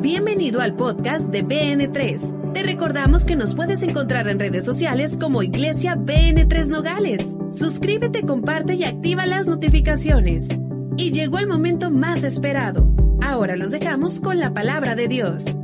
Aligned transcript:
Bienvenido 0.00 0.60
al 0.60 0.74
podcast 0.74 1.28
de 1.28 1.44
BN3. 1.44 2.52
Te 2.52 2.62
recordamos 2.62 3.24
que 3.24 3.36
nos 3.36 3.54
puedes 3.54 3.82
encontrar 3.82 4.28
en 4.28 4.40
redes 4.40 4.64
sociales 4.64 5.16
como 5.16 5.42
Iglesia 5.42 5.94
BN3 5.94 6.68
Nogales. 6.68 7.36
Suscríbete, 7.50 8.26
comparte 8.26 8.74
y 8.74 8.84
activa 8.84 9.24
las 9.24 9.46
notificaciones. 9.46 10.60
Y 10.96 11.12
llegó 11.12 11.38
el 11.38 11.46
momento 11.46 11.90
más 11.90 12.24
esperado. 12.24 12.92
Ahora 13.22 13.56
los 13.56 13.70
dejamos 13.70 14.20
con 14.20 14.40
la 14.40 14.52
palabra 14.52 14.94
de 14.96 15.08
Dios. 15.08 15.56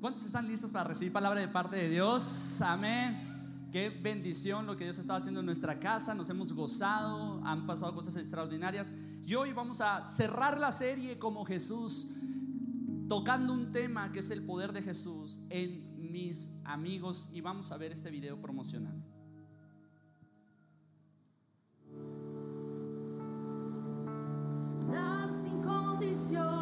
¿Cuántos 0.00 0.26
están 0.26 0.46
listos 0.46 0.70
para 0.70 0.90
recibir 0.90 1.12
palabra 1.12 1.40
de 1.40 1.48
parte 1.48 1.76
de 1.76 1.88
Dios? 1.88 2.60
Amén. 2.60 3.31
Qué 3.72 3.88
bendición 3.88 4.66
lo 4.66 4.76
que 4.76 4.84
Dios 4.84 4.98
está 4.98 5.16
haciendo 5.16 5.40
en 5.40 5.46
nuestra 5.46 5.80
casa. 5.80 6.14
Nos 6.14 6.28
hemos 6.28 6.52
gozado, 6.52 7.40
han 7.42 7.66
pasado 7.66 7.94
cosas 7.94 8.16
extraordinarias. 8.16 8.92
Y 9.24 9.34
hoy 9.34 9.54
vamos 9.54 9.80
a 9.80 10.04
cerrar 10.04 10.58
la 10.58 10.72
serie 10.72 11.18
como 11.18 11.46
Jesús, 11.46 12.08
tocando 13.08 13.54
un 13.54 13.72
tema 13.72 14.12
que 14.12 14.18
es 14.18 14.28
el 14.30 14.44
poder 14.44 14.74
de 14.74 14.82
Jesús 14.82 15.40
en 15.48 16.12
mis 16.12 16.50
amigos. 16.64 17.30
Y 17.32 17.40
vamos 17.40 17.72
a 17.72 17.78
ver 17.78 17.92
este 17.92 18.10
video 18.10 18.38
promocional. 18.42 19.02
Dar 24.92 25.30
sin 25.42 25.62
condición, 25.62 26.61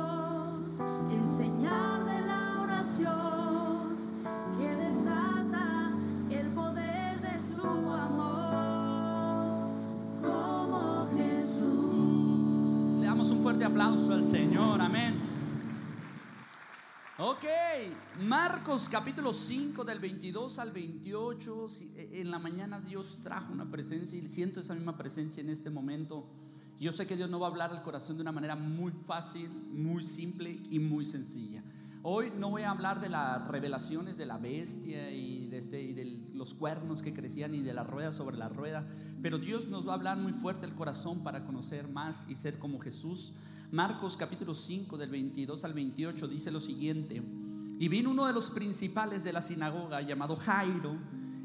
fuerte 13.50 13.64
aplauso 13.64 14.12
al 14.12 14.22
Señor, 14.24 14.80
amén. 14.80 15.12
Ok, 17.18 17.42
Marcos 18.22 18.88
capítulo 18.88 19.32
5 19.32 19.82
del 19.84 19.98
22 19.98 20.60
al 20.60 20.70
28. 20.70 21.68
Si- 21.68 21.90
eh, 21.96 22.20
En 22.20 22.30
la 22.30 22.38
mañana 22.38 22.80
Dios 22.80 23.18
trajo 23.24 23.52
una 23.52 23.68
presencia 23.68 24.16
y 24.16 24.28
siento 24.28 24.60
esa 24.60 24.74
misma 24.74 24.96
presencia 24.96 25.40
en 25.40 25.48
este 25.50 25.68
momento. 25.68 26.28
Yo 26.78 26.92
sé 26.92 27.08
que 27.08 27.16
Dios 27.16 27.28
no 27.28 27.40
va 27.40 27.48
a 27.48 27.50
hablar 27.50 27.72
al 27.72 27.82
corazón 27.82 28.14
de 28.18 28.22
una 28.22 28.30
manera 28.30 28.54
muy 28.54 28.92
fácil, 29.04 29.50
muy 29.50 30.04
simple 30.04 30.60
y 30.70 30.78
muy 30.78 31.04
sencilla. 31.04 31.60
Hoy 32.02 32.32
no 32.34 32.48
voy 32.48 32.62
a 32.62 32.70
hablar 32.70 32.98
de 32.98 33.10
las 33.10 33.46
revelaciones 33.46 34.16
de 34.16 34.24
la 34.24 34.38
bestia 34.38 35.10
y 35.10 35.48
de, 35.48 35.58
este, 35.58 36.32
los 36.32 36.54
cuernos 36.54 37.02
que 37.02 37.12
crecían 37.12 37.54
y 37.54 37.60
de 37.60 37.74
la 37.74 37.84
rueda 37.84 38.10
sobre 38.10 38.38
la 38.38 38.48
rueda, 38.48 38.86
pero 39.20 39.36
Dios 39.36 39.68
nos 39.68 39.86
va 39.86 39.92
a 39.92 39.96
hablar 39.96 40.16
muy 40.16 40.32
fuerte 40.32 40.64
el 40.64 40.74
corazón 40.74 41.22
para 41.22 41.44
conocer 41.44 41.88
más 41.88 42.24
y 42.26 42.36
ser 42.36 42.58
como 42.58 42.80
Jesús. 42.80 43.34
Marcos 43.70 44.16
capítulo 44.16 44.54
5 44.54 44.96
del 44.96 45.10
22 45.10 45.62
al 45.62 45.74
28 45.74 46.26
dice 46.26 46.50
lo 46.50 46.60
siguiente, 46.60 47.22
y 47.78 47.88
vino 47.88 48.12
uno 48.12 48.26
de 48.26 48.32
los 48.32 48.48
principales 48.50 49.22
de 49.22 49.34
la 49.34 49.42
sinagoga 49.42 50.00
llamado 50.00 50.36
Jairo, 50.36 50.96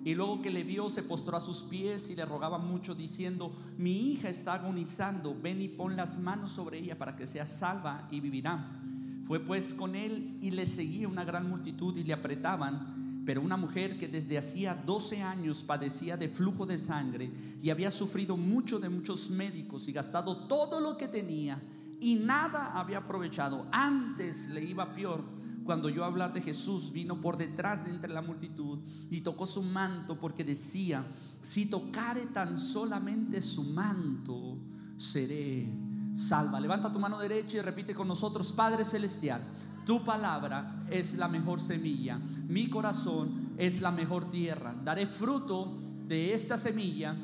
y 0.06 0.16
luego 0.16 0.42
que 0.42 0.52
le 0.52 0.64
vio 0.64 0.90
se 0.90 1.04
postró 1.04 1.36
a 1.36 1.42
sus 1.42 1.64
pies 1.64 2.10
y 2.10 2.16
le 2.16 2.24
rogaba 2.24 2.60
mucho 2.60 2.96
diciendo, 2.96 3.54
mi 3.78 4.12
hija 4.12 4.30
está 4.30 4.54
agonizando, 4.54 5.36
ven 5.38 5.62
y 5.62 5.68
pon 5.68 5.98
las 5.98 6.18
manos 6.18 6.52
sobre 6.52 6.78
ella 6.78 6.98
para 6.98 7.18
que 7.18 7.28
sea 7.28 7.46
salva 7.46 8.08
y 8.10 8.22
vivirá. 8.22 8.85
Fue 9.26 9.40
pues 9.40 9.74
con 9.74 9.96
él 9.96 10.38
y 10.40 10.52
le 10.52 10.68
seguía 10.68 11.08
una 11.08 11.26
gran 11.26 11.50
multitud 11.50 11.98
y 11.98 12.04
le 12.04 12.14
apretaban, 12.14 13.24
pero 13.26 13.42
una 13.42 13.58
mujer 13.58 13.98
que 13.98 14.08
desde 14.08 14.38
hacía 14.38 14.76
12 14.76 15.24
años 15.24 15.64
padecía 15.64 16.16
de 16.16 16.30
flujo 16.30 16.68
de 16.68 16.78
sangre 16.78 17.32
y 17.62 17.72
había 17.72 17.90
sufrido 17.90 18.38
mucho 18.38 18.80
de 18.80 18.88
muchos 18.88 19.32
médicos 19.32 19.88
y 19.88 19.94
gastado 19.94 20.46
todo 20.48 20.80
lo 20.80 20.96
que 20.96 21.08
tenía 21.08 21.60
y 22.00 22.18
nada 22.18 22.78
había 22.80 23.00
aprovechado, 23.00 23.66
antes 23.72 24.50
le 24.50 24.64
iba 24.64 24.94
peor 24.94 25.24
cuando 25.66 25.90
yo 25.90 26.06
hablar 26.06 26.32
de 26.32 26.42
Jesús, 26.42 26.94
vino 26.94 27.20
por 27.20 27.38
detrás 27.38 27.86
de 27.86 27.90
entre 27.90 28.14
la 28.14 28.22
multitud 28.22 28.78
y 29.10 29.22
tocó 29.22 29.48
su 29.48 29.64
manto 29.64 30.20
porque 30.20 30.44
decía, 30.44 31.04
si 31.42 31.66
tocare 31.66 32.28
tan 32.28 32.60
solamente 32.60 33.42
su 33.42 33.64
manto, 33.64 34.60
seré 34.98 35.68
salva. 36.16 36.60
Levanta 36.60 36.92
tu 36.92 37.00
mano 37.00 37.20
derecha 37.20 37.58
y 37.58 37.62
repite 37.62 37.94
con 37.94 38.08
nosotros, 38.08 38.52
Padre 38.52 38.86
Celestial, 38.86 39.42
tu 39.86 40.04
palabra 40.04 40.80
es 40.90 41.14
la 41.16 41.28
mejor 41.28 41.60
semilla, 41.60 42.18
mi 42.18 42.70
corazón 42.70 43.54
es 43.58 43.82
la 43.82 43.92
mejor 43.92 44.30
tierra. 44.30 44.74
Daré 44.84 45.06
fruto 45.06 45.78
de 46.08 46.34
esta 46.34 46.58
semilla 46.58 47.16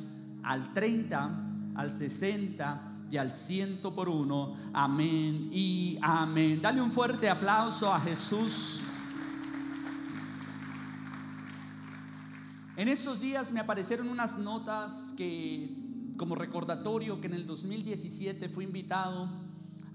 al 0.44 0.74
30, 0.74 1.32
al 1.76 1.92
60 1.92 2.92
y 3.10 3.18
al 3.18 3.32
ciento 3.32 3.94
por 3.94 4.10
uno. 4.10 4.56
Amén 4.74 5.50
y 5.52 5.98
amén. 6.02 6.62
Dale 6.62 6.82
un 6.82 6.92
fuerte 6.92 7.30
aplauso 7.30 7.92
a 7.92 8.00
Jesús. 8.00 8.84
En 12.78 12.88
estos 12.88 13.20
días 13.20 13.52
me 13.52 13.60
aparecieron 13.60 14.08
unas 14.08 14.38
notas 14.38 15.14
que, 15.18 15.81
como 16.22 16.36
recordatorio, 16.36 17.20
que 17.20 17.26
en 17.26 17.34
el 17.34 17.48
2017 17.48 18.48
fui 18.48 18.66
invitado 18.66 19.28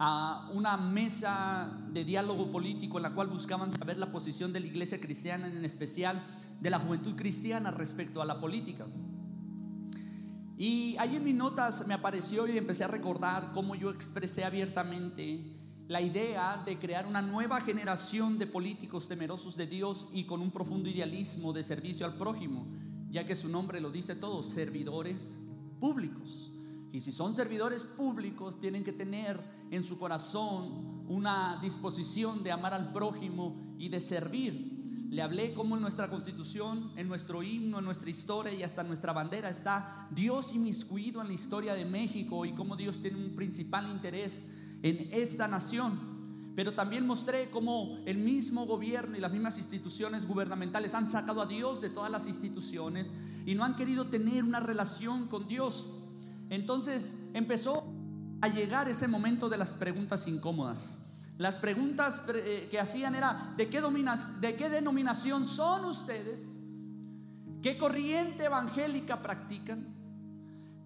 a 0.01 0.51
una 0.53 0.77
mesa 0.77 1.79
de 1.93 2.05
diálogo 2.05 2.51
político 2.51 2.99
en 2.99 3.05
la 3.05 3.15
cual 3.15 3.29
buscaban 3.29 3.71
saber 3.71 3.97
la 3.97 4.11
posición 4.11 4.53
de 4.53 4.59
la 4.59 4.67
iglesia 4.67 5.01
cristiana, 5.01 5.47
en 5.47 5.65
especial 5.65 6.27
de 6.61 6.69
la 6.69 6.81
juventud 6.81 7.15
cristiana 7.15 7.71
respecto 7.71 8.21
a 8.21 8.25
la 8.25 8.41
política. 8.41 8.87
Y 10.59 10.97
ahí 10.99 11.15
en 11.15 11.23
mis 11.23 11.37
notas 11.37 11.87
me 11.87 11.95
apareció 11.95 12.49
y 12.49 12.59
empecé 12.59 12.83
a 12.83 12.89
recordar 12.89 13.53
cómo 13.55 13.77
yo 13.77 13.91
expresé 13.91 14.45
abiertamente 14.45 15.45
la 15.87 16.01
idea 16.01 16.61
de 16.67 16.77
crear 16.77 17.07
una 17.07 17.23
nueva 17.23 17.61
generación 17.61 18.37
de 18.37 18.49
políticos 18.49 19.07
temerosos 19.07 19.57
de 19.57 19.69
Dios 19.69 20.09
y 20.13 20.25
con 20.25 20.43
un 20.43 20.51
profundo 20.51 20.89
idealismo 20.89 21.53
de 21.53 21.63
servicio 21.63 22.05
al 22.05 22.15
prójimo, 22.15 22.67
ya 23.11 23.25
que 23.25 23.37
su 23.37 23.49
nombre 23.49 23.81
lo 23.81 23.93
dice 23.93 24.17
todo, 24.17 24.43
servidores 24.43 25.39
públicos. 25.87 26.51
Y 26.91 26.99
si 26.99 27.13
son 27.13 27.37
servidores 27.37 27.85
públicos, 27.85 28.59
tienen 28.59 28.83
que 28.83 28.93
tener 28.93 29.41
en 29.71 29.85
su 29.85 30.01
corazón 30.01 31.05
una 31.09 31.61
disposición 31.63 32.43
de 32.43 32.51
amar 32.51 32.75
al 32.75 32.93
prójimo 32.93 33.55
y 33.79 33.89
de 33.89 34.01
servir. 34.01 35.07
Le 35.09 35.23
hablé 35.23 35.55
como 35.55 35.77
en 35.77 35.83
nuestra 35.83 36.11
constitución, 36.11 36.91
en 36.97 37.07
nuestro 37.07 37.45
himno, 37.45 37.79
en 37.79 37.85
nuestra 37.85 38.11
historia 38.11 38.53
y 38.53 38.65
hasta 38.65 38.81
en 38.81 38.89
nuestra 38.89 39.13
bandera 39.13 39.49
está 39.49 40.09
Dios 40.11 40.53
inmiscuido 40.53 41.21
en 41.21 41.29
la 41.29 41.35
historia 41.35 41.75
de 41.75 41.85
México 41.85 42.45
y 42.45 42.53
cómo 42.53 42.75
Dios 42.75 43.01
tiene 43.01 43.25
un 43.25 43.37
principal 43.37 43.89
interés 43.89 44.49
en 44.83 45.09
esta 45.13 45.47
nación. 45.47 46.16
Pero 46.57 46.73
también 46.73 47.07
mostré 47.07 47.51
cómo 47.51 47.99
el 48.07 48.17
mismo 48.17 48.65
gobierno 48.65 49.15
y 49.15 49.21
las 49.21 49.31
mismas 49.31 49.59
instituciones 49.59 50.27
gubernamentales 50.27 50.95
han 50.95 51.11
sacado 51.11 51.43
a 51.43 51.47
Dios 51.47 51.83
de 51.83 51.91
todas 51.91 52.11
las 52.11 52.27
instituciones 52.27 53.15
y 53.45 53.55
no 53.55 53.63
han 53.63 53.77
querido 53.77 54.07
tener 54.07 54.43
una 54.43 54.59
relación 54.59 55.29
con 55.29 55.47
Dios. 55.47 55.87
Entonces 56.49 57.15
empezó 57.35 57.85
a 58.41 58.49
llegar 58.49 58.89
ese 58.89 59.07
momento 59.07 59.51
de 59.51 59.59
las 59.59 59.75
preguntas 59.75 60.27
incómodas. 60.29 61.03
Las 61.37 61.57
preguntas 61.57 62.23
eh, 62.35 62.69
que 62.71 62.81
hacían 62.81 63.15
era, 63.15 63.53
¿de 63.59 63.69
qué, 63.69 63.83
¿de 64.41 64.57
qué 64.57 64.71
denominación 64.71 65.45
son 65.45 65.85
ustedes? 65.85 66.51
¿Qué 67.63 67.77
corriente 67.77 68.45
evangélica 68.45 69.23
practican? 69.23 69.95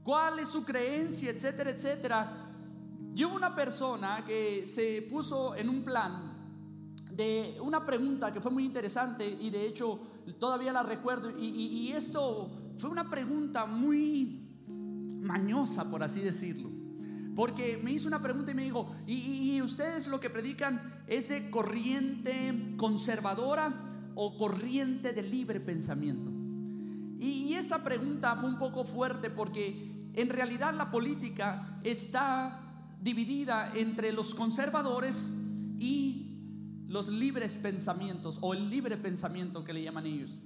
¿Cuál 0.02 0.40
es 0.40 0.48
su 0.48 0.64
creencia? 0.64 1.30
Etcétera, 1.30 1.70
etcétera. 1.70 2.49
Y 3.14 3.24
hubo 3.24 3.34
una 3.36 3.54
persona 3.54 4.24
que 4.24 4.66
se 4.66 5.02
puso 5.02 5.54
en 5.56 5.68
un 5.68 5.82
plan 5.82 6.36
de 7.10 7.58
una 7.62 7.84
pregunta 7.84 8.32
que 8.32 8.40
fue 8.40 8.50
muy 8.52 8.64
interesante 8.64 9.28
y 9.28 9.50
de 9.50 9.66
hecho 9.66 10.00
todavía 10.38 10.72
la 10.72 10.82
recuerdo. 10.82 11.30
Y, 11.38 11.46
y- 11.46 11.66
y 11.88 11.92
esto 11.92 12.50
fue 12.78 12.88
una 12.88 13.10
pregunta 13.10 13.66
muy 13.66 14.46
mañosa, 14.68 15.90
por 15.90 16.02
así 16.02 16.20
decirlo. 16.20 16.70
Porque 17.34 17.78
me 17.82 17.92
hizo 17.92 18.08
una 18.08 18.22
pregunta 18.22 18.52
y 18.52 18.54
me 18.54 18.64
dijo, 18.64 18.90
¿y, 19.06 19.14
y- 19.56 19.62
ustedes 19.62 20.08
lo 20.08 20.20
que 20.20 20.30
predican 20.30 21.02
es 21.06 21.28
de 21.28 21.50
corriente 21.50 22.74
conservadora 22.76 23.72
o 24.14 24.36
corriente 24.38 25.12
de 25.12 25.22
libre 25.22 25.60
pensamiento? 25.60 26.30
Y 27.20 27.52
esa 27.54 27.82
pregunta 27.82 28.34
fue 28.36 28.48
un 28.48 28.58
poco 28.58 28.84
fuerte 28.84 29.28
porque 29.30 30.08
en 30.14 30.28
realidad 30.30 30.72
la 30.74 30.90
política 30.90 31.80
está 31.84 32.69
dividida 33.00 33.72
entre 33.74 34.12
los 34.12 34.34
conservadores 34.34 35.42
y 35.78 36.30
los 36.88 37.08
libres 37.08 37.58
pensamientos 37.58 38.38
o 38.40 38.52
el 38.52 38.68
libre 38.68 38.96
pensamiento 38.96 39.64
que 39.64 39.72
le 39.72 39.82
llaman 39.82 40.06
ellos. 40.06 40.38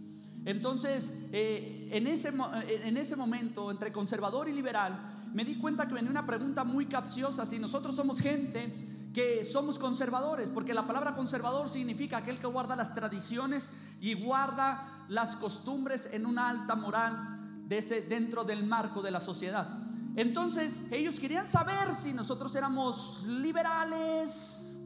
Entonces, 0.44 1.14
eh, 1.32 1.88
en, 1.90 2.06
ese, 2.06 2.28
eh, 2.28 2.82
en 2.84 2.96
ese 2.96 3.16
momento, 3.16 3.70
entre 3.70 3.92
conservador 3.92 4.48
y 4.48 4.52
liberal, 4.52 5.24
me 5.32 5.44
di 5.44 5.56
cuenta 5.56 5.88
que 5.88 5.94
venía 5.94 6.10
una 6.10 6.26
pregunta 6.26 6.64
muy 6.64 6.86
capciosa, 6.86 7.46
si 7.46 7.58
nosotros 7.58 7.96
somos 7.96 8.20
gente 8.20 8.72
que 9.14 9.44
somos 9.44 9.78
conservadores, 9.78 10.48
porque 10.48 10.74
la 10.74 10.86
palabra 10.86 11.14
conservador 11.14 11.68
significa 11.68 12.18
aquel 12.18 12.38
que 12.38 12.46
guarda 12.46 12.76
las 12.76 12.94
tradiciones 12.94 13.70
y 14.00 14.14
guarda 14.14 15.06
las 15.08 15.36
costumbres 15.36 16.10
en 16.12 16.26
una 16.26 16.48
alta 16.50 16.74
moral 16.74 17.62
desde 17.66 18.02
dentro 18.02 18.44
del 18.44 18.64
marco 18.64 19.02
de 19.02 19.12
la 19.12 19.20
sociedad. 19.20 19.83
Entonces 20.16 20.81
ellos 20.90 21.19
querían 21.19 21.46
saber 21.46 21.93
si 21.94 22.12
nosotros 22.12 22.55
éramos 22.55 23.25
liberales, 23.26 24.82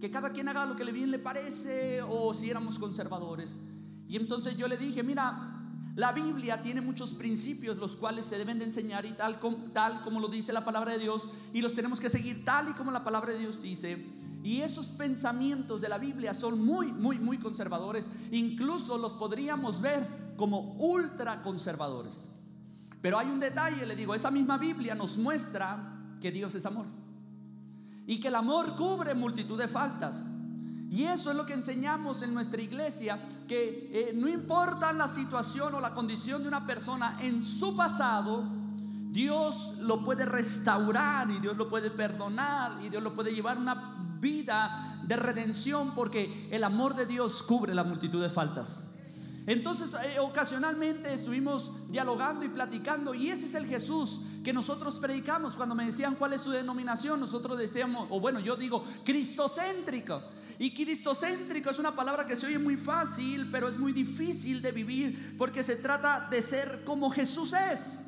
que 0.00 0.10
cada 0.10 0.30
quien 0.30 0.48
haga 0.48 0.66
lo 0.66 0.76
que 0.76 0.84
le 0.84 0.92
bien 0.92 1.10
le 1.10 1.18
parece, 1.18 2.02
o 2.02 2.34
si 2.34 2.50
éramos 2.50 2.78
conservadores. 2.78 3.58
Y 4.06 4.16
entonces 4.16 4.56
yo 4.56 4.68
le 4.68 4.76
dije, 4.76 5.02
mira, 5.02 5.56
la 5.96 6.12
Biblia 6.12 6.60
tiene 6.60 6.82
muchos 6.82 7.14
principios 7.14 7.78
los 7.78 7.96
cuales 7.96 8.26
se 8.26 8.36
deben 8.36 8.58
de 8.58 8.66
enseñar 8.66 9.06
y 9.06 9.12
tal, 9.12 9.38
tal 9.72 10.02
como 10.02 10.20
lo 10.20 10.28
dice 10.28 10.52
la 10.52 10.64
palabra 10.64 10.92
de 10.92 10.98
Dios, 10.98 11.30
y 11.54 11.62
los 11.62 11.74
tenemos 11.74 11.98
que 11.98 12.10
seguir 12.10 12.44
tal 12.44 12.68
y 12.68 12.74
como 12.74 12.90
la 12.90 13.02
palabra 13.02 13.32
de 13.32 13.38
Dios 13.38 13.62
dice. 13.62 14.04
Y 14.42 14.60
esos 14.60 14.90
pensamientos 14.90 15.80
de 15.80 15.88
la 15.88 15.96
Biblia 15.96 16.34
son 16.34 16.64
muy, 16.64 16.92
muy, 16.92 17.18
muy 17.18 17.38
conservadores. 17.38 18.08
Incluso 18.30 18.98
los 18.98 19.14
podríamos 19.14 19.80
ver 19.80 20.34
como 20.36 20.74
ultra 20.74 21.40
conservadores. 21.40 22.28
Pero 23.00 23.18
hay 23.18 23.28
un 23.28 23.40
detalle, 23.40 23.86
le 23.86 23.96
digo, 23.96 24.14
esa 24.14 24.30
misma 24.30 24.58
Biblia 24.58 24.94
nos 24.94 25.18
muestra 25.18 25.96
que 26.20 26.30
Dios 26.30 26.54
es 26.54 26.66
amor. 26.66 26.86
Y 28.06 28.20
que 28.20 28.28
el 28.28 28.34
amor 28.34 28.76
cubre 28.76 29.14
multitud 29.14 29.58
de 29.58 29.68
faltas. 29.68 30.24
Y 30.90 31.04
eso 31.04 31.30
es 31.30 31.36
lo 31.36 31.44
que 31.44 31.54
enseñamos 31.54 32.22
en 32.22 32.32
nuestra 32.32 32.62
iglesia, 32.62 33.18
que 33.48 33.90
eh, 33.92 34.12
no 34.14 34.28
importa 34.28 34.92
la 34.92 35.08
situación 35.08 35.74
o 35.74 35.80
la 35.80 35.92
condición 35.92 36.42
de 36.42 36.48
una 36.48 36.64
persona 36.66 37.18
en 37.20 37.42
su 37.42 37.76
pasado, 37.76 38.44
Dios 39.10 39.78
lo 39.80 40.04
puede 40.04 40.24
restaurar 40.24 41.30
y 41.30 41.38
Dios 41.38 41.56
lo 41.56 41.68
puede 41.68 41.90
perdonar 41.90 42.78
y 42.84 42.88
Dios 42.88 43.02
lo 43.02 43.14
puede 43.14 43.34
llevar 43.34 43.58
una 43.58 43.96
vida 44.20 45.00
de 45.06 45.16
redención 45.16 45.92
porque 45.94 46.48
el 46.50 46.62
amor 46.64 46.94
de 46.94 47.06
Dios 47.06 47.42
cubre 47.42 47.74
la 47.74 47.84
multitud 47.84 48.22
de 48.22 48.30
faltas. 48.30 48.84
Entonces, 49.46 49.94
eh, 49.94 50.18
ocasionalmente 50.18 51.14
estuvimos 51.14 51.70
dialogando 51.88 52.44
y 52.44 52.48
platicando, 52.48 53.14
y 53.14 53.30
ese 53.30 53.46
es 53.46 53.54
el 53.54 53.66
Jesús 53.66 54.20
que 54.42 54.52
nosotros 54.52 54.98
predicamos. 54.98 55.56
Cuando 55.56 55.76
me 55.76 55.86
decían 55.86 56.16
cuál 56.16 56.32
es 56.32 56.40
su 56.40 56.50
denominación, 56.50 57.20
nosotros 57.20 57.56
decíamos, 57.56 58.08
o 58.10 58.18
bueno, 58.18 58.40
yo 58.40 58.56
digo, 58.56 58.84
cristocéntrico. 59.04 60.20
Y 60.58 60.74
cristocéntrico 60.74 61.70
es 61.70 61.78
una 61.78 61.94
palabra 61.94 62.26
que 62.26 62.34
se 62.34 62.46
oye 62.46 62.58
muy 62.58 62.76
fácil, 62.76 63.48
pero 63.52 63.68
es 63.68 63.78
muy 63.78 63.92
difícil 63.92 64.60
de 64.60 64.72
vivir 64.72 65.36
porque 65.38 65.62
se 65.62 65.76
trata 65.76 66.26
de 66.28 66.42
ser 66.42 66.82
como 66.84 67.08
Jesús 67.10 67.52
es. 67.52 68.06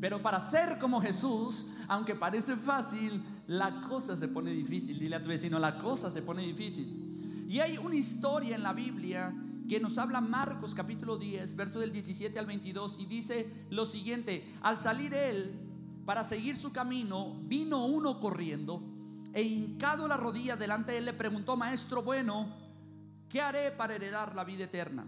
Pero 0.00 0.20
para 0.20 0.38
ser 0.40 0.78
como 0.78 1.00
Jesús, 1.00 1.68
aunque 1.88 2.14
parece 2.14 2.56
fácil, 2.56 3.24
la 3.46 3.80
cosa 3.80 4.18
se 4.18 4.28
pone 4.28 4.50
difícil. 4.50 4.98
Dile 4.98 5.16
a 5.16 5.22
tu 5.22 5.30
vecino, 5.30 5.58
la 5.58 5.78
cosa 5.78 6.10
se 6.10 6.20
pone 6.20 6.42
difícil. 6.42 7.46
Y 7.48 7.60
hay 7.60 7.78
una 7.78 7.96
historia 7.96 8.54
en 8.56 8.62
la 8.62 8.74
Biblia 8.74 9.34
que 9.68 9.80
nos 9.80 9.98
habla 9.98 10.20
Marcos 10.20 10.74
capítulo 10.74 11.18
10, 11.18 11.56
verso 11.56 11.80
del 11.80 11.92
17 11.92 12.38
al 12.38 12.46
22, 12.46 12.96
y 13.00 13.06
dice 13.06 13.66
lo 13.70 13.84
siguiente, 13.84 14.46
al 14.62 14.80
salir 14.80 15.12
él 15.14 15.58
para 16.04 16.24
seguir 16.24 16.56
su 16.56 16.72
camino, 16.72 17.36
vino 17.42 17.84
uno 17.84 18.20
corriendo 18.20 18.80
e 19.32 19.42
hincado 19.42 20.08
la 20.08 20.16
rodilla 20.16 20.56
delante 20.56 20.92
de 20.92 20.98
él 20.98 21.04
le 21.04 21.12
preguntó, 21.12 21.56
maestro 21.56 22.02
bueno, 22.02 22.54
¿qué 23.28 23.40
haré 23.40 23.70
para 23.72 23.94
heredar 23.94 24.34
la 24.34 24.44
vida 24.44 24.64
eterna? 24.64 25.06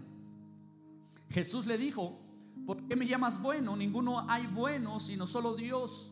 Jesús 1.29 1.65
le 1.65 1.77
dijo, 1.77 2.19
¿por 2.65 2.85
qué 2.87 2.95
me 2.95 3.07
llamas 3.07 3.41
bueno? 3.41 3.75
Ninguno 3.75 4.29
hay 4.29 4.45
bueno 4.47 4.99
sino 4.99 5.25
solo 5.25 5.55
Dios. 5.55 6.11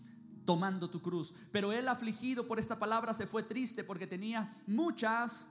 tomando 0.51 0.89
tu 0.89 1.01
cruz. 1.01 1.33
Pero 1.49 1.71
él 1.71 1.87
afligido 1.87 2.45
por 2.45 2.59
esta 2.59 2.77
palabra 2.77 3.13
se 3.13 3.25
fue 3.25 3.43
triste 3.43 3.85
porque 3.85 4.05
tenía 4.05 4.53
muchas 4.67 5.47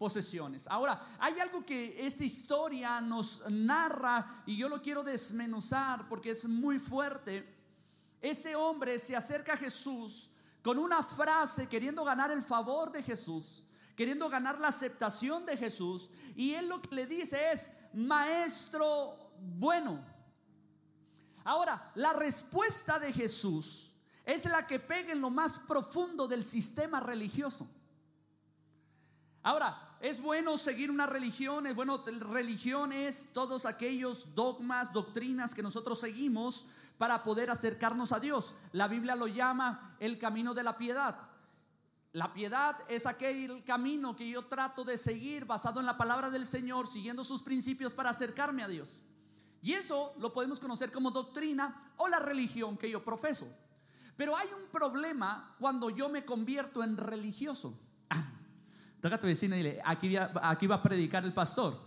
posesiones. 0.00 0.66
Ahora, 0.66 1.00
hay 1.20 1.38
algo 1.38 1.64
que 1.64 2.04
esta 2.04 2.24
historia 2.24 3.00
nos 3.00 3.48
narra 3.48 4.42
y 4.44 4.56
yo 4.56 4.68
lo 4.68 4.82
quiero 4.82 5.04
desmenuzar 5.04 6.08
porque 6.08 6.32
es 6.32 6.44
muy 6.48 6.80
fuerte. 6.80 7.54
Este 8.20 8.56
hombre 8.56 8.98
se 8.98 9.14
acerca 9.14 9.52
a 9.52 9.56
Jesús 9.56 10.28
con 10.60 10.76
una 10.76 11.04
frase 11.04 11.68
queriendo 11.68 12.02
ganar 12.02 12.32
el 12.32 12.42
favor 12.42 12.90
de 12.90 13.04
Jesús, 13.04 13.62
queriendo 13.94 14.28
ganar 14.28 14.58
la 14.58 14.68
aceptación 14.68 15.46
de 15.46 15.56
Jesús 15.56 16.10
y 16.34 16.54
él 16.54 16.66
lo 16.66 16.82
que 16.82 16.92
le 16.92 17.06
dice 17.06 17.52
es, 17.52 17.70
maestro 17.92 19.30
bueno. 19.38 20.04
Ahora, 21.44 21.92
la 21.94 22.12
respuesta 22.12 22.98
de 22.98 23.12
Jesús 23.12 23.85
es 24.26 24.44
la 24.44 24.66
que 24.66 24.80
pega 24.80 25.12
en 25.12 25.20
lo 25.20 25.30
más 25.30 25.60
profundo 25.60 26.26
del 26.26 26.42
sistema 26.42 26.98
religioso. 26.98 27.66
Ahora, 29.42 29.96
es 30.00 30.20
bueno 30.20 30.58
seguir 30.58 30.90
una 30.90 31.06
religión, 31.06 31.66
es 31.68 31.76
bueno, 31.76 32.04
religión 32.04 32.92
es 32.92 33.32
todos 33.32 33.64
aquellos 33.64 34.34
dogmas, 34.34 34.92
doctrinas 34.92 35.54
que 35.54 35.62
nosotros 35.62 36.00
seguimos 36.00 36.66
para 36.98 37.22
poder 37.22 37.50
acercarnos 37.50 38.10
a 38.10 38.18
Dios. 38.18 38.54
La 38.72 38.88
Biblia 38.88 39.14
lo 39.14 39.28
llama 39.28 39.96
el 40.00 40.18
camino 40.18 40.52
de 40.52 40.64
la 40.64 40.76
piedad. 40.76 41.16
La 42.12 42.32
piedad 42.32 42.78
es 42.88 43.06
aquel 43.06 43.62
camino 43.62 44.16
que 44.16 44.28
yo 44.28 44.46
trato 44.46 44.84
de 44.84 44.98
seguir 44.98 45.44
basado 45.44 45.78
en 45.78 45.86
la 45.86 45.96
palabra 45.96 46.30
del 46.30 46.46
Señor, 46.46 46.88
siguiendo 46.88 47.22
sus 47.22 47.42
principios 47.42 47.92
para 47.92 48.10
acercarme 48.10 48.64
a 48.64 48.68
Dios. 48.68 49.00
Y 49.62 49.74
eso 49.74 50.14
lo 50.18 50.32
podemos 50.32 50.58
conocer 50.58 50.90
como 50.90 51.12
doctrina 51.12 51.92
o 51.96 52.08
la 52.08 52.18
religión 52.18 52.76
que 52.76 52.90
yo 52.90 53.04
profeso. 53.04 53.46
Pero 54.16 54.36
hay 54.36 54.48
un 54.48 54.70
problema 54.70 55.54
cuando 55.58 55.90
yo 55.90 56.08
me 56.08 56.24
convierto 56.24 56.82
en 56.82 56.96
religioso. 56.96 57.78
Ah, 58.10 58.32
a 59.02 59.18
tu 59.18 59.26
vecina 59.26 59.56
y 59.56 59.62
dile, 59.62 59.80
aquí, 59.84 60.16
aquí 60.16 60.66
va 60.66 60.76
a 60.76 60.82
predicar 60.82 61.24
el 61.24 61.32
pastor. 61.32 61.80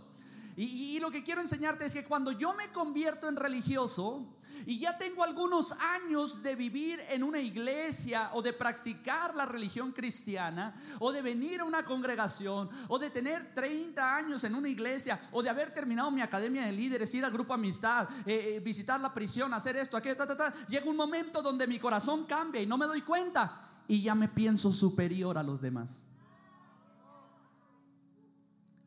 Y, 0.56 0.98
lo 1.00 1.10
que 1.10 1.22
quiero 1.24 1.40
enseñarte 1.40 1.86
es 1.86 1.94
que 1.94 2.04
cuando 2.04 2.32
yo 2.32 2.52
me 2.52 2.70
convierto 2.70 3.28
en 3.28 3.36
religioso, 3.36 4.26
y 4.66 4.78
ya 4.78 4.96
tengo 4.98 5.24
algunos 5.24 5.72
años 5.72 6.42
de 6.42 6.54
vivir 6.54 7.00
en 7.08 7.22
una 7.22 7.40
iglesia 7.40 8.30
o 8.34 8.42
de 8.42 8.52
practicar 8.52 9.34
la 9.34 9.46
religión 9.46 9.92
cristiana 9.92 10.74
o 10.98 11.12
de 11.12 11.22
venir 11.22 11.60
a 11.60 11.64
una 11.64 11.82
congregación 11.82 12.68
o 12.88 12.98
de 12.98 13.10
tener 13.10 13.54
30 13.54 14.16
años 14.16 14.44
en 14.44 14.54
una 14.54 14.68
iglesia 14.68 15.20
o 15.32 15.42
de 15.42 15.50
haber 15.50 15.72
terminado 15.72 16.10
mi 16.10 16.20
academia 16.20 16.66
de 16.66 16.72
líderes, 16.72 17.14
ir 17.14 17.24
al 17.24 17.32
grupo 17.32 17.54
amistad, 17.54 18.08
eh, 18.26 18.56
eh, 18.56 18.60
visitar 18.60 19.00
la 19.00 19.12
prisión, 19.12 19.52
hacer 19.54 19.76
esto, 19.76 19.96
aquello, 19.96 20.16
ta, 20.16 20.26
ta, 20.26 20.36
ta. 20.36 20.66
Llega 20.66 20.88
un 20.88 20.96
momento 20.96 21.42
donde 21.42 21.66
mi 21.66 21.78
corazón 21.78 22.24
cambia 22.26 22.60
y 22.60 22.66
no 22.66 22.76
me 22.76 22.86
doy 22.86 23.02
cuenta 23.02 23.68
y 23.88 24.02
ya 24.02 24.14
me 24.14 24.28
pienso 24.28 24.72
superior 24.72 25.38
a 25.38 25.42
los 25.42 25.60
demás. 25.60 26.04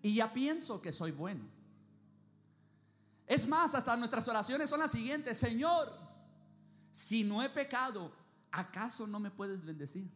Y 0.02 0.16
ya 0.16 0.34
pienso 0.34 0.82
que 0.82 0.92
soy 0.92 1.12
bueno. 1.12 1.63
Es 3.28 3.48
más, 3.48 3.74
hasta 3.74 3.96
nuestras 3.96 4.28
oraciones 4.28 4.70
son 4.70 4.80
las 4.80 4.92
siguientes. 4.92 5.38
Señor, 5.38 5.92
si 6.92 7.24
no 7.24 7.42
he 7.42 7.50
pecado, 7.50 8.12
¿acaso 8.52 9.08
no 9.08 9.20
me 9.20 9.32
puedes 9.32 9.66
bendecir? 9.66 10.10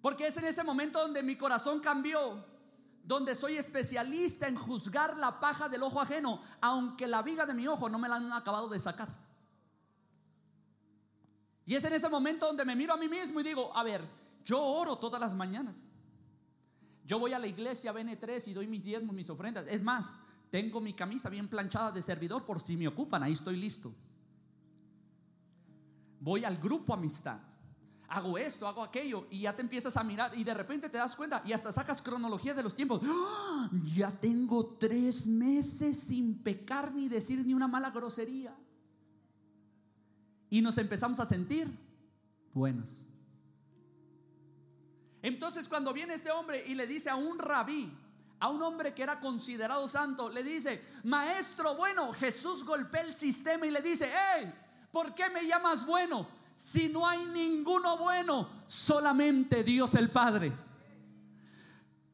Porque 0.00 0.26
es 0.26 0.36
en 0.36 0.44
ese 0.44 0.62
momento 0.62 1.00
donde 1.00 1.22
mi 1.22 1.34
corazón 1.34 1.80
cambió, 1.80 2.44
donde 3.02 3.34
soy 3.34 3.56
especialista 3.56 4.46
en 4.46 4.56
juzgar 4.56 5.16
la 5.16 5.40
paja 5.40 5.68
del 5.68 5.82
ojo 5.82 6.00
ajeno, 6.00 6.42
aunque 6.60 7.06
la 7.06 7.22
viga 7.22 7.46
de 7.46 7.54
mi 7.54 7.66
ojo 7.66 7.88
no 7.88 7.98
me 7.98 8.08
la 8.08 8.16
han 8.16 8.32
acabado 8.32 8.68
de 8.68 8.78
sacar. 8.78 9.08
Y 11.64 11.74
es 11.74 11.84
en 11.84 11.94
ese 11.94 12.10
momento 12.10 12.46
donde 12.46 12.66
me 12.66 12.76
miro 12.76 12.92
a 12.92 12.98
mí 12.98 13.08
mismo 13.08 13.40
y 13.40 13.44
digo, 13.44 13.74
a 13.74 13.82
ver, 13.82 14.04
yo 14.44 14.60
oro 14.60 14.96
todas 14.98 15.18
las 15.18 15.34
mañanas. 15.34 15.86
Yo 17.06 17.18
voy 17.18 17.32
a 17.32 17.38
la 17.38 17.46
iglesia 17.46 17.92
BN3 17.92 18.48
y 18.48 18.52
doy 18.54 18.66
mis 18.66 18.82
diezmos, 18.82 19.14
mis 19.14 19.28
ofrendas. 19.28 19.66
Es 19.68 19.82
más, 19.82 20.16
tengo 20.50 20.80
mi 20.80 20.94
camisa 20.94 21.28
bien 21.28 21.48
planchada 21.48 21.92
de 21.92 22.00
servidor 22.00 22.44
por 22.44 22.60
si 22.60 22.76
me 22.76 22.88
ocupan, 22.88 23.22
ahí 23.22 23.32
estoy 23.32 23.56
listo. 23.56 23.94
Voy 26.20 26.44
al 26.44 26.56
grupo 26.56 26.94
amistad. 26.94 27.38
Hago 28.08 28.38
esto, 28.38 28.66
hago 28.66 28.82
aquello 28.82 29.26
y 29.30 29.40
ya 29.40 29.56
te 29.56 29.62
empiezas 29.62 29.96
a 29.96 30.04
mirar 30.04 30.32
y 30.36 30.44
de 30.44 30.54
repente 30.54 30.88
te 30.88 30.98
das 30.98 31.16
cuenta 31.16 31.42
y 31.44 31.52
hasta 31.52 31.72
sacas 31.72 32.00
cronología 32.00 32.54
de 32.54 32.62
los 32.62 32.74
tiempos. 32.74 33.00
¡Ah! 33.04 33.68
Ya 33.94 34.10
tengo 34.10 34.64
tres 34.76 35.26
meses 35.26 36.00
sin 36.00 36.38
pecar 36.42 36.94
ni 36.94 37.08
decir 37.08 37.44
ni 37.44 37.52
una 37.52 37.66
mala 37.66 37.90
grosería. 37.90 38.56
Y 40.48 40.62
nos 40.62 40.78
empezamos 40.78 41.18
a 41.18 41.24
sentir 41.24 41.68
buenos. 42.52 43.06
Entonces 45.24 45.70
cuando 45.70 45.94
viene 45.94 46.12
este 46.12 46.30
hombre 46.30 46.62
y 46.66 46.74
le 46.74 46.86
dice 46.86 47.08
a 47.08 47.16
un 47.16 47.38
rabí, 47.38 47.90
a 48.40 48.50
un 48.50 48.60
hombre 48.60 48.92
que 48.92 49.02
era 49.02 49.18
considerado 49.18 49.88
santo, 49.88 50.28
le 50.28 50.42
dice, 50.42 50.84
maestro 51.04 51.76
bueno, 51.76 52.12
Jesús 52.12 52.62
golpea 52.62 53.00
el 53.00 53.14
sistema 53.14 53.66
y 53.66 53.70
le 53.70 53.80
dice, 53.80 54.12
hey, 54.12 54.52
¿por 54.92 55.14
qué 55.14 55.30
me 55.30 55.46
llamas 55.46 55.86
bueno? 55.86 56.28
Si 56.58 56.90
no 56.90 57.08
hay 57.08 57.24
ninguno 57.24 57.96
bueno, 57.96 58.50
solamente 58.66 59.64
Dios 59.64 59.94
el 59.94 60.10
Padre. 60.10 60.52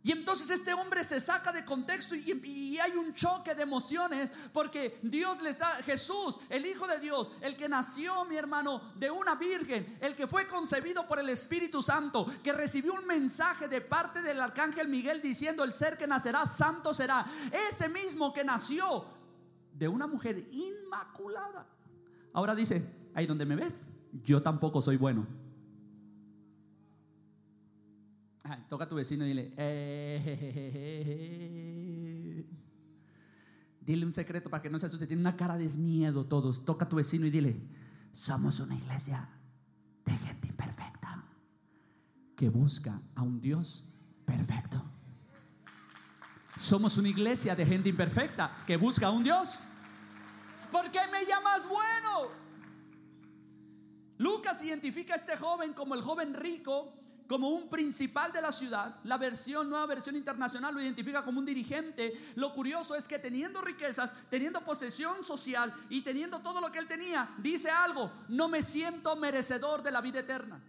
Y 0.03 0.13
entonces 0.13 0.49
este 0.49 0.73
hombre 0.73 1.05
se 1.05 1.21
saca 1.21 1.53
de 1.53 1.65
contexto 1.65 2.15
y, 2.15 2.79
hay 2.79 2.93
un 2.93 3.13
choque 3.13 3.55
de 3.55 3.63
emociones 3.63 4.33
porque 4.53 4.99
Dios 5.03 5.43
les 5.43 5.59
da, 5.59 5.75
Jesús, 5.83 6.39
el 6.49 6.65
Hijo 6.65 6.87
de 6.87 6.99
Dios, 6.99 7.31
el 7.43 7.55
que 7.55 7.69
nació, 7.69 8.25
mi 8.25 8.37
hermano, 8.37 8.81
de 8.97 9.11
una 9.11 9.35
virgen, 9.35 9.99
el 10.01 10.17
que 10.17 10.27
fue 10.27 10.47
concebido 10.47 11.07
por 11.07 11.19
el 11.19 11.29
Espíritu 11.29 11.83
Santo, 11.83 12.27
que 12.43 12.53
recibió 12.53 12.95
un 12.95 13.07
mensaje 13.07 13.69
de 13.69 13.83
parte 13.83 14.23
del 14.23 14.41
arcángel 14.41 14.89
Miguel 14.89 15.21
diciendo, 15.21 15.65
el 15.65 15.75
ser 15.75 15.99
que 15.99 16.07
nacerá, 16.07 16.47
santo 16.47 16.95
será. 16.95 17.27
Ese 17.69 17.89
mismo 17.91 18.33
que 18.33 18.43
nació 18.43 19.05
de 19.75 19.87
una 19.87 20.07
mujer 20.07 20.47
inmaculada. 20.51 21.67
Ahora 22.33 22.55
dice, 22.55 22.91
ahí 23.13 23.27
donde 23.27 23.45
me 23.45 23.57
ves, 23.57 23.85
yo 24.23 24.41
tampoco 24.41 24.81
soy 24.81 24.97
bueno. 24.97 25.27
Toca 28.69 28.85
a 28.85 28.89
tu 28.89 28.97
vecino 28.97 29.25
y 29.25 29.29
dile, 29.29 29.53
eh, 29.57 30.87
dile 33.81 34.05
un 34.07 34.13
secreto 34.13 34.51
para 34.51 34.63
que 34.63 34.71
no 34.71 34.79
se 34.79 34.87
asuste. 34.87 35.07
Tiene 35.07 35.21
una 35.21 35.37
cara 35.37 35.57
de 35.57 35.69
miedo 35.79 36.27
todos. 36.27 36.65
Toca 36.65 36.85
a 36.85 36.89
tu 36.89 36.97
vecino 36.97 37.27
y 37.27 37.31
dile, 37.31 37.61
somos 38.13 38.59
una 38.61 38.75
iglesia 38.77 39.29
de 40.05 40.13
gente 40.19 40.49
imperfecta 40.49 41.25
que 42.37 42.49
busca 42.49 43.01
a 43.15 43.23
un 43.23 43.41
Dios 43.41 43.85
perfecto. 44.25 44.83
Somos 46.57 46.99
una 46.99 47.09
iglesia 47.09 47.55
de 47.55 47.65
gente 47.65 47.89
imperfecta 47.89 48.65
que 48.67 48.77
busca 48.77 49.07
a 49.07 49.11
un 49.11 49.23
Dios. 49.23 49.61
¿Por 50.73 50.91
qué 50.91 51.01
me 51.11 51.25
llamas 51.25 51.69
bueno? 51.69 52.31
Lucas 54.19 54.63
identifica 54.63 55.15
a 55.15 55.17
este 55.17 55.37
joven 55.37 55.73
como 55.73 55.95
el 55.95 56.03
joven 56.03 56.35
rico 56.35 57.00
como 57.31 57.51
un 57.51 57.69
principal 57.69 58.33
de 58.33 58.43
la 58.43 58.51
ciudad. 58.51 58.97
La 59.05 59.17
versión, 59.17 59.71
nueva 59.71 59.87
versión 59.87 60.17
internacional, 60.17 60.75
lo 60.75 60.83
identifica 60.83 61.25
como 61.25 61.39
un 61.39 61.47
dirigente. 61.47 62.13
Lo 62.35 62.53
curioso 62.53 62.97
es 62.97 63.07
que 63.07 63.21
teniendo 63.21 63.61
riquezas, 63.61 64.13
teniendo 64.29 64.61
posesión 64.63 65.23
social 65.23 65.73
y 65.89 66.03
teniendo 66.03 66.41
todo 66.41 66.61
lo 66.61 66.73
que 66.73 66.81
él 66.81 66.89
tenía, 66.89 67.33
dice 67.39 67.71
algo, 67.71 68.11
no 68.31 68.49
me 68.49 68.65
siento 68.65 69.15
merecedor 69.15 69.81
de 69.81 69.93
la 69.93 70.01
vida 70.01 70.19
eterna. 70.19 70.61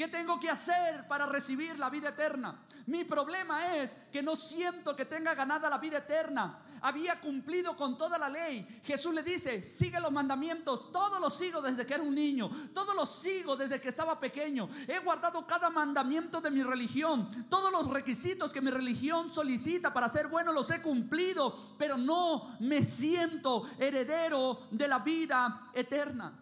¿Qué 0.00 0.08
tengo 0.08 0.40
que 0.40 0.48
hacer 0.48 1.06
para 1.06 1.26
recibir 1.26 1.78
la 1.78 1.90
vida 1.90 2.08
eterna? 2.08 2.58
Mi 2.86 3.04
problema 3.04 3.76
es 3.76 3.94
que 4.10 4.22
no 4.22 4.34
siento 4.34 4.96
que 4.96 5.04
tenga 5.04 5.34
ganada 5.34 5.68
la 5.68 5.76
vida 5.76 5.98
eterna 5.98 6.58
había 6.80 7.20
cumplido 7.20 7.76
con 7.76 7.98
toda 7.98 8.16
la 8.16 8.30
ley. 8.30 8.80
Jesús 8.82 9.12
le 9.12 9.22
dice, 9.22 9.62
sigue 9.62 10.00
los 10.00 10.10
mandamientos, 10.10 10.90
todos 10.90 11.20
los 11.20 11.36
sigo 11.36 11.60
desde 11.60 11.84
que 11.84 11.92
era 11.92 12.02
un 12.02 12.14
niño, 12.14 12.50
todos 12.72 12.94
los 12.94 13.10
sigo 13.20 13.56
desde 13.56 13.78
que 13.78 13.90
estaba 13.90 14.18
pequeño. 14.18 14.70
He 14.88 15.00
guardado 15.00 15.46
cada 15.46 15.68
mandamiento 15.68 16.40
de 16.40 16.50
mi 16.50 16.62
religión, 16.62 17.46
todos 17.50 17.70
los 17.70 17.90
requisitos 17.90 18.54
que 18.54 18.62
mi 18.62 18.70
religión 18.70 19.28
solicita 19.28 19.92
para 19.92 20.08
ser 20.08 20.28
bueno 20.28 20.50
los 20.50 20.70
he 20.70 20.80
cumplido, 20.80 21.76
pero 21.76 21.98
no 21.98 22.56
me 22.60 22.84
siento 22.84 23.68
heredero 23.78 24.66
de 24.70 24.88
la 24.88 25.00
vida 25.00 25.70
eterna. 25.74 26.39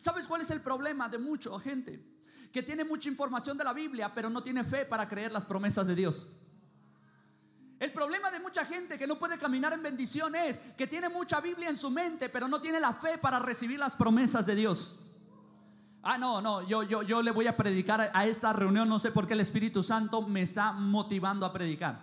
¿Sabes 0.00 0.26
cuál 0.26 0.40
es 0.40 0.48
el 0.48 0.62
problema 0.62 1.10
de 1.10 1.18
mucha 1.18 1.50
gente? 1.60 2.02
Que 2.50 2.62
tiene 2.62 2.84
mucha 2.84 3.10
información 3.10 3.58
de 3.58 3.64
la 3.64 3.74
Biblia, 3.74 4.10
pero 4.14 4.30
no 4.30 4.42
tiene 4.42 4.64
fe 4.64 4.86
para 4.86 5.06
creer 5.06 5.30
las 5.30 5.44
promesas 5.44 5.86
de 5.86 5.94
Dios. 5.94 6.38
El 7.78 7.92
problema 7.92 8.30
de 8.30 8.40
mucha 8.40 8.64
gente 8.64 8.96
que 8.96 9.06
no 9.06 9.18
puede 9.18 9.36
caminar 9.36 9.74
en 9.74 9.82
bendición 9.82 10.34
es 10.34 10.58
que 10.74 10.86
tiene 10.86 11.10
mucha 11.10 11.42
Biblia 11.42 11.68
en 11.68 11.76
su 11.76 11.90
mente, 11.90 12.30
pero 12.30 12.48
no 12.48 12.62
tiene 12.62 12.80
la 12.80 12.94
fe 12.94 13.18
para 13.18 13.38
recibir 13.40 13.78
las 13.78 13.94
promesas 13.94 14.46
de 14.46 14.54
Dios. 14.54 14.98
Ah, 16.02 16.16
no, 16.16 16.40
no, 16.40 16.66
yo, 16.66 16.82
yo, 16.82 17.02
yo 17.02 17.20
le 17.20 17.30
voy 17.30 17.46
a 17.46 17.58
predicar 17.58 18.10
a 18.14 18.26
esta 18.26 18.54
reunión, 18.54 18.88
no 18.88 18.98
sé 18.98 19.12
por 19.12 19.26
qué 19.26 19.34
el 19.34 19.40
Espíritu 19.40 19.82
Santo 19.82 20.22
me 20.22 20.40
está 20.40 20.72
motivando 20.72 21.44
a 21.44 21.52
predicar. 21.52 22.00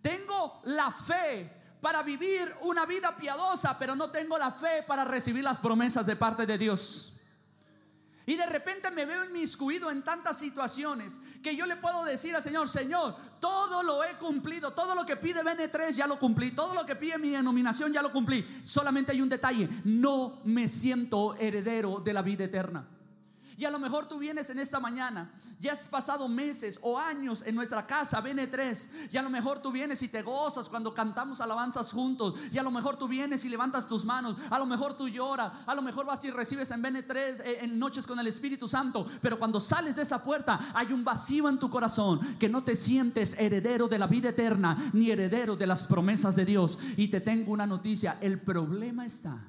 Tengo 0.00 0.62
la 0.66 0.92
fe 0.92 1.61
para 1.82 2.04
vivir 2.04 2.54
una 2.62 2.86
vida 2.86 3.14
piadosa, 3.16 3.76
pero 3.76 3.96
no 3.96 4.08
tengo 4.08 4.38
la 4.38 4.52
fe 4.52 4.84
para 4.86 5.04
recibir 5.04 5.42
las 5.42 5.58
promesas 5.58 6.06
de 6.06 6.14
parte 6.14 6.46
de 6.46 6.56
Dios. 6.56 7.12
Y 8.24 8.36
de 8.36 8.46
repente 8.46 8.88
me 8.92 9.04
veo 9.04 9.24
inmiscuido 9.24 9.90
en 9.90 10.04
tantas 10.04 10.38
situaciones 10.38 11.18
que 11.42 11.56
yo 11.56 11.66
le 11.66 11.74
puedo 11.74 12.04
decir 12.04 12.36
al 12.36 12.42
Señor, 12.42 12.68
Señor, 12.68 13.16
todo 13.40 13.82
lo 13.82 14.04
he 14.04 14.16
cumplido, 14.16 14.72
todo 14.72 14.94
lo 14.94 15.04
que 15.04 15.16
pide 15.16 15.42
BN3 15.42 15.96
ya 15.96 16.06
lo 16.06 16.20
cumplí, 16.20 16.52
todo 16.52 16.72
lo 16.72 16.86
que 16.86 16.94
pide 16.94 17.18
mi 17.18 17.30
denominación 17.30 17.92
ya 17.92 18.00
lo 18.00 18.12
cumplí. 18.12 18.46
Solamente 18.62 19.10
hay 19.10 19.20
un 19.20 19.28
detalle, 19.28 19.68
no 19.82 20.40
me 20.44 20.68
siento 20.68 21.34
heredero 21.34 21.98
de 21.98 22.12
la 22.12 22.22
vida 22.22 22.44
eterna. 22.44 22.86
Y 23.56 23.64
a 23.64 23.70
lo 23.70 23.78
mejor 23.78 24.06
tú 24.06 24.18
vienes 24.18 24.50
en 24.50 24.58
esta 24.58 24.80
mañana, 24.80 25.32
ya 25.60 25.72
has 25.72 25.86
pasado 25.86 26.28
meses 26.28 26.78
o 26.82 26.98
años 26.98 27.42
en 27.46 27.54
nuestra 27.54 27.86
casa, 27.86 28.22
BN3, 28.22 29.10
y 29.12 29.16
a 29.16 29.22
lo 29.22 29.30
mejor 29.30 29.60
tú 29.60 29.70
vienes 29.70 30.02
y 30.02 30.08
te 30.08 30.22
gozas 30.22 30.68
cuando 30.68 30.92
cantamos 30.92 31.40
alabanzas 31.40 31.92
juntos, 31.92 32.34
y 32.50 32.58
a 32.58 32.62
lo 32.62 32.70
mejor 32.70 32.96
tú 32.96 33.06
vienes 33.06 33.44
y 33.44 33.48
levantas 33.48 33.86
tus 33.86 34.04
manos, 34.04 34.36
a 34.50 34.58
lo 34.58 34.66
mejor 34.66 34.94
tú 34.94 35.08
lloras, 35.08 35.52
a 35.66 35.74
lo 35.74 35.82
mejor 35.82 36.06
vas 36.06 36.22
y 36.24 36.30
recibes 36.30 36.70
en 36.70 36.82
BN3 36.82 37.40
eh, 37.44 37.58
en 37.60 37.78
noches 37.78 38.06
con 38.06 38.18
el 38.18 38.26
Espíritu 38.26 38.66
Santo, 38.66 39.06
pero 39.20 39.38
cuando 39.38 39.60
sales 39.60 39.94
de 39.94 40.02
esa 40.02 40.22
puerta 40.22 40.72
hay 40.74 40.92
un 40.92 41.04
vacío 41.04 41.48
en 41.48 41.58
tu 41.58 41.70
corazón 41.70 42.36
que 42.38 42.48
no 42.48 42.64
te 42.64 42.74
sientes 42.74 43.36
heredero 43.38 43.88
de 43.88 43.98
la 43.98 44.06
vida 44.06 44.30
eterna 44.30 44.90
ni 44.92 45.10
heredero 45.10 45.56
de 45.56 45.66
las 45.66 45.86
promesas 45.86 46.34
de 46.36 46.44
Dios. 46.44 46.78
Y 46.96 47.08
te 47.08 47.20
tengo 47.20 47.52
una 47.52 47.66
noticia, 47.66 48.18
el 48.20 48.40
problema 48.40 49.06
está 49.06 49.48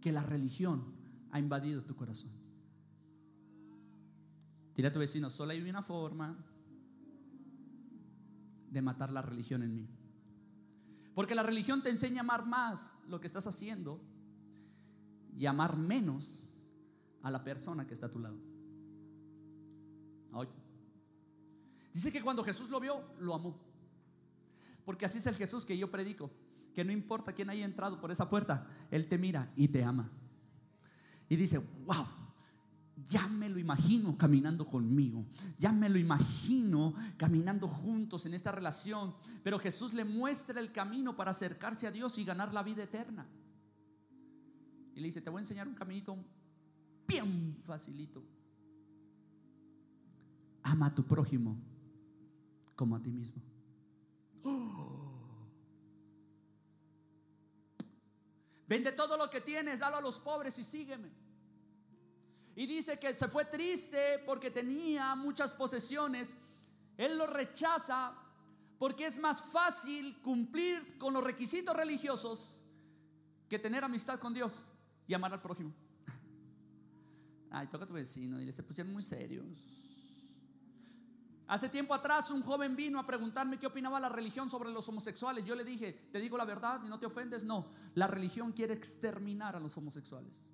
que 0.00 0.12
la 0.12 0.22
religión 0.22 0.93
ha 1.34 1.40
invadido 1.40 1.82
tu 1.82 1.96
corazón. 1.96 2.30
Dile 4.76 4.86
a 4.86 4.92
tu 4.92 5.00
vecino, 5.00 5.28
solo 5.30 5.50
hay 5.50 5.68
una 5.68 5.82
forma 5.82 6.36
de 8.70 8.80
matar 8.80 9.10
la 9.10 9.20
religión 9.20 9.64
en 9.64 9.74
mí. 9.74 9.88
Porque 11.12 11.34
la 11.34 11.42
religión 11.42 11.82
te 11.82 11.90
enseña 11.90 12.20
a 12.20 12.20
amar 12.20 12.46
más 12.46 12.96
lo 13.08 13.20
que 13.20 13.26
estás 13.26 13.48
haciendo 13.48 14.00
y 15.36 15.46
amar 15.46 15.76
menos 15.76 16.46
a 17.20 17.32
la 17.32 17.42
persona 17.42 17.84
que 17.84 17.94
está 17.94 18.06
a 18.06 18.10
tu 18.12 18.20
lado. 18.20 18.38
Oye. 20.34 20.52
Dice 21.92 22.12
que 22.12 22.22
cuando 22.22 22.44
Jesús 22.44 22.70
lo 22.70 22.78
vio, 22.78 23.02
lo 23.18 23.34
amó. 23.34 23.58
Porque 24.84 25.04
así 25.04 25.18
es 25.18 25.26
el 25.26 25.34
Jesús 25.34 25.64
que 25.64 25.76
yo 25.76 25.90
predico. 25.90 26.30
Que 26.74 26.84
no 26.84 26.92
importa 26.92 27.32
quién 27.32 27.50
haya 27.50 27.64
entrado 27.64 28.00
por 28.00 28.12
esa 28.12 28.30
puerta, 28.30 28.68
Él 28.92 29.08
te 29.08 29.18
mira 29.18 29.52
y 29.56 29.66
te 29.66 29.82
ama 29.82 30.12
y 31.28 31.36
dice, 31.36 31.58
wow, 31.58 32.06
ya 33.06 33.26
me 33.26 33.48
lo 33.48 33.58
imagino 33.58 34.16
caminando 34.16 34.66
conmigo, 34.66 35.26
ya 35.58 35.72
me 35.72 35.88
lo 35.88 35.98
imagino 35.98 36.94
caminando 37.16 37.66
juntos 37.66 38.26
en 38.26 38.34
esta 38.34 38.52
relación, 38.52 39.14
pero 39.42 39.58
Jesús 39.58 39.94
le 39.94 40.04
muestra 40.04 40.60
el 40.60 40.72
camino 40.72 41.16
para 41.16 41.32
acercarse 41.32 41.86
a 41.86 41.90
Dios 41.90 42.18
y 42.18 42.24
ganar 42.24 42.52
la 42.52 42.62
vida 42.62 42.84
eterna. 42.84 43.26
Y 44.94 45.00
le 45.00 45.06
dice, 45.06 45.20
te 45.20 45.30
voy 45.30 45.40
a 45.40 45.42
enseñar 45.42 45.66
un 45.66 45.74
caminito 45.74 46.16
bien 47.06 47.56
facilito. 47.64 48.22
Ama 50.62 50.86
a 50.86 50.94
tu 50.94 51.04
prójimo 51.04 51.58
como 52.76 52.96
a 52.96 53.02
ti 53.02 53.10
mismo. 53.10 53.42
Vende 58.66 58.92
todo 58.92 59.16
lo 59.16 59.28
que 59.28 59.40
tienes, 59.40 59.78
dalo 59.78 59.96
a 59.96 60.00
los 60.00 60.20
pobres 60.20 60.58
y 60.58 60.64
sígueme. 60.64 61.10
Y 62.56 62.66
dice 62.66 62.98
que 62.98 63.14
se 63.14 63.28
fue 63.28 63.44
triste 63.44 64.22
porque 64.24 64.50
tenía 64.50 65.14
muchas 65.14 65.54
posesiones. 65.54 66.36
Él 66.96 67.18
lo 67.18 67.26
rechaza 67.26 68.14
porque 68.78 69.06
es 69.06 69.18
más 69.18 69.40
fácil 69.52 70.20
cumplir 70.22 70.96
con 70.98 71.12
los 71.12 71.24
requisitos 71.24 71.74
religiosos 71.74 72.60
que 73.48 73.58
tener 73.58 73.84
amistad 73.84 74.18
con 74.18 74.32
Dios 74.32 74.64
y 75.06 75.14
amar 75.14 75.32
al 75.32 75.42
prójimo. 75.42 75.74
Ay, 77.50 77.66
toca 77.66 77.86
tu 77.86 77.92
vecino, 77.92 78.40
y 78.40 78.50
se 78.52 78.62
pusieron 78.62 78.92
muy 78.92 79.02
serios. 79.02 79.44
Hace 81.54 81.68
tiempo 81.68 81.94
atrás 81.94 82.32
un 82.32 82.42
joven 82.42 82.74
vino 82.74 82.98
a 82.98 83.06
preguntarme 83.06 83.60
qué 83.60 83.68
opinaba 83.68 84.00
la 84.00 84.08
religión 84.08 84.50
sobre 84.50 84.72
los 84.72 84.88
homosexuales. 84.88 85.44
Yo 85.44 85.54
le 85.54 85.62
dije, 85.62 85.92
¿te 86.10 86.18
digo 86.18 86.36
la 86.36 86.44
verdad 86.44 86.80
y 86.82 86.88
no 86.88 86.98
te 86.98 87.06
ofendes? 87.06 87.44
No, 87.44 87.68
la 87.94 88.08
religión 88.08 88.50
quiere 88.50 88.74
exterminar 88.74 89.54
a 89.54 89.60
los 89.60 89.76
homosexuales. 89.76 90.50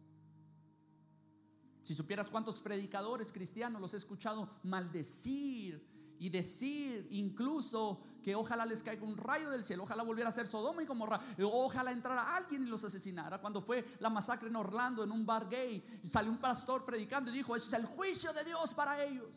Si 1.83 1.95
supieras 1.95 2.30
cuántos 2.30 2.61
predicadores 2.61 3.33
cristianos 3.33 3.80
los 3.80 3.95
he 3.95 3.97
escuchado 3.97 4.50
maldecir 4.64 5.83
y 6.19 6.28
decir 6.28 7.09
incluso 7.12 8.02
que 8.23 8.35
ojalá 8.35 8.66
les 8.66 8.83
caiga 8.83 9.02
un 9.07 9.16
rayo 9.16 9.49
del 9.49 9.64
cielo, 9.64 9.85
ojalá 9.85 10.02
volviera 10.02 10.28
a 10.28 10.33
ser 10.33 10.49
Sodoma 10.49 10.83
y 10.83 10.87
Gomorra, 10.87 11.19
ojalá 11.42 11.92
entrara 11.92 12.37
alguien 12.37 12.64
y 12.64 12.66
los 12.66 12.85
asesinara. 12.85 13.40
Cuando 13.40 13.62
fue 13.62 13.87
la 14.00 14.11
masacre 14.11 14.50
en 14.50 14.57
Orlando 14.57 15.02
en 15.02 15.12
un 15.12 15.25
bar 15.25 15.49
gay, 15.49 15.83
salió 16.04 16.30
un 16.30 16.37
pastor 16.37 16.85
predicando 16.85 17.30
y 17.30 17.37
dijo, 17.37 17.57
ese 17.57 17.69
es 17.69 17.73
el 17.73 17.87
juicio 17.87 18.35
de 18.35 18.45
Dios 18.45 18.75
para 18.75 19.02
ellos. 19.02 19.30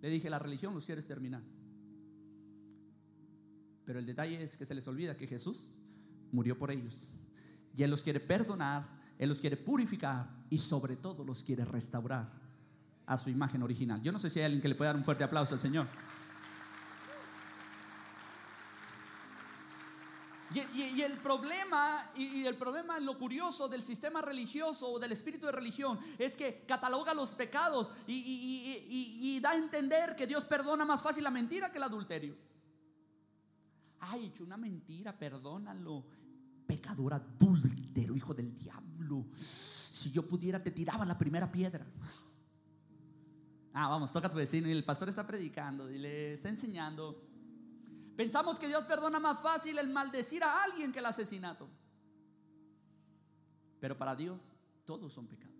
Le 0.00 0.10
dije, 0.10 0.30
la 0.30 0.38
religión 0.38 0.74
los 0.74 0.86
quiere 0.86 1.00
exterminar. 1.00 1.42
Pero 3.84 3.98
el 3.98 4.06
detalle 4.06 4.42
es 4.42 4.56
que 4.56 4.64
se 4.64 4.74
les 4.74 4.86
olvida 4.88 5.16
que 5.16 5.26
Jesús 5.26 5.70
murió 6.32 6.58
por 6.58 6.70
ellos. 6.70 7.16
Y 7.76 7.82
Él 7.82 7.90
los 7.90 8.02
quiere 8.02 8.20
perdonar, 8.20 8.88
Él 9.18 9.28
los 9.28 9.40
quiere 9.40 9.56
purificar 9.56 10.28
y 10.50 10.58
sobre 10.58 10.96
todo 10.96 11.24
los 11.24 11.42
quiere 11.42 11.64
restaurar 11.64 12.30
a 13.06 13.16
su 13.16 13.30
imagen 13.30 13.62
original. 13.62 14.02
Yo 14.02 14.12
no 14.12 14.18
sé 14.18 14.28
si 14.28 14.40
hay 14.40 14.46
alguien 14.46 14.60
que 14.60 14.68
le 14.68 14.74
pueda 14.74 14.90
dar 14.90 14.96
un 14.96 15.04
fuerte 15.04 15.24
aplauso 15.24 15.54
al 15.54 15.60
Señor. 15.60 15.86
Y, 20.96 21.02
el 21.02 21.18
problema, 21.18 22.10
y, 22.16 22.46
el 22.46 22.56
problema, 22.56 22.98
lo 22.98 23.18
curioso 23.18 23.68
del 23.68 23.82
sistema 23.82 24.22
religioso 24.22 24.92
o 24.92 24.98
del 24.98 25.12
espíritu 25.12 25.46
de 25.46 25.52
religión 25.52 25.98
es 26.18 26.36
que 26.36 26.64
cataloga 26.66 27.12
los 27.12 27.34
pecados 27.34 27.90
y 28.06 29.38
da 29.40 29.50
a 29.50 29.56
entender 29.56 30.16
que 30.16 30.26
Dios 30.26 30.44
perdona 30.44 30.84
más 30.84 31.02
fácil 31.02 31.24
la 31.24 31.30
mentira 31.30 31.70
que 31.70 31.78
el 31.78 31.84
adulterio. 31.84 32.36
Ay, 34.00 34.26
hecho 34.26 34.44
una 34.44 34.56
mentira, 34.56 35.16
perdónalo. 35.16 36.04
Pecador 36.66 37.14
adúltero, 37.14 38.16
hijo 38.16 38.34
del 38.34 38.54
diablo. 38.54 39.26
Si 39.34 40.10
yo 40.10 40.26
pudiera, 40.26 40.62
te 40.62 40.70
tiraba 40.70 41.04
la 41.04 41.16
primera 41.16 41.50
piedra. 41.50 41.86
Ah, 43.72 43.88
vamos, 43.88 44.12
toca 44.12 44.28
a 44.28 44.30
tu 44.30 44.36
vecino 44.36 44.68
y 44.68 44.72
el 44.72 44.84
pastor 44.84 45.08
está 45.08 45.26
predicando 45.26 45.90
y 45.90 45.98
le 45.98 46.32
está 46.32 46.48
enseñando. 46.48 47.25
Pensamos 48.16 48.58
que 48.58 48.66
Dios 48.66 48.84
perdona 48.84 49.20
más 49.20 49.40
fácil 49.40 49.78
el 49.78 49.88
maldecir 49.88 50.42
a 50.42 50.62
alguien 50.62 50.92
que 50.92 51.00
el 51.00 51.06
asesinato. 51.06 51.68
Pero 53.78 53.96
para 53.96 54.16
Dios 54.16 54.42
todos 54.86 55.12
son 55.12 55.26
pecados. 55.26 55.54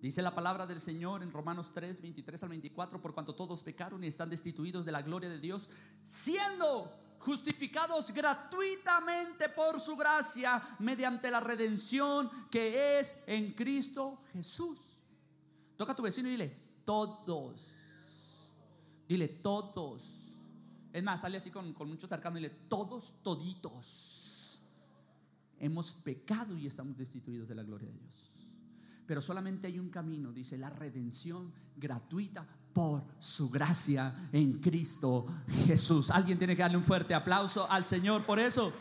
Dice 0.00 0.22
la 0.22 0.34
palabra 0.34 0.66
del 0.66 0.80
Señor 0.80 1.22
en 1.22 1.30
Romanos 1.30 1.72
3, 1.74 2.00
23 2.00 2.42
al 2.44 2.48
24, 2.48 3.02
por 3.02 3.12
cuanto 3.12 3.34
todos 3.34 3.62
pecaron 3.62 4.02
y 4.02 4.06
están 4.06 4.30
destituidos 4.30 4.86
de 4.86 4.92
la 4.92 5.02
gloria 5.02 5.28
de 5.28 5.38
Dios, 5.38 5.68
siendo 6.04 6.90
justificados 7.18 8.10
gratuitamente 8.12 9.50
por 9.50 9.78
su 9.78 9.96
gracia 9.96 10.76
mediante 10.78 11.30
la 11.30 11.40
redención 11.40 12.30
que 12.50 12.98
es 12.98 13.22
en 13.26 13.52
Cristo 13.52 14.22
Jesús. 14.32 14.78
Toca 15.76 15.92
a 15.92 15.96
tu 15.96 16.02
vecino 16.02 16.28
y 16.28 16.32
dile, 16.32 16.56
todos. 16.86 17.74
Dile, 19.06 19.28
todos. 19.28 20.29
Es 20.92 21.02
más, 21.02 21.20
sale 21.20 21.36
así 21.36 21.50
con, 21.50 21.72
con 21.72 21.88
mucho 21.88 22.06
sarcasmo 22.06 22.38
y 22.38 22.42
dile, 22.42 22.54
todos, 22.68 23.14
toditos. 23.22 24.62
Hemos 25.58 25.92
pecado 25.92 26.56
y 26.56 26.66
estamos 26.66 26.96
destituidos 26.96 27.48
de 27.48 27.54
la 27.54 27.62
gloria 27.62 27.88
de 27.88 27.98
Dios. 27.98 28.32
Pero 29.06 29.20
solamente 29.20 29.66
hay 29.66 29.78
un 29.78 29.90
camino, 29.90 30.32
dice, 30.32 30.56
la 30.56 30.70
redención 30.70 31.52
gratuita 31.76 32.46
por 32.72 33.02
su 33.18 33.50
gracia 33.50 34.28
en 34.32 34.60
Cristo 34.60 35.26
Jesús. 35.66 36.10
Alguien 36.10 36.38
tiene 36.38 36.54
que 36.54 36.62
darle 36.62 36.76
un 36.76 36.84
fuerte 36.84 37.14
aplauso 37.14 37.70
al 37.70 37.84
Señor 37.84 38.24
por 38.24 38.38
eso. 38.38 38.72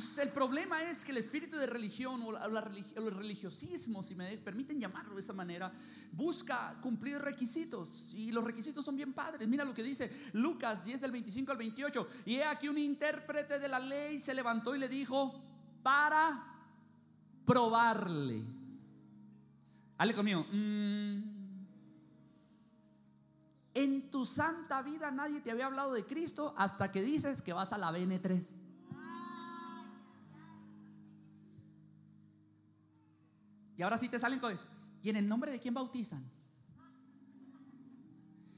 Entonces 0.00 0.24
el 0.24 0.32
problema 0.32 0.82
es 0.84 1.04
que 1.04 1.12
el 1.12 1.18
espíritu 1.18 1.58
de 1.58 1.66
religión 1.66 2.22
o 2.22 2.30
el 2.34 3.14
religiosismo, 3.14 4.02
si 4.02 4.14
me 4.14 4.38
permiten 4.38 4.80
llamarlo 4.80 5.14
de 5.14 5.20
esa 5.20 5.34
manera, 5.34 5.70
busca 6.12 6.78
cumplir 6.80 7.18
requisitos. 7.18 8.14
Y 8.14 8.32
los 8.32 8.42
requisitos 8.42 8.82
son 8.82 8.96
bien 8.96 9.12
padres. 9.12 9.46
Mira 9.46 9.62
lo 9.62 9.74
que 9.74 9.82
dice 9.82 10.10
Lucas 10.32 10.82
10 10.86 11.02
del 11.02 11.10
25 11.10 11.52
al 11.52 11.58
28. 11.58 12.08
Y 12.24 12.36
he 12.36 12.44
aquí 12.44 12.68
un 12.68 12.78
intérprete 12.78 13.58
de 13.58 13.68
la 13.68 13.78
ley 13.78 14.18
se 14.18 14.32
levantó 14.32 14.74
y 14.74 14.78
le 14.78 14.88
dijo, 14.88 15.38
para 15.82 16.46
probarle. 17.44 18.42
Hale 19.98 20.14
conmigo. 20.14 20.46
"Mm, 20.50 21.20
en 23.74 24.10
tu 24.10 24.24
santa 24.24 24.80
vida 24.80 25.10
nadie 25.10 25.42
te 25.42 25.50
había 25.50 25.66
hablado 25.66 25.92
de 25.92 26.06
Cristo 26.06 26.54
hasta 26.56 26.90
que 26.90 27.02
dices 27.02 27.42
que 27.42 27.52
vas 27.52 27.74
a 27.74 27.78
la 27.78 27.92
BN3. 27.92 28.59
Y 33.80 33.82
ahora 33.82 33.96
sí 33.96 34.10
te 34.10 34.18
salen 34.18 34.38
con... 34.38 34.60
¿Y 35.02 35.08
en 35.08 35.16
el 35.16 35.26
nombre 35.26 35.50
de 35.50 35.58
quién 35.58 35.72
bautizan? 35.72 36.22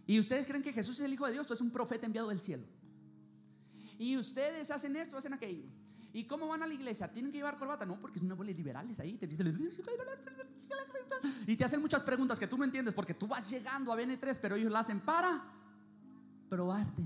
¿Y 0.05 0.19
ustedes 0.19 0.49
creen 0.49 0.65
que 0.65 0.73
Jesús 0.73 0.99
es 0.99 1.07
el 1.07 1.13
Hijo 1.13 1.27
de 1.27 1.33
Dios 1.35 1.49
o 1.49 1.55
es 1.55 1.61
un 1.61 1.71
profeta 1.71 2.07
enviado 2.07 2.31
del 2.31 2.41
cielo? 2.41 2.65
Y 4.01 4.17
ustedes 4.17 4.73
hacen 4.73 4.97
esto, 4.97 5.17
hacen 5.17 5.33
aquello. 5.33 5.63
¿Y 6.13 6.25
cómo 6.25 6.49
van 6.49 6.65
a 6.65 6.67
la 6.67 6.75
iglesia? 6.75 7.07
¿Tienen 7.13 7.31
que 7.31 7.39
llevar 7.39 7.57
corbata? 7.57 7.87
No, 7.87 8.01
porque 8.01 8.19
es 8.19 8.25
una 8.25 8.35
bola 8.35 8.49
de 8.49 8.55
liberales 8.55 8.99
ahí. 8.99 9.17
Te 9.17 9.29
dicen, 9.29 9.47
y 11.47 11.57
te 11.57 11.65
hacen 11.67 11.81
muchas 11.81 12.03
preguntas 12.03 12.41
que 12.41 12.49
tú 12.49 12.59
no 12.59 12.65
entiendes 12.65 12.93
porque 12.93 13.15
tú 13.15 13.29
vas 13.29 13.49
llegando 13.49 13.93
a 13.93 13.97
BN3, 13.97 14.41
pero 14.43 14.57
ellos 14.57 14.73
la 14.73 14.81
hacen 14.81 14.99
para 14.99 15.41
probarte. 16.49 17.01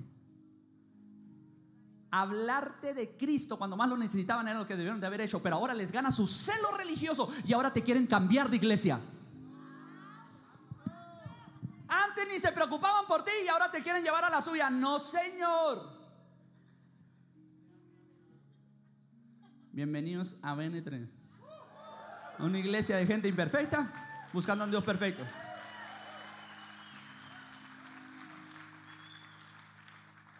Hablarte 2.18 2.94
de 2.94 3.14
Cristo 3.14 3.58
cuando 3.58 3.76
más 3.76 3.90
lo 3.90 3.96
necesitaban 3.98 4.48
era 4.48 4.58
lo 4.58 4.66
que 4.66 4.74
debieron 4.74 4.98
de 4.98 5.06
haber 5.06 5.20
hecho, 5.20 5.42
pero 5.42 5.56
ahora 5.56 5.74
les 5.74 5.92
gana 5.92 6.10
su 6.10 6.26
celo 6.26 6.74
religioso 6.78 7.28
y 7.44 7.52
ahora 7.52 7.70
te 7.70 7.82
quieren 7.82 8.06
cambiar 8.06 8.48
de 8.48 8.56
iglesia. 8.56 8.98
Antes 11.86 12.26
ni 12.32 12.38
se 12.38 12.52
preocupaban 12.52 13.04
por 13.06 13.22
ti 13.22 13.32
y 13.44 13.48
ahora 13.48 13.70
te 13.70 13.82
quieren 13.82 14.02
llevar 14.02 14.24
a 14.24 14.30
la 14.30 14.40
suya. 14.40 14.70
No, 14.70 14.98
Señor. 14.98 15.90
Bienvenidos 19.72 20.36
a 20.40 20.54
BN3. 20.54 21.10
Una 22.38 22.58
iglesia 22.58 22.96
de 22.96 23.06
gente 23.06 23.28
imperfecta 23.28 23.92
buscando 24.32 24.64
a 24.64 24.66
un 24.66 24.70
Dios 24.70 24.84
perfecto. 24.84 25.22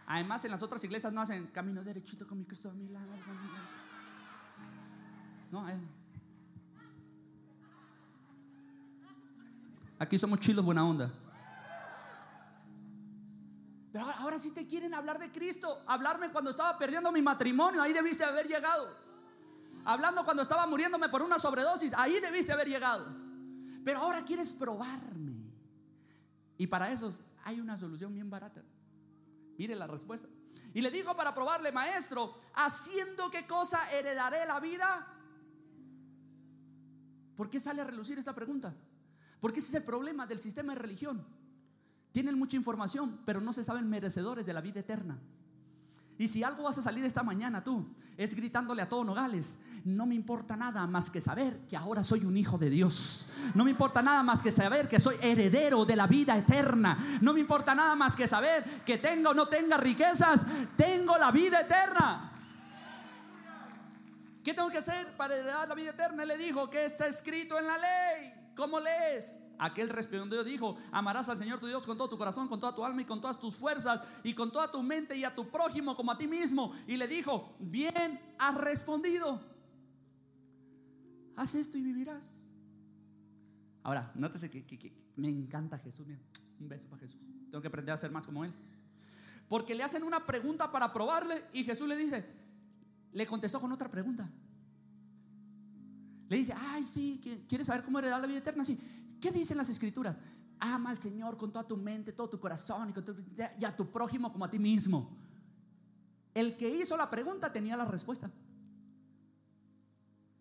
Además, 0.06 0.44
en 0.44 0.52
las 0.52 0.62
otras 0.62 0.82
iglesias 0.84 1.12
no 1.12 1.20
hacen 1.20 1.48
camino 1.48 1.82
derechito 1.82 2.26
con 2.26 2.38
mi 2.38 2.44
Cristo 2.44 2.70
a 2.70 2.72
mi 2.72 2.88
lado. 2.88 3.06
No, 5.50 5.68
es- 5.68 5.80
Aquí 9.98 10.18
somos 10.18 10.40
chilos 10.40 10.64
buena 10.64 10.84
onda. 10.86 11.10
Pero 13.92 14.04
ahora 14.18 14.38
sí 14.38 14.50
te 14.50 14.66
quieren 14.66 14.92
hablar 14.92 15.18
de 15.18 15.30
Cristo. 15.32 15.82
Hablarme 15.86 16.30
cuando 16.30 16.50
estaba 16.50 16.76
perdiendo 16.78 17.10
mi 17.10 17.22
matrimonio. 17.22 17.80
Ahí 17.82 17.94
debiste 17.94 18.22
haber 18.22 18.46
llegado. 18.46 18.94
Hablando 19.86 20.22
cuando 20.24 20.42
estaba 20.42 20.66
muriéndome 20.66 21.08
por 21.08 21.22
una 21.22 21.38
sobredosis. 21.38 21.94
Ahí 21.94 22.20
debiste 22.20 22.52
haber 22.52 22.68
llegado. 22.68 23.06
Pero 23.84 24.00
ahora 24.00 24.22
quieres 24.22 24.52
probarme. 24.52 25.32
Y 26.58 26.66
para 26.66 26.90
eso 26.90 27.10
hay 27.44 27.58
una 27.60 27.76
solución 27.78 28.12
bien 28.12 28.28
barata. 28.28 28.62
Mire 29.58 29.74
la 29.74 29.86
respuesta. 29.86 30.28
Y 30.74 30.80
le 30.80 30.90
dijo 30.90 31.16
para 31.16 31.34
probarle, 31.34 31.72
maestro, 31.72 32.34
haciendo 32.54 33.30
qué 33.30 33.46
cosa 33.46 33.90
heredaré 33.92 34.46
la 34.46 34.60
vida. 34.60 35.06
¿Por 37.36 37.48
qué 37.48 37.60
sale 37.60 37.82
a 37.82 37.84
relucir 37.84 38.18
esta 38.18 38.34
pregunta? 38.34 38.74
Porque 39.40 39.60
ese 39.60 39.68
es 39.68 39.74
el 39.74 39.84
problema 39.84 40.26
del 40.26 40.38
sistema 40.38 40.74
de 40.74 40.80
religión. 40.80 41.24
Tienen 42.12 42.38
mucha 42.38 42.56
información, 42.56 43.20
pero 43.24 43.40
no 43.40 43.52
se 43.52 43.64
saben 43.64 43.88
merecedores 43.88 44.46
de 44.46 44.52
la 44.52 44.60
vida 44.60 44.80
eterna. 44.80 45.18
Y 46.18 46.28
si 46.28 46.42
algo 46.42 46.62
vas 46.62 46.78
a 46.78 46.82
salir 46.82 47.04
esta 47.04 47.22
mañana 47.22 47.62
tú, 47.62 47.86
es 48.16 48.34
gritándole 48.34 48.80
a 48.80 48.88
todo 48.88 49.04
Nogales, 49.04 49.58
no 49.84 50.06
me 50.06 50.14
importa 50.14 50.56
nada 50.56 50.86
más 50.86 51.10
que 51.10 51.20
saber 51.20 51.58
que 51.68 51.76
ahora 51.76 52.02
soy 52.02 52.24
un 52.24 52.36
hijo 52.36 52.56
de 52.56 52.70
Dios. 52.70 53.26
No 53.54 53.64
me 53.64 53.70
importa 53.70 54.00
nada 54.00 54.22
más 54.22 54.40
que 54.40 54.50
saber 54.50 54.88
que 54.88 54.98
soy 54.98 55.16
heredero 55.20 55.84
de 55.84 55.96
la 55.96 56.06
vida 56.06 56.36
eterna. 56.36 56.98
No 57.20 57.34
me 57.34 57.40
importa 57.40 57.74
nada 57.74 57.94
más 57.94 58.16
que 58.16 58.26
saber 58.26 58.64
que 58.86 58.96
tenga 58.96 59.30
o 59.30 59.34
no 59.34 59.46
tenga 59.48 59.76
riquezas, 59.76 60.40
tengo 60.76 61.18
la 61.18 61.30
vida 61.30 61.60
eterna. 61.60 62.32
¿Qué 64.42 64.54
tengo 64.54 64.70
que 64.70 64.78
hacer 64.78 65.14
para 65.16 65.34
heredar 65.34 65.68
la 65.68 65.74
vida 65.74 65.90
eterna? 65.90 66.22
Él 66.22 66.28
le 66.28 66.38
dijo 66.38 66.70
que 66.70 66.86
está 66.86 67.06
escrito 67.08 67.58
en 67.58 67.66
la 67.66 67.76
ley. 67.76 68.52
¿Cómo 68.54 68.80
lees? 68.80 69.38
Aquel 69.58 69.88
respondió 69.88 70.44
dijo, 70.44 70.76
amarás 70.92 71.28
al 71.28 71.38
Señor 71.38 71.58
tu 71.58 71.66
Dios 71.66 71.86
con 71.86 71.96
todo 71.96 72.08
tu 72.08 72.18
corazón, 72.18 72.48
con 72.48 72.60
toda 72.60 72.74
tu 72.74 72.84
alma 72.84 73.02
y 73.02 73.04
con 73.04 73.20
todas 73.20 73.40
tus 73.40 73.56
fuerzas 73.56 74.02
y 74.22 74.34
con 74.34 74.52
toda 74.52 74.70
tu 74.70 74.82
mente 74.82 75.16
y 75.16 75.24
a 75.24 75.34
tu 75.34 75.48
prójimo 75.48 75.96
como 75.96 76.12
a 76.12 76.18
ti 76.18 76.26
mismo. 76.26 76.72
Y 76.86 76.96
le 76.96 77.08
dijo, 77.08 77.56
bien 77.58 78.20
has 78.38 78.54
respondido. 78.56 79.40
Haz 81.36 81.54
esto 81.54 81.78
y 81.78 81.82
vivirás. 81.82 82.54
Ahora, 83.82 84.10
nótese 84.14 84.50
que, 84.50 84.92
me 85.16 85.28
encanta 85.28 85.78
Jesús. 85.78 86.06
Un 86.58 86.68
beso 86.68 86.88
para 86.88 87.00
Jesús. 87.00 87.20
Tengo 87.50 87.62
que 87.62 87.68
aprender 87.68 87.94
a 87.94 87.96
ser 87.96 88.10
más 88.10 88.26
como 88.26 88.44
Él. 88.44 88.52
Porque 89.48 89.74
le 89.74 89.84
hacen 89.84 90.02
una 90.02 90.26
pregunta 90.26 90.70
para 90.72 90.92
probarle 90.92 91.44
y 91.52 91.64
Jesús 91.64 91.88
le 91.88 91.96
dice, 91.96 92.26
le 93.12 93.26
contestó 93.26 93.60
con 93.60 93.70
otra 93.72 93.90
pregunta. 93.90 94.28
Le 96.28 96.36
dice, 96.36 96.52
ay, 96.56 96.84
sí, 96.84 97.20
¿quieres 97.48 97.68
saber 97.68 97.84
cómo 97.84 97.98
heredar 97.98 98.20
la 98.20 98.26
vida 98.26 98.38
eterna? 98.38 98.64
Sí. 98.64 98.78
¿Qué 99.26 99.32
dicen 99.32 99.56
las 99.56 99.68
escrituras? 99.68 100.16
Ama 100.60 100.90
al 100.90 101.00
Señor 101.00 101.36
con 101.36 101.50
toda 101.50 101.66
tu 101.66 101.76
mente, 101.76 102.12
todo 102.12 102.30
tu 102.30 102.38
corazón 102.38 102.94
y, 103.58 103.64
a 103.64 103.74
tu 103.74 103.90
prójimo 103.90 104.32
como 104.32 104.44
a 104.44 104.50
ti 104.50 104.60
mismo. 104.60 105.16
El 106.32 106.56
que 106.56 106.70
hizo 106.70 106.96
la 106.96 107.10
pregunta 107.10 107.52
tenía 107.52 107.76
la 107.76 107.84
respuesta. 107.86 108.30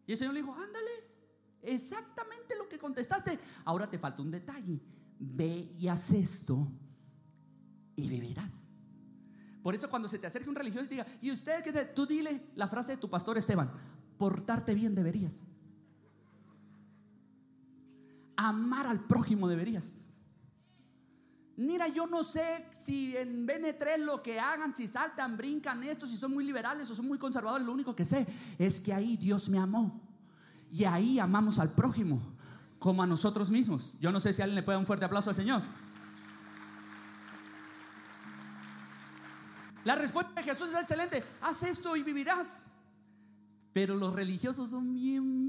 Y 0.05 0.11
el 0.11 0.17
Señor 0.19 0.35
le 0.35 0.41
dijo, 0.41 0.53
ándale, 0.53 0.91
exactamente 1.63 2.55
lo 2.55 2.69
que 2.69 2.77
contestaste. 2.77 3.39
Ahora 3.63 3.89
te 3.89 3.97
falta 3.97 4.21
un 4.21 4.29
detalle. 4.29 4.79
Ve 5.17 5.73
y 5.79 5.87
haz 5.87 6.11
esto 6.11 6.67
y 7.95 8.07
vivirás. 8.07 8.67
Por 9.63 9.73
eso 9.73 9.89
cuando 9.89 10.07
se 10.07 10.19
te 10.19 10.27
acerque 10.27 10.47
un 10.47 10.55
religioso 10.55 10.85
y 10.85 10.89
diga, 10.89 11.07
y 11.23 11.31
usted 11.31 11.63
te- 11.63 11.85
tú 11.85 12.05
dile 12.05 12.51
la 12.53 12.67
frase 12.67 12.91
de 12.91 12.97
tu 12.99 13.09
pastor 13.09 13.35
Esteban, 13.39 13.71
portarte 14.19 14.75
bien 14.75 14.93
deberías. 14.93 15.43
Amar 18.35 18.87
al 18.87 19.01
prójimo 19.01 19.47
deberías. 19.47 20.01
Mira, 21.57 21.87
yo 21.87 22.05
no 22.05 22.23
sé 22.23 22.65
si 22.77 23.15
en 23.15 23.47
BN3 23.47 23.99
lo 23.99 24.21
que 24.21 24.39
hagan, 24.39 24.73
si 24.73 24.87
saltan, 24.87 25.37
brincan 25.37 25.83
esto, 25.83 26.05
si 26.05 26.17
son 26.17 26.33
muy 26.33 26.43
liberales 26.43 26.89
o 26.91 26.95
son 26.95 27.07
muy 27.07 27.17
conservadores, 27.17 27.65
lo 27.65 27.71
único 27.71 27.95
que 27.95 28.03
sé 28.03 28.27
es 28.59 28.81
que 28.81 28.93
ahí 28.93 29.15
Dios 29.15 29.47
me 29.47 29.57
amó. 29.57 30.01
Y 30.71 30.83
ahí 30.83 31.17
amamos 31.17 31.59
al 31.59 31.71
prójimo 31.73 32.21
como 32.77 33.01
a 33.01 33.07
nosotros 33.07 33.49
mismos. 33.49 33.95
Yo 34.01 34.11
no 34.11 34.19
sé 34.19 34.33
si 34.33 34.41
alguien 34.41 34.55
le 34.55 34.63
puede 34.63 34.75
dar 34.75 34.81
un 34.81 34.85
fuerte 34.85 35.05
aplauso 35.05 35.29
al 35.29 35.35
Señor. 35.35 35.61
La 39.85 39.95
respuesta 39.95 40.33
de 40.33 40.43
Jesús 40.43 40.69
es 40.73 40.81
excelente. 40.81 41.23
Haz 41.41 41.63
esto 41.63 41.95
y 41.95 42.03
vivirás. 42.03 42.67
Pero 43.71 43.95
los 43.95 44.13
religiosos 44.13 44.71
son 44.71 44.93
bien 44.93 45.44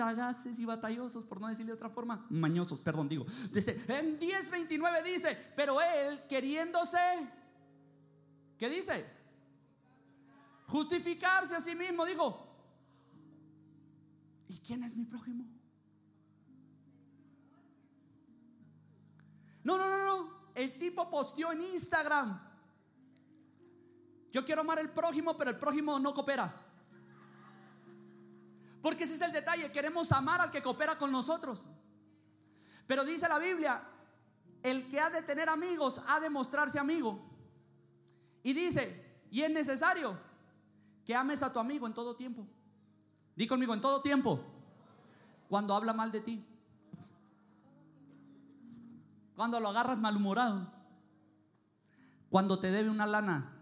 sagaces 0.00 0.58
y 0.58 0.64
batallosos, 0.64 1.24
por 1.24 1.38
no 1.38 1.48
decirle 1.48 1.72
de 1.72 1.76
otra 1.76 1.90
forma, 1.90 2.24
mañosos, 2.30 2.80
perdón, 2.80 3.06
digo. 3.06 3.26
Dice, 3.52 3.72
en 3.86 4.18
10:29 4.18 5.02
dice, 5.02 5.36
pero 5.54 5.78
él 5.82 6.22
queriéndose, 6.26 6.98
¿qué 8.58 8.70
dice? 8.70 9.04
Justificarse 10.68 11.54
a 11.54 11.60
sí 11.60 11.74
mismo, 11.74 12.06
dijo, 12.06 12.46
¿y 14.48 14.56
quién 14.60 14.84
es 14.84 14.96
mi 14.96 15.04
prójimo? 15.04 15.44
No, 19.62 19.76
no, 19.76 19.86
no, 19.86 20.06
no. 20.06 20.30
El 20.54 20.78
tipo 20.78 21.10
posteó 21.10 21.52
en 21.52 21.60
Instagram. 21.60 22.40
Yo 24.32 24.46
quiero 24.46 24.62
amar 24.62 24.78
al 24.78 24.90
prójimo, 24.90 25.36
pero 25.36 25.50
el 25.50 25.58
prójimo 25.58 25.98
no 25.98 26.14
coopera. 26.14 26.69
Porque 28.82 29.04
ese 29.04 29.14
es 29.14 29.22
el 29.22 29.32
detalle, 29.32 29.70
queremos 29.70 30.10
amar 30.12 30.40
al 30.40 30.50
que 30.50 30.62
coopera 30.62 30.96
con 30.96 31.10
nosotros. 31.10 31.64
Pero 32.86 33.04
dice 33.04 33.28
la 33.28 33.38
Biblia, 33.38 33.82
el 34.62 34.88
que 34.88 35.00
ha 35.00 35.10
de 35.10 35.22
tener 35.22 35.48
amigos 35.48 36.00
ha 36.08 36.20
de 36.20 36.30
mostrarse 36.30 36.78
amigo. 36.78 37.20
Y 38.42 38.52
dice, 38.52 39.24
y 39.30 39.42
es 39.42 39.50
necesario 39.50 40.18
que 41.04 41.14
ames 41.14 41.42
a 41.42 41.52
tu 41.52 41.58
amigo 41.58 41.86
en 41.86 41.94
todo 41.94 42.16
tiempo. 42.16 42.46
Di 43.36 43.46
conmigo, 43.46 43.74
en 43.74 43.80
todo 43.80 44.00
tiempo. 44.00 44.40
Cuando 45.48 45.74
habla 45.74 45.92
mal 45.92 46.10
de 46.10 46.20
ti. 46.20 46.44
Cuando 49.36 49.60
lo 49.60 49.68
agarras 49.68 49.98
malhumorado. 49.98 50.70
Cuando 52.30 52.58
te 52.58 52.70
debe 52.70 52.90
una 52.90 53.06
lana. 53.06 53.59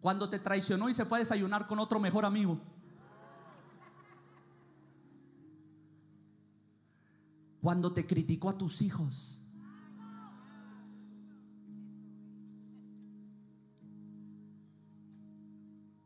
Cuando 0.00 0.30
te 0.30 0.38
traicionó 0.38 0.88
y 0.88 0.94
se 0.94 1.04
fue 1.04 1.18
a 1.18 1.20
desayunar 1.20 1.66
con 1.66 1.78
otro 1.78 2.00
mejor 2.00 2.24
amigo. 2.24 2.58
Cuando 7.60 7.92
te 7.92 8.06
criticó 8.06 8.48
a 8.48 8.56
tus 8.56 8.80
hijos. 8.80 9.42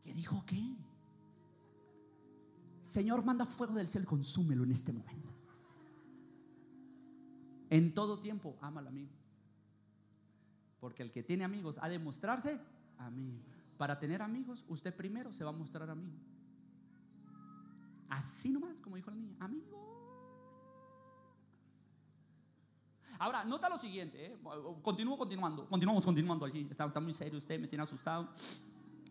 ¿Qué 0.02 0.12
dijo 0.12 0.42
qué? 0.44 0.74
Señor, 2.82 3.24
manda 3.24 3.46
fuego 3.46 3.74
del 3.74 3.86
cielo, 3.86 4.06
consúmelo 4.06 4.64
en 4.64 4.72
este 4.72 4.92
momento. 4.92 5.30
En 7.70 7.94
todo 7.94 8.18
tiempo, 8.18 8.56
ama 8.60 8.80
al 8.80 8.88
amigo. 8.88 9.12
Porque 10.80 11.04
el 11.04 11.12
que 11.12 11.22
tiene 11.22 11.44
amigos 11.44 11.78
ha 11.80 11.88
de 11.88 12.00
mostrarse 12.00 12.60
amigo. 12.98 13.53
Para 13.76 13.98
tener 13.98 14.22
amigos, 14.22 14.64
usted 14.68 14.94
primero 14.94 15.32
se 15.32 15.44
va 15.44 15.50
a 15.50 15.52
mostrar 15.52 15.90
amigo. 15.90 16.16
Así 18.08 18.52
nomás, 18.52 18.80
como 18.80 18.96
dijo 18.96 19.10
la 19.10 19.16
niña, 19.16 19.36
amigo. 19.40 19.84
Ahora, 23.18 23.44
nota 23.44 23.68
lo 23.68 23.78
siguiente, 23.78 24.26
¿eh? 24.26 24.38
continúo 24.82 25.16
continuando, 25.16 25.66
continuamos 25.68 26.04
continuando 26.04 26.44
allí, 26.44 26.66
está, 26.70 26.84
está 26.84 27.00
muy 27.00 27.12
serio 27.12 27.38
usted, 27.38 27.60
me 27.60 27.68
tiene 27.68 27.84
asustado. 27.84 28.28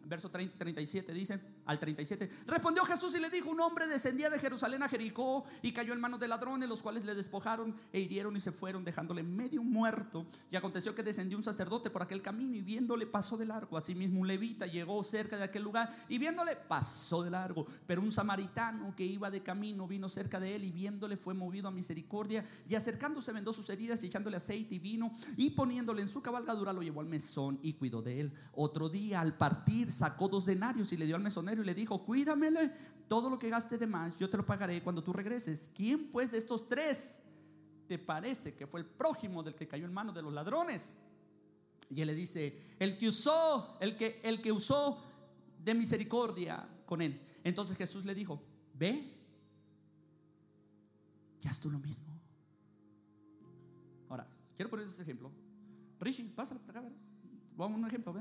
Verso 0.05 0.29
30 0.29 0.55
y 0.55 0.57
37 0.57 1.13
dice, 1.13 1.41
al 1.65 1.79
37, 1.79 2.29
respondió 2.45 2.83
Jesús 2.83 3.15
y 3.15 3.19
le 3.19 3.29
dijo, 3.29 3.49
un 3.49 3.59
hombre 3.61 3.87
descendía 3.87 4.29
de 4.29 4.39
Jerusalén 4.39 4.83
a 4.83 4.89
Jericó 4.89 5.45
y 5.61 5.71
cayó 5.71 5.93
en 5.93 6.01
manos 6.01 6.19
de 6.19 6.27
ladrones, 6.27 6.67
los 6.67 6.83
cuales 6.83 7.05
le 7.05 7.15
despojaron 7.15 7.75
e 7.91 7.99
hirieron 7.99 8.35
y 8.35 8.39
se 8.39 8.51
fueron, 8.51 8.83
dejándole 8.83 9.23
medio 9.23 9.63
muerto. 9.63 10.25
Y 10.51 10.55
aconteció 10.55 10.93
que 10.93 11.03
descendió 11.03 11.37
un 11.37 11.43
sacerdote 11.43 11.89
por 11.89 12.01
aquel 12.01 12.21
camino 12.21 12.55
y 12.55 12.61
viéndole 12.61 13.05
pasó 13.05 13.37
de 13.37 13.45
largo. 13.45 13.77
Asimismo 13.77 14.21
un 14.21 14.27
levita 14.27 14.65
llegó 14.65 15.03
cerca 15.03 15.37
de 15.37 15.43
aquel 15.43 15.63
lugar 15.63 15.89
y 16.09 16.17
viéndole 16.17 16.55
pasó 16.55 17.23
de 17.23 17.29
largo. 17.29 17.65
Pero 17.85 18.01
un 18.01 18.11
samaritano 18.11 18.93
que 18.95 19.05
iba 19.05 19.29
de 19.31 19.41
camino 19.41 19.87
vino 19.87 20.09
cerca 20.09 20.39
de 20.39 20.55
él 20.55 20.65
y 20.65 20.71
viéndole 20.71 21.17
fue 21.17 21.33
movido 21.33 21.67
a 21.67 21.71
misericordia 21.71 22.45
y 22.67 22.75
acercándose 22.75 23.31
vendó 23.31 23.53
sus 23.53 23.69
heridas 23.69 24.03
y 24.03 24.07
echándole 24.07 24.37
aceite 24.37 24.75
y 24.75 24.79
vino 24.79 25.13
y 25.37 25.51
poniéndole 25.51 26.01
en 26.01 26.07
su 26.07 26.21
cabalgadura 26.21 26.73
lo 26.73 26.81
llevó 26.81 27.01
al 27.01 27.07
mesón 27.07 27.59
y 27.61 27.73
cuidó 27.73 28.01
de 28.01 28.21
él. 28.21 28.33
Otro 28.53 28.89
día 28.89 29.21
al 29.21 29.37
partir 29.37 29.91
sacó 29.91 30.27
dos 30.27 30.45
denarios 30.45 30.91
y 30.91 30.97
le 30.97 31.05
dio 31.05 31.15
al 31.15 31.21
mesonero 31.21 31.52
y 31.61 31.65
le 31.65 31.75
dijo, 31.75 32.03
cuídamele 32.03 32.71
todo 33.07 33.29
lo 33.29 33.37
que 33.37 33.49
gaste 33.49 33.77
de 33.77 33.85
más, 33.85 34.17
yo 34.17 34.29
te 34.29 34.37
lo 34.37 34.45
pagaré 34.45 34.81
cuando 34.81 35.03
tú 35.03 35.13
regreses. 35.13 35.69
¿Quién 35.75 36.09
pues 36.11 36.31
de 36.31 36.37
estos 36.37 36.67
tres 36.67 37.19
te 37.87 37.99
parece 37.99 38.55
que 38.55 38.65
fue 38.65 38.79
el 38.79 38.85
prójimo 38.85 39.43
del 39.43 39.55
que 39.55 39.67
cayó 39.67 39.85
en 39.85 39.93
manos 39.93 40.15
de 40.15 40.21
los 40.21 40.33
ladrones? 40.33 40.93
Y 41.89 42.01
él 42.01 42.07
le 42.07 42.15
dice, 42.15 42.75
el 42.79 42.97
que 42.97 43.09
usó, 43.09 43.77
el 43.79 43.95
que, 43.95 44.19
el 44.23 44.41
que 44.41 44.51
usó 44.51 45.03
de 45.63 45.73
misericordia 45.73 46.67
con 46.85 47.01
él. 47.01 47.19
Entonces 47.43 47.77
Jesús 47.77 48.05
le 48.05 48.15
dijo, 48.15 48.41
ve, 48.73 49.13
ya 51.41 51.51
haz 51.51 51.59
tú 51.59 51.69
lo 51.69 51.77
mismo. 51.77 52.05
Ahora, 54.09 54.27
quiero 54.55 54.69
poner 54.69 54.87
ese 54.87 55.03
ejemplo. 55.03 55.31
Rishi, 55.99 56.23
pásale 56.23 56.59
por 56.61 56.69
acá. 56.71 56.89
Vamos 57.55 57.75
a 57.75 57.79
un 57.79 57.87
ejemplo. 57.87 58.15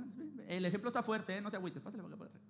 El 0.46 0.64
ejemplo 0.64 0.88
está 0.88 1.02
fuerte, 1.02 1.36
¿eh? 1.36 1.40
no 1.40 1.50
te 1.50 1.56
agüites. 1.56 1.84
Acá. 1.84 2.02
por 2.02 2.26
acá. 2.26 2.40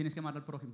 Tienes 0.00 0.14
que 0.14 0.20
amar 0.20 0.34
al 0.34 0.42
prójimo. 0.42 0.72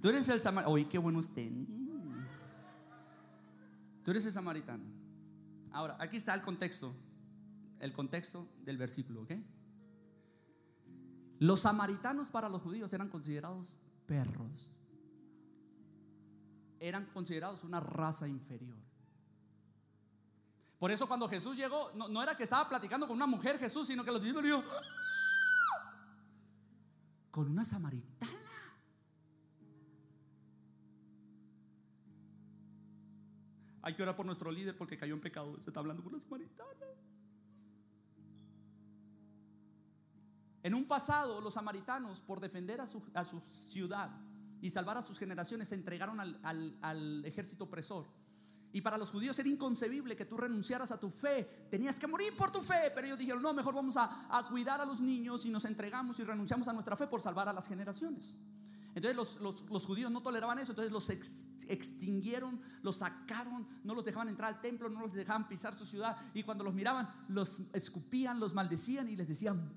Tú 0.00 0.08
eres 0.08 0.26
el 0.30 0.40
samaritano. 0.40 0.72
Oye, 0.72 0.88
qué 0.88 0.96
bueno 0.96 1.18
usted. 1.18 1.52
Tú 4.02 4.10
eres 4.12 4.24
el 4.24 4.32
samaritano. 4.32 4.84
Ahora, 5.72 5.98
aquí 6.00 6.16
está 6.16 6.32
el 6.32 6.40
contexto. 6.40 6.94
El 7.80 7.92
contexto 7.92 8.48
del 8.64 8.78
versículo, 8.78 9.24
¿ok? 9.24 9.32
Los 11.38 11.60
samaritanos 11.60 12.30
para 12.30 12.48
los 12.48 12.62
judíos 12.62 12.90
eran 12.94 13.10
considerados 13.10 13.78
perros. 14.06 14.70
Eran 16.80 17.06
considerados 17.06 17.64
una 17.64 17.80
raza 17.80 18.28
inferior. 18.28 18.76
Por 20.78 20.90
eso 20.90 21.08
cuando 21.08 21.28
Jesús 21.28 21.56
llegó, 21.56 21.92
no, 21.94 22.08
no 22.08 22.22
era 22.22 22.36
que 22.36 22.42
estaba 22.42 22.68
platicando 22.68 23.06
con 23.06 23.16
una 23.16 23.26
mujer 23.26 23.58
Jesús, 23.58 23.86
sino 23.86 24.04
que 24.04 24.10
los 24.10 24.20
discípulos 24.20 24.44
dijo, 24.44 24.62
con 27.30 27.50
una 27.50 27.64
samaritana. 27.64 28.32
Hay 33.82 33.94
que 33.94 34.02
orar 34.02 34.14
por 34.16 34.24
nuestro 34.24 34.50
líder 34.50 34.76
porque 34.76 34.96
cayó 34.96 35.14
en 35.14 35.20
pecado. 35.20 35.58
Se 35.62 35.70
está 35.70 35.80
hablando 35.80 36.02
con 36.02 36.14
una 36.14 36.22
samaritana. 36.22 36.86
En 40.64 40.72
un 40.72 40.86
pasado, 40.86 41.42
los 41.42 41.52
samaritanos, 41.52 42.22
por 42.22 42.40
defender 42.40 42.80
a 42.80 42.86
su, 42.86 43.02
ciudad 43.68 44.10
y 44.62 44.70
salvar 44.70 44.96
a 44.96 45.02
sus 45.02 45.18
generaciones, 45.18 45.68
se 45.68 45.74
entregaron 45.74 46.18
al, 46.18 47.22
ejército 47.26 47.64
opresor. 47.64 48.06
Y 48.72 48.80
para 48.80 48.96
los 48.96 49.10
judíos 49.10 49.38
era 49.38 49.48
inconcebible 49.50 50.16
que 50.16 50.24
tú 50.24 50.38
renunciaras 50.38 50.90
a 50.90 50.98
tu 50.98 51.10
fe. 51.10 51.68
Tenías 51.70 52.00
que 52.00 52.06
morir 52.06 52.32
por 52.38 52.50
tu 52.50 52.62
fe. 52.62 52.90
Pero 52.94 53.06
ellos 53.06 53.18
dijeron, 53.18 53.42
no, 53.42 53.52
mejor 53.52 53.74
vamos 53.74 53.94
a, 53.98 54.46
cuidar 54.48 54.80
a 54.80 54.86
los 54.86 55.02
niños 55.02 55.44
y 55.44 55.50
nos 55.50 55.66
entregamos 55.66 56.18
y 56.18 56.24
renunciamos 56.24 56.66
a 56.66 56.72
nuestra 56.72 56.96
fe 56.96 57.06
por 57.08 57.20
salvar 57.20 57.46
a 57.46 57.52
las 57.52 57.68
generaciones. 57.68 58.38
Entonces 58.94 59.38
los, 59.68 59.86
judíos 59.86 60.10
no 60.10 60.22
toleraban 60.22 60.58
eso, 60.60 60.72
entonces 60.72 60.92
los 60.92 61.10
ex- 61.10 61.44
extinguieron, 61.68 62.58
los 62.80 62.96
sacaron, 62.96 63.68
no 63.82 63.92
los 63.94 64.04
dejaban 64.04 64.30
entrar 64.30 64.54
al 64.54 64.60
templo, 64.62 64.88
no 64.88 65.00
los 65.00 65.12
dejaban 65.12 65.46
pisar 65.46 65.74
su 65.74 65.84
ciudad 65.84 66.16
y 66.32 66.42
cuando 66.42 66.64
los 66.64 66.72
miraban 66.72 67.12
los 67.28 67.60
escupían, 67.72 68.40
los 68.40 68.54
maldecían 68.54 69.08
y 69.08 69.16
les 69.16 69.28
decían 69.28 69.68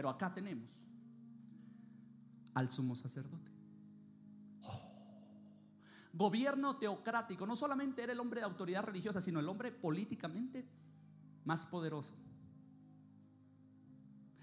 Pero 0.00 0.08
acá 0.08 0.32
tenemos 0.32 0.70
al 2.54 2.72
sumo 2.72 2.96
sacerdote. 2.96 3.50
Oh. 4.62 4.80
Gobierno 6.14 6.78
teocrático. 6.78 7.46
No 7.46 7.54
solamente 7.54 8.02
era 8.02 8.14
el 8.14 8.18
hombre 8.18 8.40
de 8.40 8.46
autoridad 8.46 8.82
religiosa, 8.82 9.20
sino 9.20 9.40
el 9.40 9.48
hombre 9.50 9.70
políticamente 9.70 10.66
más 11.44 11.66
poderoso. 11.66 12.14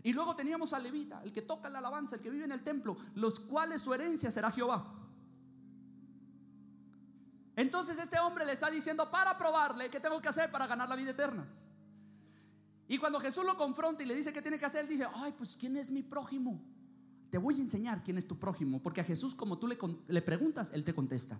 Y 0.04 0.13
luego 0.13 0.36
teníamos 0.36 0.74
a 0.74 0.78
Levita, 0.78 1.24
el 1.24 1.34
que 1.34 1.41
toca 1.41 1.72
la 1.72 1.80
alabanza, 1.80 2.17
el 2.17 2.22
que 2.22 2.30
vive 2.30 2.46
en 2.46 2.52
el 2.52 2.63
templo, 2.63 2.96
los 3.15 3.39
cuales 3.39 3.82
su 3.82 3.96
herencia 3.96 4.30
será 4.30 4.52
Jehová. 4.52 4.93
Entonces 7.56 7.98
este 7.98 8.20
hombre 8.20 8.46
le 8.46 8.52
está 8.52 8.70
diciendo 8.70 9.10
para 9.10 9.36
probarle 9.39 9.89
qué 9.89 10.00
tengo 10.00 10.22
que 10.22 10.28
hacer 10.28 10.52
para 10.52 10.67
ganar 10.67 10.88
la 10.88 10.96
vida 10.96 11.10
eterna. 11.10 11.48
Y 12.88 12.97
cuando 12.97 13.19
Jesús 13.19 13.45
lo 13.45 13.58
confronta 13.58 14.04
y 14.04 14.06
le 14.06 14.15
dice 14.15 14.32
qué 14.32 14.41
tiene 14.41 14.58
que 14.58 14.65
hacer, 14.65 14.82
él 14.82 14.88
dice, 14.88 15.06
ay, 15.15 15.34
pues 15.38 15.58
¿quién 15.58 15.76
es 15.76 15.89
mi 15.89 16.04
prójimo? 16.04 16.62
Te 17.30 17.38
voy 17.38 17.60
a 17.60 17.62
enseñar 17.62 18.04
quién 18.04 18.17
es 18.17 18.28
tu 18.28 18.39
prójimo, 18.39 18.82
porque 18.82 19.02
a 19.02 19.04
Jesús 19.04 19.36
como 19.36 19.58
tú 19.58 19.67
le, 19.67 19.78
le 20.08 20.21
preguntas, 20.21 20.71
él 20.73 20.84
te 20.84 20.93
contesta. 20.93 21.39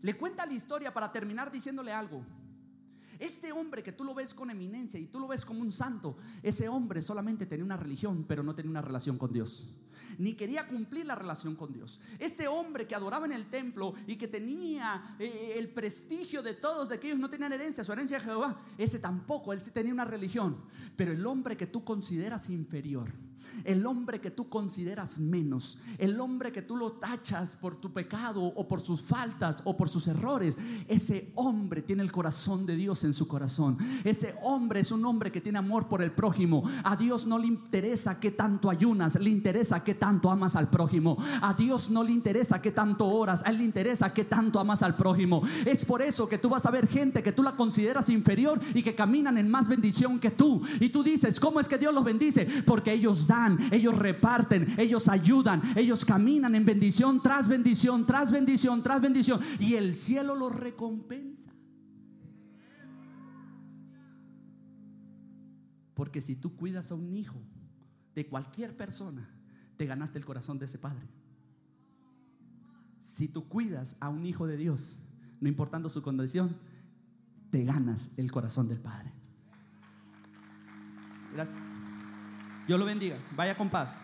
Le 0.00 0.14
cuenta 0.14 0.44
la 0.44 0.52
historia 0.52 0.92
para 0.92 1.12
terminar 1.12 1.52
diciéndole 1.52 1.92
algo. 1.92 2.24
Este 3.18 3.52
hombre 3.52 3.82
que 3.82 3.92
tú 3.92 4.04
lo 4.04 4.14
ves 4.14 4.34
con 4.34 4.50
eminencia 4.50 4.98
y 4.98 5.06
tú 5.06 5.18
lo 5.20 5.28
ves 5.28 5.44
como 5.44 5.60
un 5.60 5.70
santo, 5.70 6.16
ese 6.42 6.68
hombre 6.68 7.02
solamente 7.02 7.46
tenía 7.46 7.64
una 7.64 7.76
religión, 7.76 8.24
pero 8.26 8.42
no 8.42 8.54
tenía 8.54 8.70
una 8.70 8.82
relación 8.82 9.18
con 9.18 9.32
Dios. 9.32 9.66
Ni 10.18 10.34
quería 10.34 10.66
cumplir 10.66 11.06
la 11.06 11.14
relación 11.14 11.56
con 11.56 11.72
Dios. 11.72 12.00
Este 12.18 12.46
hombre 12.46 12.86
que 12.86 12.94
adoraba 12.94 13.26
en 13.26 13.32
el 13.32 13.48
templo 13.48 13.94
y 14.06 14.16
que 14.16 14.28
tenía 14.28 15.16
eh, 15.18 15.54
el 15.56 15.68
prestigio 15.68 16.42
de 16.42 16.54
todos, 16.54 16.88
de 16.88 17.00
que 17.00 17.08
ellos 17.08 17.18
no 17.18 17.30
tenían 17.30 17.52
herencia, 17.52 17.84
su 17.84 17.92
herencia 17.92 18.18
de 18.18 18.24
Jehová, 18.24 18.60
ese 18.78 18.98
tampoco, 18.98 19.52
él 19.52 19.62
sí 19.62 19.70
tenía 19.70 19.92
una 19.92 20.04
religión. 20.04 20.56
Pero 20.96 21.12
el 21.12 21.26
hombre 21.26 21.56
que 21.56 21.66
tú 21.66 21.84
consideras 21.84 22.50
inferior, 22.50 23.12
el 23.64 23.86
hombre 23.86 24.20
que 24.20 24.30
tú 24.30 24.48
consideras 24.48 25.18
menos, 25.18 25.78
el 25.98 26.20
hombre 26.20 26.52
que 26.52 26.62
tú 26.62 26.76
lo 26.76 26.92
tachas 26.92 27.56
por 27.56 27.76
tu 27.76 27.92
pecado 27.92 28.42
o 28.42 28.68
por 28.68 28.80
sus 28.80 29.02
faltas 29.02 29.62
o 29.64 29.76
por 29.76 29.88
sus 29.88 30.06
errores, 30.08 30.56
ese 30.88 31.32
hombre 31.34 31.82
tiene 31.82 32.02
el 32.02 32.12
corazón 32.12 32.66
de 32.66 32.76
Dios 32.76 33.04
en 33.04 33.14
su 33.14 33.26
corazón. 33.28 33.78
Ese 34.04 34.34
hombre 34.42 34.80
es 34.80 34.90
un 34.92 35.04
hombre 35.04 35.30
que 35.30 35.40
tiene 35.40 35.58
amor 35.58 35.88
por 35.88 36.02
el 36.02 36.12
prójimo. 36.12 36.62
A 36.82 36.96
Dios 36.96 37.26
no 37.26 37.38
le 37.38 37.46
interesa 37.46 38.20
que 38.20 38.30
tanto 38.30 38.70
ayunas, 38.70 39.18
le 39.18 39.30
interesa 39.30 39.82
que 39.82 39.94
tanto 39.94 40.30
amas 40.30 40.56
al 40.56 40.70
prójimo. 40.70 41.16
A 41.40 41.54
Dios 41.54 41.90
no 41.90 42.02
le 42.02 42.12
interesa 42.12 42.60
que 42.60 42.72
tanto 42.72 43.06
oras, 43.06 43.42
a 43.44 43.50
él 43.50 43.58
le 43.58 43.64
interesa 43.64 44.12
que 44.12 44.24
tanto 44.24 44.60
amas 44.60 44.82
al 44.82 44.96
prójimo. 44.96 45.42
Es 45.64 45.84
por 45.84 46.02
eso 46.02 46.28
que 46.28 46.38
tú 46.38 46.48
vas 46.48 46.66
a 46.66 46.70
ver 46.70 46.86
gente 46.86 47.22
que 47.22 47.32
tú 47.32 47.42
la 47.42 47.56
consideras 47.56 48.08
inferior 48.08 48.60
y 48.74 48.82
que 48.82 48.94
caminan 48.94 49.38
en 49.38 49.50
más 49.50 49.68
bendición 49.68 50.18
que 50.18 50.30
tú. 50.30 50.62
Y 50.80 50.88
tú 50.88 51.02
dices, 51.02 51.40
¿cómo 51.40 51.60
es 51.60 51.68
que 51.68 51.78
Dios 51.78 51.94
los 51.94 52.04
bendice? 52.04 52.46
Porque 52.66 52.92
ellos 52.92 53.26
dan 53.26 53.33
ellos 53.72 53.96
reparten, 53.96 54.74
ellos 54.78 55.08
ayudan, 55.08 55.62
ellos 55.76 56.04
caminan 56.04 56.54
en 56.54 56.64
bendición 56.64 57.22
tras 57.22 57.48
bendición, 57.48 58.06
tras 58.06 58.30
bendición, 58.30 58.82
tras 58.82 59.00
bendición. 59.00 59.40
Y 59.58 59.74
el 59.74 59.94
cielo 59.94 60.34
los 60.34 60.54
recompensa. 60.54 61.50
Porque 65.94 66.20
si 66.20 66.36
tú 66.36 66.56
cuidas 66.56 66.90
a 66.90 66.94
un 66.94 67.16
hijo 67.16 67.40
de 68.14 68.26
cualquier 68.26 68.76
persona, 68.76 69.28
te 69.76 69.86
ganaste 69.86 70.18
el 70.18 70.24
corazón 70.24 70.58
de 70.58 70.66
ese 70.66 70.78
padre. 70.78 71.06
Si 73.00 73.28
tú 73.28 73.48
cuidas 73.48 73.96
a 74.00 74.08
un 74.08 74.26
hijo 74.26 74.46
de 74.46 74.56
Dios, 74.56 75.04
no 75.40 75.48
importando 75.48 75.88
su 75.88 76.02
condición, 76.02 76.56
te 77.50 77.64
ganas 77.64 78.10
el 78.16 78.32
corazón 78.32 78.66
del 78.66 78.80
Padre. 78.80 79.12
Gracias. 81.32 81.73
Dios 82.66 82.78
lo 82.78 82.84
bendiga. 82.84 83.18
Vaya 83.32 83.56
con 83.56 83.68
paz. 83.70 83.98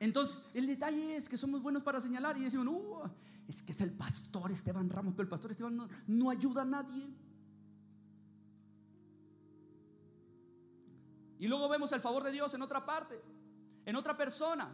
Entonces, 0.00 0.42
el 0.52 0.66
detalle 0.66 1.16
es 1.16 1.28
que 1.28 1.38
somos 1.38 1.62
buenos 1.62 1.82
para 1.84 2.00
señalar 2.00 2.36
y 2.36 2.42
decimos, 2.42 2.66
uh, 2.66 3.08
es 3.46 3.62
que 3.62 3.70
es 3.70 3.80
el 3.80 3.92
pastor 3.92 4.50
Esteban 4.50 4.90
Ramos, 4.90 5.14
pero 5.14 5.22
el 5.22 5.28
pastor 5.28 5.52
Esteban 5.52 5.76
no, 5.76 5.88
no 6.08 6.28
ayuda 6.28 6.62
a 6.62 6.64
nadie. 6.64 7.08
Y 11.38 11.46
luego 11.46 11.68
vemos 11.68 11.92
el 11.92 12.00
favor 12.00 12.24
de 12.24 12.32
Dios 12.32 12.52
en 12.54 12.62
otra 12.62 12.84
parte, 12.84 13.20
en 13.84 13.94
otra 13.94 14.16
persona. 14.16 14.68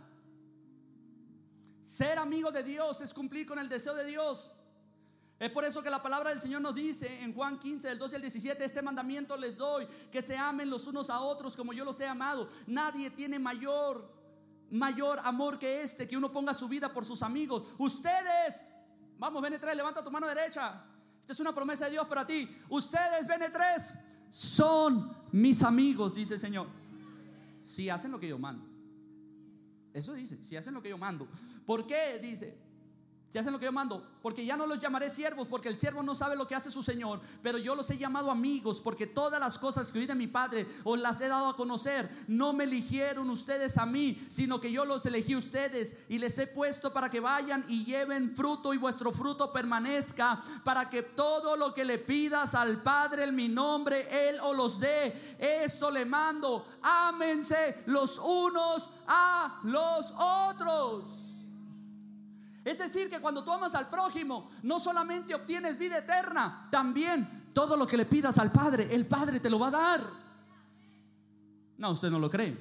Ser 1.83 2.19
amigo 2.19 2.51
de 2.51 2.63
Dios 2.63 3.01
es 3.01 3.13
cumplir 3.13 3.47
con 3.47 3.59
el 3.59 3.69
deseo 3.69 3.95
de 3.95 4.05
Dios. 4.05 4.53
Es 5.39 5.51
por 5.51 5.65
eso 5.65 5.83
que 5.83 5.91
la 5.91 6.03
palabra 6.03 6.31
del 6.31 6.41
Señor 6.41 6.61
nos 6.61 6.75
dice 6.75 7.23
en 7.23 7.33
Juan 7.33 7.61
15, 7.61 7.89
del 7.89 7.99
12 7.99 8.17
al 8.17 8.23
17, 8.23 8.65
este 8.65 8.83
mandamiento 8.83 9.37
les 9.37 9.57
doy, 9.57 9.87
que 10.11 10.21
se 10.21 10.37
amen 10.37 10.69
los 10.69 10.89
unos 10.89 11.11
a 11.11 11.21
otros 11.21 11.57
como 11.57 11.73
yo 11.73 11.85
los 11.85 12.01
he 12.01 12.07
amado. 12.07 12.49
Nadie 12.67 13.11
tiene 13.11 13.39
mayor, 13.39 14.13
mayor 14.71 15.21
amor 15.23 15.61
que 15.61 15.83
este, 15.83 16.09
que 16.09 16.17
uno 16.17 16.33
ponga 16.33 16.55
su 16.55 16.69
vida 16.69 16.93
por 16.93 17.05
sus 17.05 17.23
amigos. 17.23 17.69
Ustedes, 17.79 18.75
vamos, 19.17 19.41
BN3, 19.41 19.77
levanta 19.77 20.03
tu 20.03 20.11
mano 20.11 20.27
derecha. 20.27 20.85
Esta 21.21 21.33
es 21.33 21.41
una 21.41 21.55
promesa 21.55 21.85
de 21.85 21.93
Dios 21.93 22.07
para 22.09 22.27
ti. 22.27 22.49
Ustedes, 22.69 23.29
BN3, 23.29 24.01
son 24.31 25.17
mis 25.31 25.63
amigos, 25.63 26.17
dice 26.17 26.35
el 26.35 26.41
Señor. 26.41 26.67
Si 27.63 27.89
hacen 27.89 28.11
lo 28.11 28.19
que 28.19 28.27
yo 28.27 28.39
mando. 28.41 28.67
Eso 29.95 30.15
dice, 30.15 30.43
si 30.43 30.57
hacen 30.57 30.75
lo 30.75 30.83
que 30.83 30.89
yo 30.89 30.99
mando. 30.99 31.29
¿Por 31.65 31.87
qué? 31.87 32.19
Dice, 32.21 32.59
si 33.31 33.39
hacen 33.39 33.53
lo 33.53 33.59
que 33.59 33.67
yo 33.67 33.73
mando, 33.73 34.03
porque 34.23 34.47
ya 34.47 34.57
no 34.57 34.67
los 34.67 34.81
llamaré 34.81 35.11
siervos, 35.11 35.49
porque 35.49 35.69
el 35.69 35.79
siervo 35.79 36.03
no 36.03 36.15
sabe 36.15 36.35
lo 36.35 36.49
que 36.49 36.55
hace 36.55 36.71
su 36.71 36.83
Señor, 36.83 37.21
pero 37.43 37.59
yo 37.59 37.75
los 37.75 37.91
he 37.91 37.99
llamado 37.99 38.31
amigos, 38.31 38.81
porque 38.81 39.07
todas 39.07 39.39
las 39.39 39.59
cosas 39.59 39.93
que 39.93 39.99
oí 39.99 40.07
de 40.07 40.15
mi 40.15 40.27
Padre 40.27 40.67
os 40.83 40.99
las 40.99 41.21
he 41.21 41.29
dado 41.29 41.49
a 41.49 41.57
conocer. 41.57 42.25
No 42.27 42.55
me 42.55 42.65
eligieron 42.65 43.29
ustedes 43.29 43.77
a 43.77 43.85
mí, 43.85 44.27
sino 44.31 44.63
que 44.63 44.73
yo 44.73 44.87
los 44.87 45.05
elegí 45.05 45.35
a 45.35 45.39
ustedes 45.39 45.95
y 46.09 46.19
les 46.19 46.39
he 46.39 46.47
puesto 46.47 46.91
para 46.91 47.11
que 47.11 47.21
vayan 47.21 47.67
y 47.69 47.85
lleven 47.85 48.35
fruto 48.35 48.73
y 48.73 48.79
vuestro 48.79 49.13
fruto 49.13 49.53
permanezca, 49.53 50.43
para 50.65 50.89
que 50.89 51.03
todo 51.03 51.55
lo 51.55 51.75
que 51.75 51.85
le 51.85 51.99
pidas 51.99 52.55
al 52.55 52.83
Padre 52.83 53.25
en 53.25 53.37
mi 53.37 53.51
nombre, 53.51 54.09
Él 54.31 54.41
os 54.41 54.57
los 54.57 54.81
dé. 54.81 55.37
Esto 55.39 55.91
le 55.91 56.07
mando, 56.07 56.67
ámense 56.81 57.83
los 57.85 58.19
unos 58.19 58.91
a 59.07 59.61
los 59.65 60.15
otros. 60.17 61.28
Es 62.69 62.77
decir, 62.77 63.09
que 63.09 63.19
cuando 63.19 63.43
tú 63.43 63.51
amas 63.51 63.75
al 63.75 63.89
prójimo, 63.89 64.51
no 64.63 64.79
solamente 64.79 65.35
obtienes 65.35 65.79
vida 65.79 65.97
eterna, 65.97 66.69
también 66.71 67.51
todo 67.55 67.79
lo 67.79 67.87
que 67.87 67.97
le 67.97 68.05
pidas 68.05 68.37
al 68.37 68.53
Padre, 68.53 68.95
el 68.95 69.07
Padre 69.07 69.41
te 69.41 69.49
lo 69.49 69.59
va 69.59 69.69
a 69.69 69.71
dar. 69.71 70.11
No, 71.79 71.93
usted 71.93 72.11
no 72.11 72.19
lo 72.19 72.29
cree. 72.29 72.59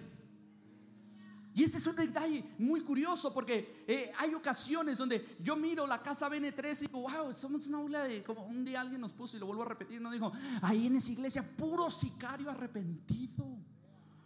Y 1.54 1.64
este 1.64 1.78
es 1.78 1.88
un 1.88 1.98
detalle 1.98 2.42
muy 2.58 2.80
curioso 2.82 3.34
porque 3.34 3.84
eh, 3.86 4.14
hay 4.18 4.34
ocasiones 4.34 4.98
donde 4.98 5.36
yo 5.42 5.58
miro 5.58 5.86
la 5.86 6.02
casa 6.02 6.30
BN3 6.30 6.84
y 6.84 6.88
digo, 6.88 7.02
wow, 7.02 7.34
somos 7.34 7.68
una 7.68 7.80
aula 7.80 8.04
de, 8.06 8.24
como 8.24 8.46
un 8.46 8.64
día 8.64 8.80
alguien 8.80 9.02
nos 9.02 9.12
puso 9.12 9.36
y 9.36 9.42
lo 9.42 9.48
vuelvo 9.48 9.64
a 9.64 9.66
repetir, 9.66 10.00
nos 10.00 10.14
dijo, 10.14 10.32
ahí 10.62 10.88
en 10.88 10.96
esa 10.96 11.12
iglesia 11.12 11.44
puro 11.58 11.92
sicario 11.92 12.50
arrepentido. 12.50 13.46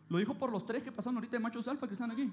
Lo 0.10 0.20
dijo 0.20 0.36
por 0.36 0.52
los 0.52 0.64
tres 0.64 0.84
que 0.84 0.92
pasaron 0.92 1.16
ahorita 1.16 1.38
de 1.38 1.40
machos 1.40 1.68
alfa 1.68 1.88
que 1.88 1.94
están 1.94 2.12
aquí. 2.12 2.32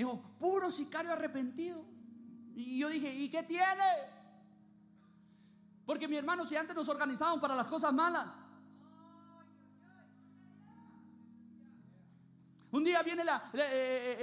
Dijo, 0.00 0.18
puro 0.38 0.70
sicario 0.70 1.12
arrepentido. 1.12 1.84
Y 2.54 2.78
yo 2.78 2.88
dije, 2.88 3.14
¿y 3.14 3.28
qué 3.28 3.42
tiene? 3.42 3.84
Porque 5.84 6.08
mi 6.08 6.16
hermano, 6.16 6.46
si 6.46 6.56
antes 6.56 6.74
nos 6.74 6.88
organizábamos 6.88 7.38
para 7.38 7.54
las 7.54 7.66
cosas 7.66 7.92
malas. 7.92 8.38
Un 12.70 12.82
día 12.82 13.02
viene 13.02 13.24
la, 13.24 13.50
eh, 13.52 13.58
eh, 13.60 14.16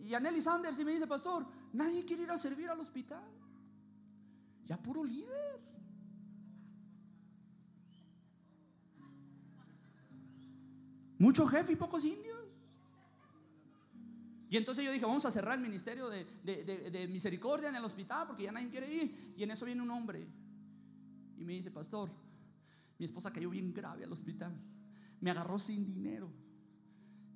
eh, 0.00 0.06
Yaneli 0.06 0.40
Sanders 0.40 0.78
y 0.78 0.84
me 0.84 0.92
dice, 0.92 1.08
pastor, 1.08 1.44
nadie 1.72 2.04
quiere 2.04 2.22
ir 2.22 2.30
a 2.30 2.38
servir 2.38 2.70
al 2.70 2.78
hospital. 2.78 3.24
Ya 4.66 4.76
puro 4.76 5.02
líder. 5.02 5.60
Mucho 11.18 11.48
jefe 11.48 11.72
y 11.72 11.76
pocos 11.76 12.04
indios. 12.04 12.29
Y 14.50 14.56
entonces 14.56 14.84
yo 14.84 14.90
dije, 14.90 15.06
vamos 15.06 15.24
a 15.24 15.30
cerrar 15.30 15.54
el 15.54 15.60
ministerio 15.60 16.08
de, 16.10 17.08
misericordia 17.08 17.68
en 17.68 17.76
el 17.76 17.84
hospital 17.84 18.26
porque 18.26 18.42
ya 18.42 18.52
nadie 18.52 18.68
quiere 18.68 18.92
ir. 18.92 19.34
Y 19.36 19.44
en 19.44 19.52
eso 19.52 19.64
viene 19.64 19.80
un 19.80 19.90
hombre 19.92 20.26
y 21.38 21.44
me 21.44 21.52
dice, 21.52 21.70
pastor, 21.70 22.10
mi 22.98 23.04
esposa 23.04 23.32
cayó 23.32 23.48
bien 23.48 23.72
grave 23.72 24.02
al 24.02 24.12
hospital. 24.12 24.52
Me 25.20 25.30
agarró 25.30 25.56
sin 25.56 25.86
dinero. 25.86 26.28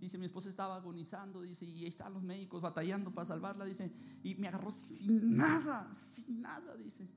Dice, 0.00 0.18
mi 0.18 0.27
esposa 0.27 0.48
estaba 0.48 0.74
agonizando, 0.74 1.40
dice, 1.40 1.64
y 1.64 1.83
ahí 1.83 1.87
están 1.87 2.12
los 2.12 2.22
médicos 2.24 2.61
batallando 2.61 3.14
para 3.14 3.24
salvarla, 3.27 3.64
dice, 3.64 3.92
y 4.24 4.35
me 4.35 4.48
agarró 4.48 4.72
sin 4.72 5.37
nada, 5.37 5.94
sin 5.94 6.42
nada, 6.42 6.77
dice. 6.77 7.09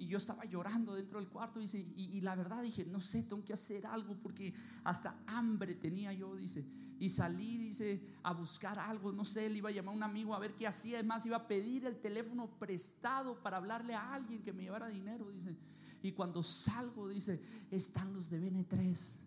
Y 0.00 0.06
yo 0.06 0.16
estaba 0.16 0.46
llorando 0.46 0.94
dentro 0.94 1.20
del 1.20 1.28
cuarto, 1.28 1.60
dice, 1.60 1.78
y, 1.78 2.22
la 2.22 2.34
verdad 2.34 2.62
dije, 2.62 2.86
no 2.86 3.02
sé, 3.02 3.22
tengo 3.22 3.44
que 3.44 3.52
hacer 3.52 3.84
algo 3.84 4.16
porque 4.16 4.54
hasta 4.82 5.14
hambre 5.26 5.74
tenía 5.74 6.10
yo, 6.14 6.34
dice. 6.34 6.64
Y 6.98 7.10
salí, 7.10 7.58
dice, 7.58 8.00
a 8.22 8.32
buscar 8.32 8.78
algo, 8.78 9.12
no 9.12 9.26
sé, 9.26 9.50
le 9.50 9.58
iba 9.58 9.68
a 9.68 9.72
llamar 9.72 9.92
a 9.92 9.96
un 9.98 10.02
amigo 10.02 10.34
a 10.34 10.38
ver 10.38 10.54
qué 10.54 10.66
hacía. 10.66 10.96
Además, 11.00 11.26
iba 11.26 11.36
a 11.36 11.46
pedir 11.46 11.84
el 11.84 12.00
teléfono 12.00 12.48
prestado 12.58 13.42
para 13.42 13.58
hablarle 13.58 13.92
a 13.92 14.14
alguien 14.14 14.40
que 14.40 14.54
me 14.54 14.62
llevara 14.62 14.88
dinero, 14.88 15.28
dice. 15.28 15.54
Y 16.02 16.12
cuando 16.12 16.42
salgo, 16.42 17.06
dice, 17.06 17.38
están 17.70 18.14
los 18.14 18.30
de 18.30 18.40
BN3 18.40 19.18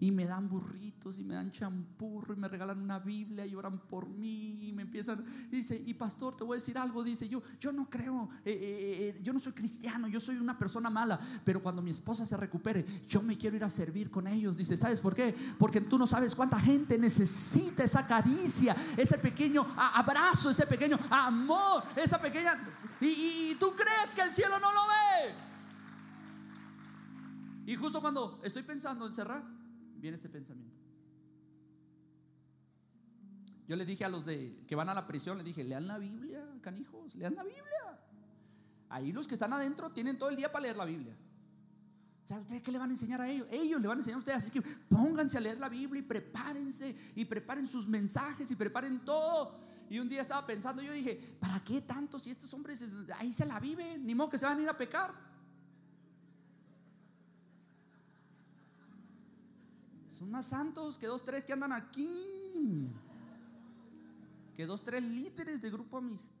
y 0.00 0.10
me 0.10 0.24
dan 0.24 0.48
burritos 0.48 1.18
y 1.18 1.24
me 1.24 1.34
dan 1.34 1.52
champurro 1.52 2.32
y 2.32 2.36
me 2.38 2.48
regalan 2.48 2.80
una 2.80 2.98
Biblia 2.98 3.44
y 3.44 3.54
oran 3.54 3.78
por 3.78 4.08
mí 4.08 4.68
y 4.68 4.72
me 4.72 4.82
empiezan, 4.82 5.24
dice, 5.50 5.80
y 5.84 5.92
pastor, 5.92 6.34
te 6.34 6.42
voy 6.42 6.56
a 6.56 6.58
decir 6.58 6.78
algo, 6.78 7.04
dice, 7.04 7.28
yo, 7.28 7.42
yo 7.60 7.70
no 7.70 7.88
creo, 7.88 8.30
eh, 8.44 8.52
eh, 8.52 9.08
eh, 9.08 9.20
yo 9.22 9.34
no 9.34 9.38
soy 9.38 9.52
cristiano, 9.52 10.08
yo 10.08 10.18
soy 10.18 10.36
una 10.36 10.58
persona 10.58 10.88
mala, 10.88 11.20
pero 11.44 11.62
cuando 11.62 11.82
mi 11.82 11.90
esposa 11.90 12.24
se 12.24 12.36
recupere, 12.36 12.84
yo 13.06 13.20
me 13.22 13.36
quiero 13.36 13.56
ir 13.56 13.64
a 13.64 13.68
servir 13.68 14.10
con 14.10 14.26
ellos, 14.26 14.56
dice, 14.56 14.76
¿sabes 14.76 15.00
por 15.00 15.14
qué? 15.14 15.34
Porque 15.58 15.82
tú 15.82 15.98
no 15.98 16.06
sabes 16.06 16.34
cuánta 16.34 16.58
gente 16.58 16.98
necesita 16.98 17.84
esa 17.84 18.06
caricia, 18.06 18.74
ese 18.96 19.18
pequeño 19.18 19.66
abrazo, 19.76 20.48
ese 20.48 20.66
pequeño 20.66 20.98
amor, 21.10 21.82
esa 21.94 22.18
pequeña, 22.18 22.58
y, 23.02 23.50
y 23.50 23.56
tú 23.60 23.74
crees 23.74 24.14
que 24.14 24.22
el 24.22 24.32
cielo 24.32 24.58
no 24.58 24.72
lo 24.72 24.80
ve. 24.80 25.50
Y 27.66 27.76
justo 27.76 28.00
cuando 28.00 28.40
estoy 28.42 28.62
pensando 28.62 29.06
en 29.06 29.14
cerrar, 29.14 29.59
viene 30.00 30.16
este 30.16 30.28
pensamiento. 30.28 30.80
Yo 33.68 33.76
le 33.76 33.84
dije 33.84 34.04
a 34.04 34.08
los 34.08 34.24
de 34.24 34.64
que 34.66 34.74
van 34.74 34.88
a 34.88 34.94
la 34.94 35.06
prisión, 35.06 35.38
le 35.38 35.44
dije, 35.44 35.62
lean 35.62 35.86
la 35.86 35.96
Biblia, 35.96 36.44
canijos, 36.60 37.14
lean 37.14 37.36
la 37.36 37.44
Biblia. 37.44 38.00
Ahí 38.88 39.12
los 39.12 39.28
que 39.28 39.34
están 39.34 39.52
adentro 39.52 39.92
tienen 39.92 40.18
todo 40.18 40.28
el 40.28 40.36
día 40.36 40.50
para 40.50 40.62
leer 40.64 40.76
la 40.76 40.84
Biblia. 40.84 41.16
O 42.24 42.26
sea, 42.26 42.40
¿ustedes 42.40 42.62
qué 42.62 42.72
le 42.72 42.78
van 42.78 42.90
a 42.90 42.94
enseñar 42.94 43.20
a 43.20 43.28
ellos? 43.30 43.46
Ellos 43.50 43.80
le 43.80 43.86
van 43.86 43.98
a 43.98 44.00
enseñar 44.00 44.16
a 44.16 44.18
ustedes. 44.18 44.38
Así 44.38 44.50
que 44.50 44.60
pónganse 44.60 45.38
a 45.38 45.40
leer 45.40 45.60
la 45.60 45.68
Biblia 45.68 46.00
y 46.00 46.02
prepárense 46.02 46.96
y 47.14 47.24
preparen 47.24 47.66
sus 47.66 47.86
mensajes 47.86 48.50
y 48.50 48.56
preparen 48.56 49.04
todo. 49.04 49.60
Y 49.88 50.00
un 50.00 50.08
día 50.08 50.22
estaba 50.22 50.44
pensando, 50.44 50.82
yo 50.82 50.92
dije, 50.92 51.36
¿para 51.38 51.62
qué 51.62 51.80
tanto 51.82 52.18
si 52.18 52.30
estos 52.30 52.52
hombres 52.54 52.84
ahí 53.16 53.32
se 53.32 53.46
la 53.46 53.60
viven? 53.60 54.04
Ni 54.04 54.16
modo 54.16 54.30
que 54.30 54.38
se 54.38 54.46
van 54.46 54.58
a 54.58 54.62
ir 54.62 54.68
a 54.68 54.76
pecar. 54.76 55.29
Son 60.20 60.30
más 60.30 60.44
santos 60.44 60.98
que 60.98 61.06
dos, 61.06 61.24
tres 61.24 61.44
que 61.44 61.54
andan 61.54 61.72
aquí. 61.72 62.90
Que 64.54 64.66
dos, 64.66 64.84
tres 64.84 65.02
líderes 65.02 65.62
de 65.62 65.70
grupo 65.70 65.96
amistad. 65.96 66.34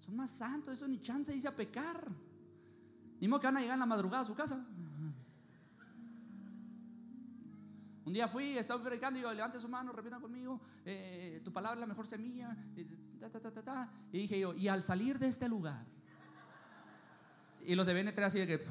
Son 0.00 0.16
más 0.16 0.30
santos, 0.30 0.78
eso 0.78 0.88
ni 0.88 0.98
chance 1.02 1.30
dice 1.30 1.46
a 1.46 1.54
pecar. 1.54 2.08
Ni 3.20 3.28
modo 3.28 3.40
que 3.40 3.48
van 3.48 3.58
a 3.58 3.60
llegar 3.60 3.74
en 3.74 3.80
la 3.80 3.86
madrugada 3.86 4.22
a 4.22 4.24
su 4.24 4.34
casa. 4.34 4.64
Un 8.06 8.12
día 8.14 8.28
fui, 8.28 8.56
estaba 8.56 8.82
predicando 8.82 9.18
y 9.18 9.22
yo, 9.22 9.32
levante 9.34 9.60
su 9.60 9.68
mano, 9.68 9.92
repita 9.92 10.18
conmigo, 10.18 10.58
eh, 10.86 11.42
tu 11.44 11.52
palabra 11.52 11.74
es 11.74 11.80
la 11.80 11.86
mejor 11.86 12.06
semilla. 12.06 12.56
y 14.10 14.18
dije 14.18 14.40
yo, 14.40 14.54
y 14.54 14.68
al 14.68 14.82
salir 14.82 15.18
de 15.18 15.26
este 15.26 15.50
lugar, 15.50 15.84
y 17.60 17.74
los 17.74 17.86
de 17.86 17.94
BN3 17.94 18.22
así 18.22 18.38
de 18.38 18.46
que 18.46 18.64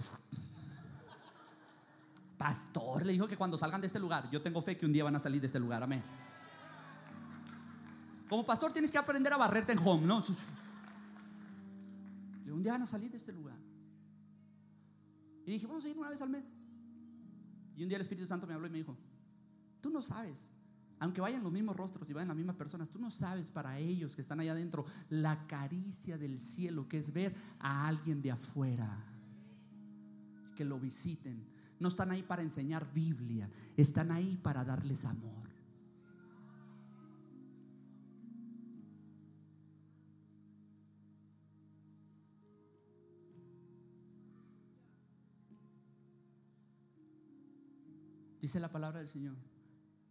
pastor 2.41 3.05
le 3.05 3.13
dijo 3.13 3.27
que 3.27 3.37
cuando 3.37 3.55
salgan 3.55 3.79
de 3.81 3.85
este 3.85 3.99
lugar, 3.99 4.27
yo 4.31 4.41
tengo 4.41 4.63
fe 4.63 4.75
que 4.75 4.87
un 4.87 4.91
día 4.91 5.03
van 5.03 5.15
a 5.15 5.19
salir 5.19 5.39
de 5.39 5.45
este 5.45 5.59
lugar, 5.59 5.83
amén. 5.83 6.01
Como 8.27 8.43
pastor 8.43 8.73
tienes 8.73 8.89
que 8.89 8.97
aprender 8.97 9.31
a 9.31 9.37
barrerte 9.37 9.73
en 9.73 9.77
home, 9.77 10.07
¿no? 10.07 10.23
Un 12.47 12.63
día 12.63 12.71
van 12.71 12.81
a 12.81 12.87
salir 12.87 13.11
de 13.11 13.17
este 13.17 13.31
lugar. 13.31 13.57
Y 15.45 15.51
dije, 15.51 15.67
vamos 15.67 15.85
a 15.85 15.89
ir 15.89 15.97
una 15.97 16.09
vez 16.09 16.19
al 16.19 16.29
mes. 16.29 16.43
Y 17.75 17.83
un 17.83 17.89
día 17.89 17.97
el 17.97 18.01
Espíritu 18.01 18.27
Santo 18.27 18.47
me 18.47 18.55
habló 18.55 18.65
y 18.65 18.71
me 18.71 18.79
dijo, 18.79 18.97
tú 19.79 19.91
no 19.91 20.01
sabes, 20.01 20.49
aunque 20.97 21.21
vayan 21.21 21.43
los 21.43 21.51
mismos 21.51 21.75
rostros 21.75 22.09
y 22.09 22.13
vayan 22.13 22.29
las 22.29 22.37
mismas 22.37 22.55
personas, 22.55 22.89
tú 22.89 22.97
no 22.97 23.11
sabes 23.11 23.51
para 23.51 23.77
ellos 23.77 24.15
que 24.15 24.21
están 24.23 24.39
allá 24.39 24.53
adentro 24.53 24.85
la 25.09 25.45
caricia 25.45 26.17
del 26.17 26.39
cielo, 26.39 26.87
que 26.87 26.97
es 26.97 27.13
ver 27.13 27.35
a 27.59 27.87
alguien 27.87 28.19
de 28.19 28.31
afuera, 28.31 28.97
que 30.55 30.65
lo 30.65 30.79
visiten, 30.79 31.51
no 31.81 31.87
están 31.87 32.11
ahí 32.11 32.21
para 32.21 32.43
enseñar 32.43 32.93
Biblia, 32.93 33.49
están 33.75 34.11
ahí 34.11 34.37
para 34.37 34.63
darles 34.63 35.03
amor. 35.03 35.49
Dice 48.39 48.59
la 48.59 48.71
palabra 48.71 48.99
del 48.99 49.07
Señor, 49.07 49.35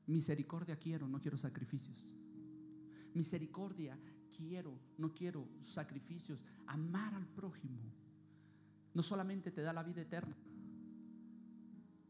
misericordia 0.09 0.77
quiero, 0.77 1.07
no 1.07 1.21
quiero 1.21 1.37
sacrificios. 1.37 2.17
Misericordia 3.15 3.97
quiero, 4.37 4.77
no 4.99 5.15
quiero 5.15 5.47
sacrificios. 5.61 6.43
Amar 6.67 7.15
al 7.15 7.27
prójimo 7.29 7.79
no 8.93 9.03
solamente 9.05 9.53
te 9.53 9.63
da 9.63 9.73
la 9.73 9.85
vida 9.85 10.01
eterna, 10.03 10.37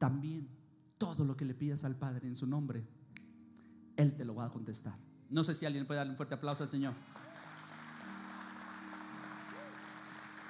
también 0.00 0.48
todo 0.96 1.26
lo 1.26 1.36
que 1.36 1.44
le 1.44 1.54
pidas 1.54 1.84
al 1.84 1.94
Padre 1.94 2.26
en 2.26 2.34
su 2.34 2.46
nombre, 2.46 2.88
Él 3.96 4.16
te 4.16 4.24
lo 4.24 4.34
va 4.34 4.46
a 4.46 4.50
contestar. 4.50 4.94
No 5.28 5.44
sé 5.44 5.54
si 5.54 5.66
alguien 5.66 5.86
puede 5.86 5.98
darle 5.98 6.12
un 6.12 6.16
fuerte 6.16 6.34
aplauso 6.34 6.64
al 6.64 6.70
Señor. 6.70 6.94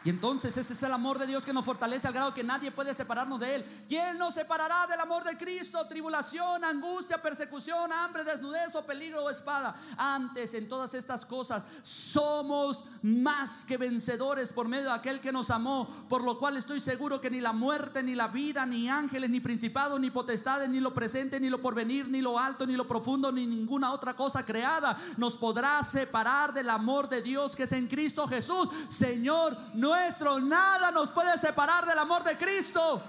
Y 0.02 0.10
entonces 0.10 0.56
ese 0.56 0.72
es 0.72 0.82
el 0.82 0.92
amor 0.92 1.18
de 1.18 1.26
Dios 1.26 1.44
que 1.44 1.52
nos 1.52 1.64
fortalece 1.64 2.06
al 2.06 2.14
grado 2.14 2.32
que 2.32 2.42
nadie 2.42 2.70
puede 2.70 2.94
separarnos 2.94 3.38
de 3.38 3.56
Él. 3.56 3.84
¿Quién 3.86 4.16
nos 4.16 4.34
separará 4.34 4.86
del 4.86 5.00
amor 5.00 5.24
de 5.24 5.36
Cristo? 5.36 5.86
Tribulación, 5.86 6.64
angustia, 6.64 7.20
persecución, 7.20 7.92
hambre, 7.92 8.24
desnudez 8.24 8.74
o 8.76 8.84
peligro 8.84 9.24
o 9.24 9.30
espada. 9.30 9.74
Antes 9.96 10.54
en 10.54 10.68
todas 10.68 10.94
estas 10.94 11.26
cosas 11.26 11.64
somos 11.82 12.86
más 13.02 13.64
que 13.64 13.76
vencedores 13.76 14.52
por 14.52 14.68
medio 14.68 14.86
de 14.86 14.94
aquel 14.94 15.20
que 15.20 15.32
nos 15.32 15.50
amó. 15.50 15.86
Por 16.08 16.22
lo 16.22 16.38
cual 16.38 16.56
estoy 16.56 16.80
seguro 16.80 17.20
que 17.20 17.30
ni 17.30 17.40
la 17.40 17.52
muerte, 17.52 18.02
ni 18.02 18.14
la 18.14 18.28
vida, 18.28 18.64
ni 18.64 18.88
ángeles, 18.88 19.28
ni 19.28 19.40
principados, 19.40 20.00
ni 20.00 20.10
potestades, 20.10 20.68
ni 20.68 20.80
lo 20.80 20.94
presente, 20.94 21.38
ni 21.38 21.50
lo 21.50 21.60
porvenir, 21.60 22.08
ni 22.08 22.22
lo 22.22 22.38
alto, 22.38 22.66
ni 22.66 22.74
lo 22.74 22.86
profundo, 22.86 23.30
ni 23.30 23.46
ninguna 23.46 23.92
otra 23.92 24.14
cosa 24.14 24.44
creada 24.44 24.96
nos 25.16 25.36
podrá 25.36 25.82
separar 25.82 26.52
del 26.52 26.70
amor 26.70 27.08
de 27.08 27.22
Dios 27.22 27.54
que 27.54 27.64
es 27.64 27.72
en 27.72 27.86
Cristo 27.86 28.26
Jesús. 28.26 28.68
Señor, 28.88 29.56
no 29.74 29.89
nuestro, 29.90 30.38
nada 30.40 30.90
nos 30.90 31.10
puede 31.10 31.36
separar 31.38 31.84
del 31.86 31.98
amor 31.98 32.22
de 32.22 32.36
Cristo. 32.36 33.02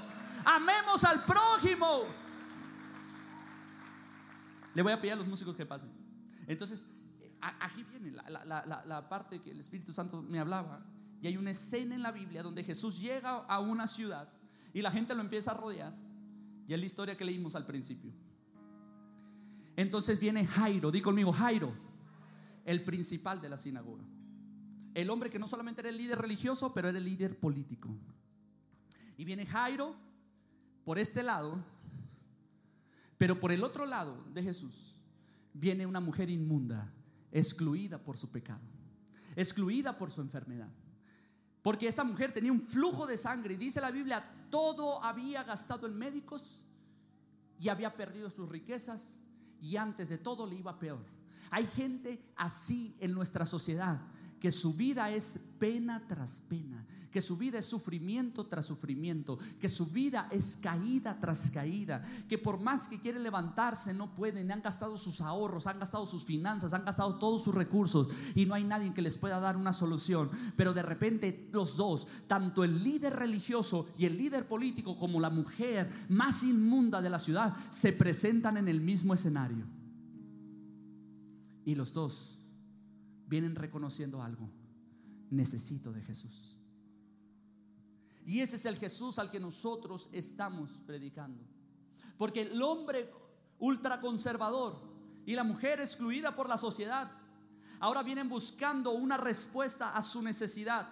Amemos 0.46 1.04
al 1.04 1.24
prójimo. 1.24 2.06
Le 4.74 4.82
voy 4.82 4.91
a 4.91 5.00
pedir 5.00 5.13
a 5.13 5.15
los 5.17 5.28
músicos 5.28 5.56
que 5.56 5.65
pasen. 5.65 5.91
Entonces, 6.48 6.86
aquí 7.60 7.84
viene 7.84 8.12
la, 8.12 8.84
la, 8.86 9.10
parte 9.10 9.41
que 9.41 9.52
el 9.52 9.60
Espíritu 9.60 9.94
Santo 9.94 10.22
me 10.22 10.39
hablaba. 10.39 10.84
Y 11.22 11.28
hay 11.28 11.38
una 11.38 11.52
escena 11.52 11.94
en 11.94 12.02
la 12.02 12.12
Biblia 12.12 12.41
donde 12.41 12.63
Jesús 12.63 13.00
llega 13.00 13.46
a 13.48 13.60
una 13.60 13.88
ciudad 13.88 14.28
y 14.74 14.82
la 14.82 14.89
gente 14.89 15.13
lo 15.13 15.22
empieza 15.22 15.52
a 15.52 15.54
rodear. 15.54 15.94
Y 16.67 16.74
es 16.74 16.80
la 16.80 16.86
historia 16.86 17.15
que 17.15 17.26
leímos 17.26 17.56
al 17.56 17.65
principio. 17.65 18.12
Entonces 19.76 20.20
viene 20.20 20.48
Jairo, 20.48 20.89
di 20.89 21.02
conmigo, 21.02 21.32
Jairo, 21.32 21.74
el 22.65 22.84
principal 22.84 23.39
de 23.39 23.50
la 23.50 23.58
sinagoga. 23.58 24.04
El 24.93 25.10
hombre 25.10 25.30
que 25.30 25.39
no 25.39 25.47
solamente 25.47 25.82
era 25.82 25.89
el 25.89 25.97
líder 25.97 26.19
religioso, 26.19 26.73
pero 26.73 26.89
era 26.89 26.97
el 26.97 27.06
líder 27.06 27.39
político. 27.39 27.89
Y 29.17 29.25
viene 29.25 29.45
Jairo 29.45 29.95
por 30.84 30.99
este 30.99 31.23
lado, 31.23 31.63
pero 33.17 33.39
por 33.39 33.51
el 33.51 33.63
otro 33.63 33.86
lado 33.86 34.17
de 34.34 34.43
Jesús 34.43 34.95
viene 35.54 35.86
una 35.86 35.99
mujer 35.99 36.30
inmunda, 36.30 36.91
excluida 37.32 37.99
por 37.99 38.17
su 38.17 38.30
pecado, 38.30 38.62
excluida 39.36 39.97
por 39.97 40.12
su 40.12 40.21
enfermedad. 40.21 40.69
Porque 41.62 41.88
esta 41.88 42.04
mujer 42.04 42.34
tenía 42.34 42.51
un 42.51 42.62
flujo 42.62 43.06
de 43.06 43.17
sangre 43.17 43.54
y 43.54 43.58
dice 43.58 43.80
la 43.80 43.91
Biblia, 43.91 44.23
todo 44.49 45.04
había 45.04 45.43
gastado 45.43 45.88
en 45.88 45.95
médicos 45.97 46.63
y 47.60 47.69
había 47.69 47.95
perdido 47.95 48.30
sus 48.30 48.49
riquezas 48.49 49.19
y 49.62 49.77
antes 49.77 50.10
de 50.10 50.17
todo 50.17 50.47
le 50.47 50.56
iba 50.56 50.80
peor. 50.80 51.06
Hay 51.51 51.67
gente 51.67 52.23
así 52.36 52.95
en 52.99 53.13
nuestra 53.13 53.45
sociedad 53.45 54.01
que 54.41 54.51
su 54.51 54.73
vida 54.73 55.12
es 55.12 55.39
pena 55.60 56.01
tras 56.08 56.41
pena, 56.41 56.84
que 57.11 57.22
su 57.22 57.38
vida 57.38 57.59
es 57.59 57.68
sufrimiento 57.68 58.47
tras 58.47 58.66
sufrimiento, 58.66 59.38
que 59.59 59.70
su 59.70 59.86
vida 59.86 60.28
es 60.32 60.57
caída 60.57 61.20
tras 61.20 61.51
caída, 61.51 62.03
que 62.28 62.39
por 62.39 62.59
más 62.59 62.88
que 62.88 62.99
quieren 62.99 63.22
levantarse 63.22 63.93
no 63.93 64.16
pueden, 64.16 64.51
han 64.51 64.63
gastado 64.63 64.97
sus 64.97 65.22
ahorros, 65.22 65.68
han 65.68 65.78
gastado 65.78 66.07
sus 66.07 66.26
finanzas, 66.26 66.74
han 66.74 66.86
gastado 66.86 67.20
todos 67.20 67.43
sus 67.43 67.53
recursos 67.53 68.07
y 68.34 68.47
no 68.47 68.55
hay 68.55 68.63
nadie 68.63 68.95
que 68.95 69.03
les 69.03 69.20
pueda 69.20 69.39
dar 69.39 69.55
una 69.55 69.74
solución. 69.74 70.32
Pero 70.55 70.74
de 70.74 70.82
repente 70.82 71.47
los 71.53 71.78
dos, 71.78 72.07
tanto 72.26 72.63
el 72.63 72.84
líder 72.84 73.16
religioso 73.16 73.89
y 73.95 74.05
el 74.05 74.18
líder 74.18 74.47
político 74.47 74.97
como 74.97 75.20
la 75.20 75.30
mujer 75.30 76.07
más 76.09 76.41
inmunda 76.41 76.99
de 76.99 77.11
la 77.11 77.20
ciudad, 77.20 77.53
se 77.70 77.93
presentan 77.93 78.57
en 78.57 78.68
el 78.68 78.82
mismo 78.82 79.13
escenario. 79.13 79.68
Y 81.63 81.76
los 81.76 81.93
dos 81.93 82.41
vienen 83.32 83.55
reconociendo 83.55 84.21
algo. 84.21 84.49
Necesito 85.29 85.93
de 85.93 86.01
Jesús. 86.01 86.57
Y 88.25 88.41
ese 88.41 88.57
es 88.57 88.65
el 88.65 88.75
Jesús 88.75 89.17
al 89.19 89.32
que 89.32 89.39
nosotros 89.39 90.09
estamos 90.11 90.69
predicando. 90.86 91.41
Porque 92.17 92.41
el 92.41 92.61
hombre 92.61 93.09
ultraconservador 93.59 94.82
y 95.25 95.34
la 95.34 95.45
mujer 95.45 95.79
excluida 95.79 96.36
por 96.36 96.49
la 96.49 96.57
sociedad 96.57 97.09
ahora 97.79 98.03
vienen 98.03 98.27
buscando 98.27 98.91
una 98.91 99.15
respuesta 99.15 99.95
a 99.95 100.03
su 100.03 100.21
necesidad. 100.21 100.89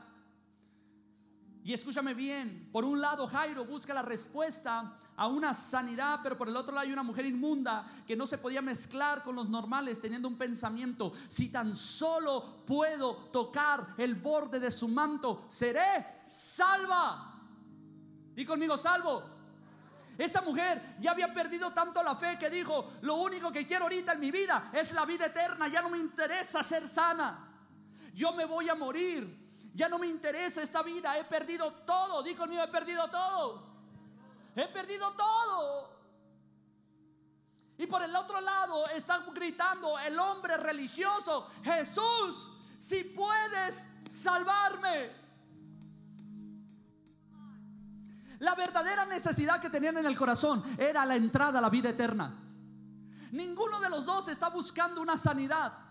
Y 1.61 1.73
escúchame 1.73 2.13
bien, 2.13 2.69
por 2.71 2.85
un 2.85 3.01
lado 3.01 3.27
Jairo 3.27 3.65
busca 3.65 3.93
la 3.93 4.01
respuesta 4.01 4.97
a 5.19 5.27
una 5.27 5.53
sanidad, 5.53 6.21
pero 6.23 6.37
por 6.37 6.47
el 6.47 6.55
otro 6.55 6.73
lado 6.73 6.87
hay 6.87 6.93
una 6.93 7.03
mujer 7.03 7.25
inmunda 7.25 7.85
que 8.07 8.15
no 8.15 8.25
se 8.25 8.37
podía 8.37 8.61
mezclar 8.61 9.21
con 9.21 9.35
los 9.35 9.49
normales 9.49 9.99
teniendo 9.99 10.29
un 10.29 10.37
pensamiento, 10.37 11.11
si 11.27 11.49
tan 11.49 11.75
solo 11.75 12.63
puedo 12.65 13.15
tocar 13.33 13.95
el 13.97 14.15
borde 14.15 14.61
de 14.61 14.71
su 14.71 14.87
manto, 14.87 15.43
seré 15.49 16.23
salva. 16.29 17.37
Di 18.33 18.45
conmigo, 18.45 18.77
salvo. 18.77 19.21
Esta 20.17 20.41
mujer 20.41 20.95
ya 20.99 21.11
había 21.11 21.33
perdido 21.33 21.73
tanto 21.73 22.01
la 22.01 22.15
fe 22.15 22.37
que 22.39 22.49
dijo, 22.49 22.93
lo 23.01 23.15
único 23.15 23.51
que 23.51 23.65
quiero 23.65 23.85
ahorita 23.85 24.13
en 24.13 24.21
mi 24.21 24.31
vida 24.31 24.71
es 24.71 24.93
la 24.93 25.03
vida 25.03 25.25
eterna, 25.25 25.67
ya 25.67 25.81
no 25.81 25.89
me 25.89 25.97
interesa 25.97 26.63
ser 26.63 26.87
sana. 26.87 27.45
Yo 28.13 28.31
me 28.31 28.45
voy 28.45 28.69
a 28.69 28.75
morir. 28.75 29.49
Ya 29.73 29.87
no 29.87 29.99
me 29.99 30.07
interesa 30.07 30.61
esta 30.61 30.81
vida, 30.81 31.17
he 31.17 31.25
perdido 31.25 31.71
todo. 31.85 32.23
Di 32.23 32.35
conmigo, 32.35 32.63
he 32.63 32.67
perdido 32.69 33.07
todo. 33.09 33.68
He 34.55 34.67
perdido 34.67 35.11
todo. 35.13 35.99
Y 37.77 37.87
por 37.87 38.01
el 38.03 38.15
otro 38.15 38.41
lado 38.41 38.87
están 38.89 39.33
gritando 39.33 39.97
el 39.99 40.19
hombre 40.19 40.57
religioso, 40.57 41.47
Jesús, 41.63 42.49
si 42.77 43.03
puedes 43.05 43.85
salvarme. 44.09 45.11
La 48.39 48.55
verdadera 48.55 49.05
necesidad 49.05 49.61
que 49.61 49.69
tenían 49.69 49.97
en 49.97 50.05
el 50.05 50.17
corazón 50.17 50.63
era 50.77 51.05
la 51.05 51.15
entrada 51.15 51.59
a 51.59 51.61
la 51.61 51.69
vida 51.69 51.89
eterna. 51.89 52.37
Ninguno 53.31 53.79
de 53.79 53.89
los 53.89 54.05
dos 54.05 54.27
está 54.27 54.49
buscando 54.49 55.01
una 55.01 55.17
sanidad. 55.17 55.88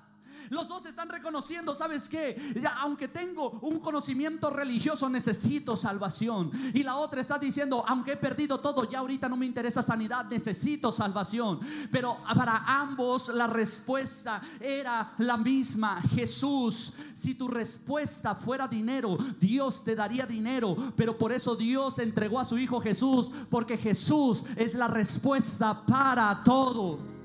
Los 0.51 0.69
dos 0.69 0.87
están 0.87 1.09
reconociendo, 1.09 1.75
¿sabes 1.75 2.09
qué? 2.09 2.55
Ya, 2.61 2.79
aunque 2.81 3.09
tengo 3.09 3.51
un 3.63 3.79
conocimiento 3.79 4.51
religioso, 4.51 5.09
necesito 5.09 5.77
salvación. 5.77 6.51
Y 6.75 6.83
la 6.83 6.97
otra 6.97 7.21
está 7.21 7.39
diciendo, 7.39 7.85
aunque 7.87 8.13
he 8.13 8.17
perdido 8.17 8.61
todo, 8.61 8.89
ya 8.89 9.01
ahorita 9.01 9.29
no 9.29 9.37
me 9.37 9.47
interesa 9.47 9.83
sanidad, 9.83 10.27
necesito 10.27 10.93
salvación. 10.93 11.61
Pero 11.91 12.19
para 12.35 12.65
ambos 12.67 13.29
la 13.29 13.47
respuesta 13.47 14.41
era 14.61 15.13
la 15.19 15.37
misma. 15.37 16.01
Jesús, 16.15 16.95
si 17.15 17.35
tu 17.35 17.49
respuesta 17.49 18.35
fuera 18.35 18.69
dinero, 18.69 19.19
Dios 19.41 19.85
te 19.85 19.95
daría 19.95 20.27
dinero. 20.27 20.77
Pero 20.97 21.17
por 21.19 21.33
eso 21.33 21.57
Dios 21.57 21.99
entregó 21.99 22.41
a 22.41 22.45
su 22.45 22.59
Hijo 22.59 22.81
Jesús, 22.81 23.31
porque 23.51 23.77
Jesús 23.77 24.45
es 24.57 24.75
la 24.75 24.89
respuesta 24.89 25.85
para 25.87 26.43
todo. 26.45 27.18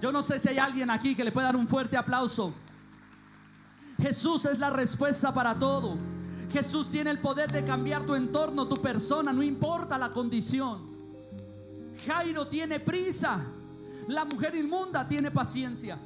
Yo 0.00 0.12
no 0.12 0.22
sé 0.22 0.38
si 0.38 0.48
hay 0.48 0.58
alguien 0.58 0.90
aquí 0.90 1.14
que 1.14 1.24
le 1.24 1.32
pueda 1.32 1.48
dar 1.48 1.56
un 1.56 1.68
fuerte 1.68 1.96
aplauso. 1.96 2.52
Jesús 4.00 4.44
es 4.44 4.58
la 4.58 4.70
respuesta 4.70 5.34
para 5.34 5.54
todo. 5.54 5.96
Jesús 6.52 6.88
tiene 6.88 7.10
el 7.10 7.18
poder 7.18 7.50
de 7.50 7.64
cambiar 7.64 8.04
tu 8.04 8.14
entorno, 8.14 8.68
tu 8.68 8.76
persona, 8.76 9.32
no 9.32 9.42
importa 9.42 9.98
la 9.98 10.10
condición. 10.10 10.80
Jairo 12.06 12.46
tiene 12.46 12.80
prisa. 12.80 13.40
La 14.06 14.24
mujer 14.24 14.54
inmunda 14.54 15.06
tiene 15.06 15.30
paciencia. 15.30 15.98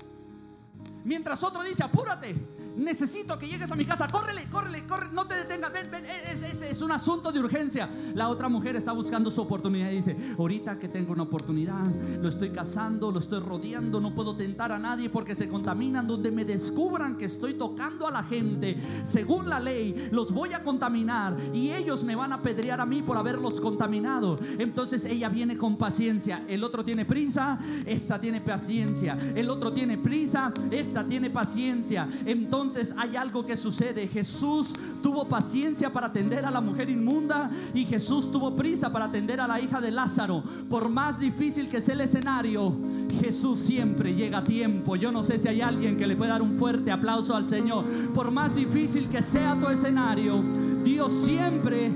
Mientras 1.04 1.42
otro 1.42 1.62
dice, 1.62 1.84
apúrate, 1.84 2.34
necesito 2.76 3.38
que 3.38 3.46
llegues 3.48 3.70
a 3.70 3.76
mi 3.76 3.84
casa, 3.84 4.08
córrele, 4.08 4.44
córrele, 4.50 4.86
corre, 4.86 5.08
no 5.12 5.26
te 5.26 5.34
detengas, 5.34 5.72
ven, 5.72 5.90
ven, 5.90 6.04
ese 6.30 6.48
es, 6.48 6.62
es, 6.62 6.82
un 6.82 6.92
asunto 6.92 7.32
de 7.32 7.40
urgencia. 7.40 7.88
La 8.14 8.28
otra 8.28 8.48
mujer 8.48 8.76
está 8.76 8.92
buscando 8.92 9.30
su 9.30 9.40
oportunidad 9.40 9.90
y 9.90 9.96
dice, 9.96 10.16
ahorita 10.38 10.78
que 10.78 10.88
tengo 10.88 11.12
una 11.12 11.24
oportunidad, 11.24 11.84
lo 12.20 12.28
estoy 12.28 12.50
cazando, 12.50 13.10
lo 13.10 13.18
estoy 13.18 13.40
rodeando, 13.40 14.00
no 14.00 14.14
puedo 14.14 14.36
tentar 14.36 14.72
a 14.72 14.78
nadie 14.78 15.10
porque 15.10 15.34
se 15.34 15.48
contaminan, 15.48 16.06
donde 16.06 16.30
me 16.30 16.44
descubran 16.44 17.16
que 17.16 17.26
estoy 17.26 17.54
tocando 17.54 18.06
a 18.06 18.10
la 18.10 18.22
gente, 18.22 18.76
según 19.04 19.48
la 19.48 19.60
ley, 19.60 20.08
los 20.10 20.32
voy 20.32 20.52
a 20.52 20.62
contaminar 20.62 21.36
y 21.52 21.70
ellos 21.72 22.04
me 22.04 22.16
van 22.16 22.32
a 22.32 22.42
pedrear 22.42 22.80
a 22.80 22.86
mí 22.86 23.02
por 23.02 23.16
haberlos 23.16 23.60
contaminado. 23.60 24.38
Entonces 24.58 25.04
ella 25.04 25.28
viene 25.28 25.56
con 25.56 25.76
paciencia, 25.76 26.44
el 26.48 26.64
otro 26.64 26.84
tiene 26.84 27.04
prisa, 27.04 27.58
esta 27.86 28.20
tiene 28.20 28.40
paciencia, 28.40 29.18
el 29.34 29.50
otro 29.50 29.72
tiene 29.72 29.98
prisa, 29.98 30.52
esta 30.70 31.06
tiene 31.06 31.30
paciencia. 31.30 32.08
Entonces 32.24 32.61
hay 32.96 33.16
algo 33.16 33.44
que 33.44 33.56
sucede. 33.56 34.06
Jesús 34.06 34.74
tuvo 35.02 35.26
paciencia 35.26 35.92
para 35.92 36.08
atender 36.08 36.44
a 36.44 36.50
la 36.50 36.60
mujer 36.60 36.88
inmunda 36.90 37.50
y 37.74 37.84
Jesús 37.84 38.30
tuvo 38.30 38.54
prisa 38.54 38.92
para 38.92 39.06
atender 39.06 39.40
a 39.40 39.48
la 39.48 39.60
hija 39.60 39.80
de 39.80 39.90
Lázaro. 39.90 40.42
Por 40.68 40.88
más 40.88 41.18
difícil 41.18 41.68
que 41.68 41.80
sea 41.80 41.94
el 41.94 42.02
escenario, 42.02 42.74
Jesús 43.20 43.58
siempre 43.58 44.14
llega 44.14 44.38
a 44.38 44.44
tiempo. 44.44 44.96
Yo 44.96 45.12
no 45.12 45.22
sé 45.22 45.38
si 45.38 45.48
hay 45.48 45.60
alguien 45.60 45.96
que 45.96 46.06
le 46.06 46.16
pueda 46.16 46.32
dar 46.32 46.42
un 46.42 46.54
fuerte 46.54 46.90
aplauso 46.90 47.34
al 47.34 47.46
Señor. 47.46 47.84
Por 48.14 48.30
más 48.30 48.54
difícil 48.54 49.08
que 49.08 49.22
sea 49.22 49.58
tu 49.58 49.68
escenario, 49.68 50.40
Dios 50.84 51.12
siempre 51.24 51.92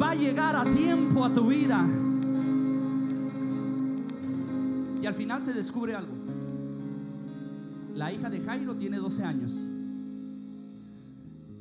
va 0.00 0.10
a 0.10 0.14
llegar 0.14 0.56
a 0.56 0.64
tiempo 0.64 1.24
a 1.24 1.32
tu 1.32 1.46
vida. 1.46 1.86
Y 5.02 5.06
al 5.06 5.14
final 5.14 5.42
se 5.42 5.52
descubre 5.52 5.94
algo. 5.94 6.12
La 7.94 8.12
hija 8.12 8.30
de 8.30 8.40
Jairo 8.40 8.74
tiene 8.76 8.98
12 8.98 9.24
años. 9.24 9.52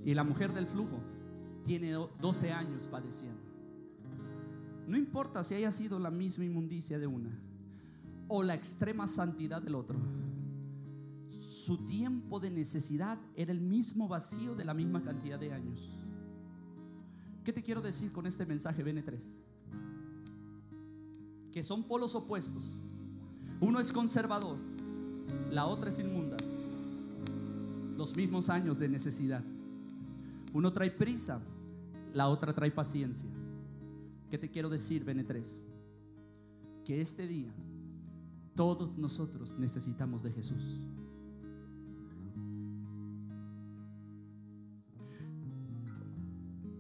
Y 0.06 0.14
la 0.14 0.24
mujer 0.24 0.54
del 0.54 0.68
flujo 0.68 1.00
tiene 1.64 1.92
12 1.92 2.52
años 2.52 2.88
padeciendo. 2.90 3.42
No 4.88 4.98
importa 4.98 5.44
si 5.44 5.54
haya 5.54 5.72
sido 5.72 6.00
la 6.00 6.10
misma 6.10 6.46
inmundicia 6.46 6.98
de 6.98 7.06
una 7.06 7.30
o 8.28 8.42
la 8.42 8.56
extrema 8.56 9.08
santidad 9.08 9.62
del 9.62 9.76
otro. 9.76 10.00
Su 11.30 11.86
tiempo 11.86 12.40
de 12.40 12.50
necesidad 12.50 13.20
era 13.36 13.52
el 13.52 13.62
mismo 13.62 14.08
vacío 14.08 14.56
de 14.56 14.66
la 14.66 14.74
misma 14.74 15.04
cantidad 15.04 15.40
de 15.40 15.54
años. 15.54 16.00
¿Qué 17.44 17.54
te 17.54 17.62
quiero 17.62 17.82
decir 17.82 18.12
con 18.12 18.26
este 18.26 18.46
mensaje, 18.46 18.84
BN3? 18.84 19.22
Que 21.52 21.62
son 21.62 21.84
polos 21.84 22.16
opuestos. 22.16 22.76
Uno 23.60 23.80
es 23.80 23.92
conservador, 23.92 24.58
la 25.52 25.66
otra 25.66 25.90
es 25.90 26.00
inmunda. 26.00 26.38
Los 27.98 28.16
mismos 28.16 28.50
años 28.50 28.80
de 28.80 28.88
necesidad. 28.88 29.44
Uno 30.54 30.74
trae 30.74 30.92
prisa, 30.92 31.42
la 32.14 32.28
otra 32.28 32.54
trae 32.54 32.72
paciencia. 32.72 33.30
¿Qué 34.30 34.38
te 34.38 34.50
quiero 34.50 34.70
decir, 34.70 35.06
BN3? 35.06 35.64
Que 36.84 37.02
este 37.02 37.28
día 37.28 37.54
todos 38.56 38.98
nosotros 38.98 39.58
necesitamos 39.58 40.24
de 40.24 40.32
Jesús. 40.32 40.80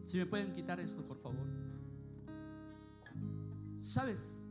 Si 0.05 0.17
me 0.17 0.25
pueden 0.25 0.53
quitar 0.53 0.79
esto, 0.79 1.03
por 1.05 1.17
favor. 1.19 1.45
¿Sabes? 3.79 4.43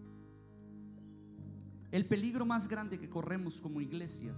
El 1.91 2.07
peligro 2.07 2.47
más 2.47 2.69
grande 2.69 2.99
que 2.99 3.09
corremos 3.09 3.61
como 3.61 3.81
iglesia 3.81 4.33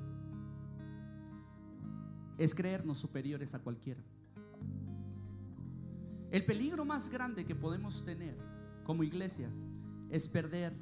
es 2.38 2.54
creernos 2.54 2.98
superiores 2.98 3.54
a 3.54 3.58
cualquiera. 3.58 4.02
El 6.30 6.44
peligro 6.44 6.84
más 6.84 7.10
grande 7.10 7.44
que 7.44 7.54
podemos 7.54 8.04
tener 8.04 8.36
como 8.84 9.02
iglesia 9.02 9.50
es 10.08 10.28
perder 10.28 10.72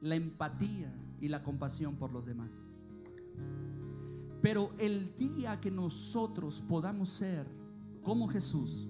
la 0.00 0.16
empatía 0.16 0.92
y 1.20 1.28
la 1.28 1.42
compasión 1.42 1.96
por 1.96 2.12
los 2.12 2.26
demás. 2.26 2.68
Pero 4.42 4.72
el 4.78 5.14
día 5.16 5.60
que 5.60 5.70
nosotros 5.70 6.62
podamos 6.68 7.08
ser 7.08 7.46
como 8.02 8.28
Jesús 8.28 8.88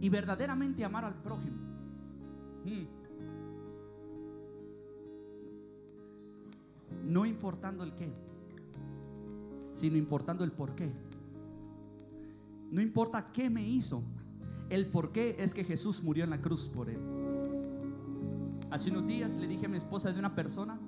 y 0.00 0.08
verdaderamente 0.08 0.84
amar 0.84 1.04
al 1.04 1.14
prójimo, 1.22 1.56
hmm, 2.64 3.02
no 7.04 7.26
importando 7.26 7.84
el 7.84 7.94
qué, 7.94 8.12
sino 9.56 9.96
importando 9.96 10.44
el 10.44 10.52
por 10.52 10.74
qué. 10.74 10.92
No 12.70 12.80
importa 12.80 13.30
qué 13.30 13.50
me 13.50 13.64
hizo, 13.64 14.02
el 14.72 14.86
por 14.86 15.12
qué 15.12 15.36
es 15.38 15.52
que 15.52 15.64
Jesús 15.64 16.02
murió 16.02 16.24
en 16.24 16.30
la 16.30 16.40
cruz 16.40 16.66
por 16.66 16.88
él. 16.88 16.98
Hace 18.70 18.90
unos 18.90 19.06
días 19.06 19.36
le 19.36 19.46
dije 19.46 19.66
a 19.66 19.68
mi 19.68 19.76
esposa 19.76 20.10
de 20.10 20.18
una 20.18 20.34
persona, 20.34 20.78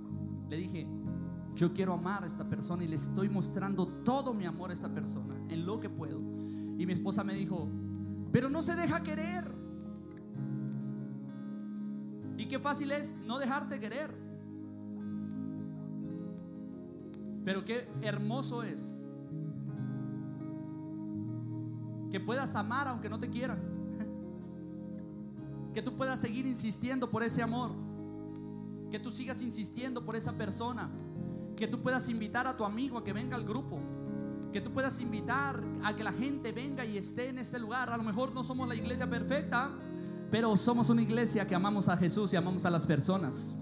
le 0.49 0.57
dije, 0.57 0.87
yo 1.55 1.75
quiero 1.75 1.93
amar 1.93 2.25
a 2.25 2.27
esta 2.27 2.49
persona 2.49 2.83
y 2.83 2.89
le 2.89 2.95
estoy 2.95 3.29
mostrando 3.29 3.87
todo 3.87 4.33
mi 4.33 4.47
amor 4.47 4.71
a 4.71 4.73
esta 4.73 4.89
persona, 4.89 5.37
en 5.51 5.67
lo 5.67 5.79
que 5.79 5.91
puedo. 5.91 6.19
Y 6.19 6.87
mi 6.87 6.95
esposa 6.95 7.23
me 7.25 7.35
dijo, 7.35 7.69
pero 8.33 8.49
no 8.49 8.63
se 8.63 8.75
deja 8.75 9.03
querer. 9.03 9.53
Y 12.39 12.47
qué 12.47 12.59
fácil 12.59 12.91
es 12.91 13.19
no 13.27 13.39
dejarte 13.39 13.79
querer. 13.79 14.11
Pero 17.45 17.67
qué 17.67 17.87
hermoso 18.01 18.63
es 18.63 18.95
que 22.11 22.19
puedas 22.19 22.57
amar 22.57 22.89
aunque 22.89 23.11
no 23.11 23.21
te 23.21 23.29
quieran. 23.29 23.74
Que 25.75 25.83
tú 25.83 25.95
puedas 25.97 26.21
seguir 26.21 26.47
insistiendo 26.47 27.11
por 27.11 27.23
ese 27.23 27.43
amor. 27.43 27.73
Que 28.91 28.99
tú 28.99 29.11
sigas 29.11 29.43
insistiendo 29.43 30.05
por 30.05 30.17
esa 30.17 30.33
persona. 30.33 30.89
Que 31.57 31.67
tú 31.67 31.83
puedas 31.83 32.09
invitar 32.09 32.47
a 32.47 32.57
tu 32.57 32.65
amigo 32.65 32.99
a 32.99 33.05
que 33.05 33.13
venga 33.13 33.37
al 33.37 33.45
grupo. 33.45 33.81
que 34.53 34.61
tú 34.61 34.71
puedas 34.73 35.01
invitar 35.01 35.61
a 35.83 35.97
que 35.97 36.05
la 36.05 36.13
gente 36.13 36.53
venga 36.53 36.85
y 36.85 36.97
esté 36.97 37.29
en 37.29 37.39
este 37.39 37.59
lugar. 37.59 37.91
A 37.91 37.97
lo 37.97 38.05
mejor 38.05 38.33
no 38.33 38.45
somos 38.45 38.69
la 38.69 38.77
iglesia 38.77 39.11
perfecta, 39.11 39.73
pero 40.31 40.57
somos 40.57 40.91
una 40.91 41.03
iglesia 41.03 41.45
que 41.45 41.57
amamos 41.57 41.89
a 41.89 41.97
Jesús 41.97 42.33
y 42.33 42.37
amamos 42.37 42.65
a 42.65 42.71
las 42.71 42.87
personas. 42.87 43.59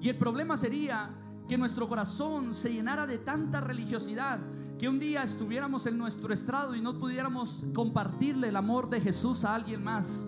Y 0.00 0.08
el 0.08 0.16
problema 0.16 0.56
sería 0.56 1.10
que 1.48 1.58
nuestro 1.58 1.88
corazón 1.88 2.54
se 2.54 2.72
llenara 2.72 3.04
de 3.04 3.18
tanta 3.18 3.60
religiosidad 3.60 4.38
que 4.78 4.88
un 4.88 5.00
día 5.00 5.24
estuviéramos 5.24 5.86
en 5.86 5.98
nuestro 5.98 6.32
estrado 6.32 6.76
y 6.76 6.80
no 6.80 6.96
pudiéramos 6.96 7.64
compartirle 7.74 8.50
el 8.50 8.56
amor 8.56 8.88
de 8.88 9.00
Jesús 9.00 9.44
a 9.44 9.56
alguien 9.56 9.82
más. 9.82 10.24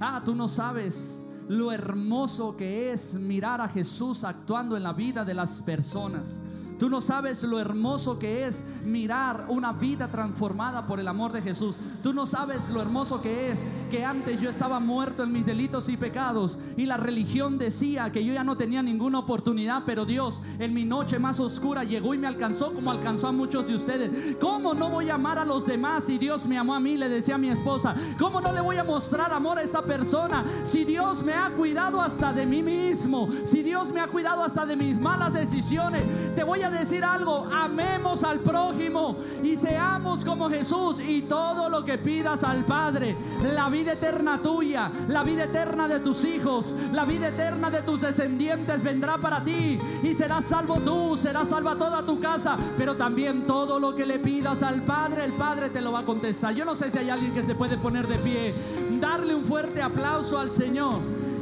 Ah, 0.00 0.22
tú 0.24 0.34
no 0.34 0.48
sabes 0.48 1.22
lo 1.46 1.70
hermoso 1.72 2.56
que 2.56 2.90
es 2.90 3.14
mirar 3.14 3.60
a 3.60 3.68
Jesús 3.68 4.24
actuando 4.24 4.76
en 4.76 4.82
la 4.82 4.94
vida 4.94 5.26
de 5.26 5.34
las 5.34 5.60
personas. 5.60 6.40
Tú 6.80 6.88
no 6.88 7.02
sabes 7.02 7.42
lo 7.42 7.60
hermoso 7.60 8.18
que 8.18 8.46
es 8.46 8.64
mirar 8.82 9.44
una 9.48 9.74
vida 9.74 10.10
transformada 10.10 10.86
por 10.86 10.98
el 10.98 11.08
amor 11.08 11.30
de 11.30 11.42
Jesús. 11.42 11.76
Tú 12.02 12.14
no 12.14 12.24
sabes 12.24 12.70
lo 12.70 12.80
hermoso 12.80 13.20
que 13.20 13.52
es 13.52 13.66
que 13.90 14.02
antes 14.02 14.40
yo 14.40 14.48
estaba 14.48 14.80
muerto 14.80 15.22
en 15.22 15.30
mis 15.30 15.44
delitos 15.44 15.90
y 15.90 15.98
pecados 15.98 16.56
y 16.78 16.86
la 16.86 16.96
religión 16.96 17.58
decía 17.58 18.10
que 18.10 18.24
yo 18.24 18.32
ya 18.32 18.44
no 18.44 18.56
tenía 18.56 18.82
ninguna 18.82 19.18
oportunidad, 19.18 19.82
pero 19.84 20.06
Dios 20.06 20.40
en 20.58 20.72
mi 20.72 20.86
noche 20.86 21.18
más 21.18 21.38
oscura 21.38 21.84
llegó 21.84 22.14
y 22.14 22.18
me 22.18 22.26
alcanzó 22.26 22.72
como 22.72 22.90
alcanzó 22.90 23.28
a 23.28 23.32
muchos 23.32 23.66
de 23.66 23.74
ustedes. 23.74 24.38
¿Cómo 24.40 24.72
no 24.72 24.88
voy 24.88 25.10
a 25.10 25.16
amar 25.16 25.38
a 25.38 25.44
los 25.44 25.66
demás 25.66 26.04
si 26.04 26.16
Dios 26.16 26.46
me 26.46 26.56
amó 26.56 26.74
a 26.74 26.80
mí? 26.80 26.96
Le 26.96 27.10
decía 27.10 27.34
a 27.34 27.38
mi 27.38 27.50
esposa. 27.50 27.94
¿Cómo 28.18 28.40
no 28.40 28.52
le 28.52 28.62
voy 28.62 28.78
a 28.78 28.84
mostrar 28.84 29.32
amor 29.32 29.58
a 29.58 29.62
esta 29.62 29.82
persona 29.82 30.46
si 30.62 30.86
Dios 30.86 31.22
me 31.22 31.34
ha 31.34 31.50
cuidado 31.50 32.00
hasta 32.00 32.32
de 32.32 32.46
mí 32.46 32.62
mismo? 32.62 33.28
Si 33.44 33.62
Dios 33.62 33.92
me 33.92 34.00
ha 34.00 34.06
cuidado 34.06 34.42
hasta 34.42 34.64
de 34.64 34.76
mis 34.76 34.98
malas 34.98 35.34
decisiones. 35.34 36.02
Te 36.34 36.42
voy 36.42 36.62
a 36.62 36.69
decir 36.70 37.04
algo, 37.04 37.46
amemos 37.52 38.24
al 38.24 38.40
prójimo 38.40 39.16
y 39.42 39.56
seamos 39.56 40.24
como 40.24 40.48
Jesús 40.48 41.00
y 41.00 41.22
todo 41.22 41.68
lo 41.68 41.84
que 41.84 41.98
pidas 41.98 42.44
al 42.44 42.64
Padre, 42.64 43.16
la 43.54 43.68
vida 43.68 43.92
eterna 43.92 44.38
tuya, 44.38 44.90
la 45.08 45.22
vida 45.22 45.44
eterna 45.44 45.88
de 45.88 46.00
tus 46.00 46.24
hijos, 46.24 46.74
la 46.92 47.04
vida 47.04 47.28
eterna 47.28 47.70
de 47.70 47.82
tus 47.82 48.00
descendientes 48.00 48.82
vendrá 48.82 49.18
para 49.18 49.42
ti 49.42 49.78
y 50.02 50.14
serás 50.14 50.46
salvo 50.46 50.76
tú, 50.80 51.16
serás 51.16 51.48
salva 51.48 51.76
toda 51.76 52.04
tu 52.04 52.20
casa, 52.20 52.56
pero 52.76 52.96
también 52.96 53.46
todo 53.46 53.78
lo 53.78 53.94
que 53.94 54.06
le 54.06 54.18
pidas 54.18 54.62
al 54.62 54.82
Padre, 54.82 55.24
el 55.24 55.32
Padre 55.32 55.70
te 55.70 55.80
lo 55.80 55.92
va 55.92 56.00
a 56.00 56.04
contestar. 56.04 56.54
Yo 56.54 56.64
no 56.64 56.76
sé 56.76 56.90
si 56.90 56.98
hay 56.98 57.10
alguien 57.10 57.32
que 57.32 57.42
se 57.42 57.54
puede 57.54 57.76
poner 57.76 58.06
de 58.06 58.16
pie, 58.16 58.54
darle 59.00 59.34
un 59.34 59.44
fuerte 59.44 59.82
aplauso 59.82 60.38
al 60.38 60.50
Señor 60.50 60.94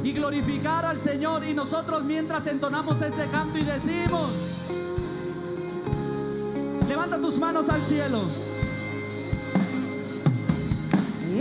y 0.03 0.13
glorificar 0.13 0.85
al 0.85 0.99
Señor 0.99 1.43
y 1.43 1.53
nosotros 1.53 2.03
mientras 2.03 2.47
entonamos 2.47 3.01
este 3.01 3.25
canto 3.27 3.57
y 3.57 3.63
decimos 3.63 4.58
Levanta 6.99 7.25
tus 7.25 7.37
manos 7.37 7.69
al 7.69 7.81
cielo. 7.83 8.19
Y 11.33 11.39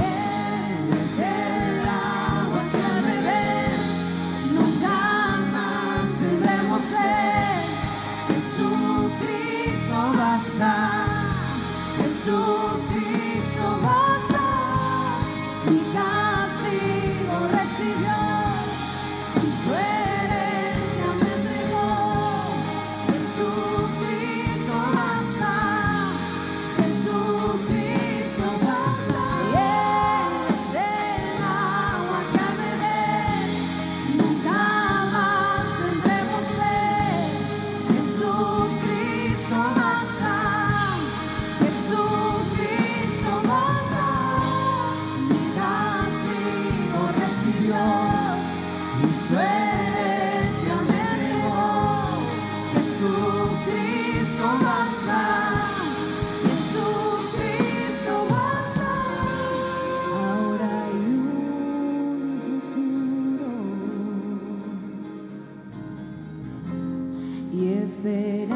y 67.52 67.72
esperanza 67.72 68.54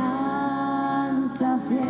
fiel 1.68 1.82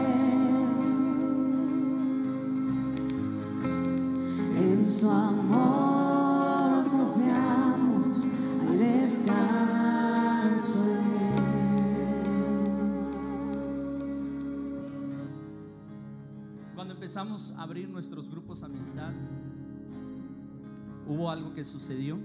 en 4.57 4.87
su 4.89 5.11
amor 5.11 6.85
confiamos 6.91 8.29
hay 8.71 8.77
descanso 8.79 10.03
Cuando 16.75 16.95
empezamos 16.95 17.53
a 17.53 17.63
abrir 17.63 17.89
nuestros 17.89 18.29
grupos 18.29 18.63
amistad, 18.65 19.13
hubo 21.07 21.31
algo 21.31 21.53
que 21.55 21.63
sucedió. 21.63 22.19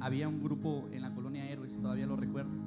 Había 0.00 0.26
un 0.28 0.42
grupo 0.42 0.88
en 0.90 1.02
la 1.02 1.14
colonia 1.14 1.48
Héroes, 1.48 1.80
todavía 1.80 2.06
lo 2.06 2.16
recuerdo. 2.16 2.65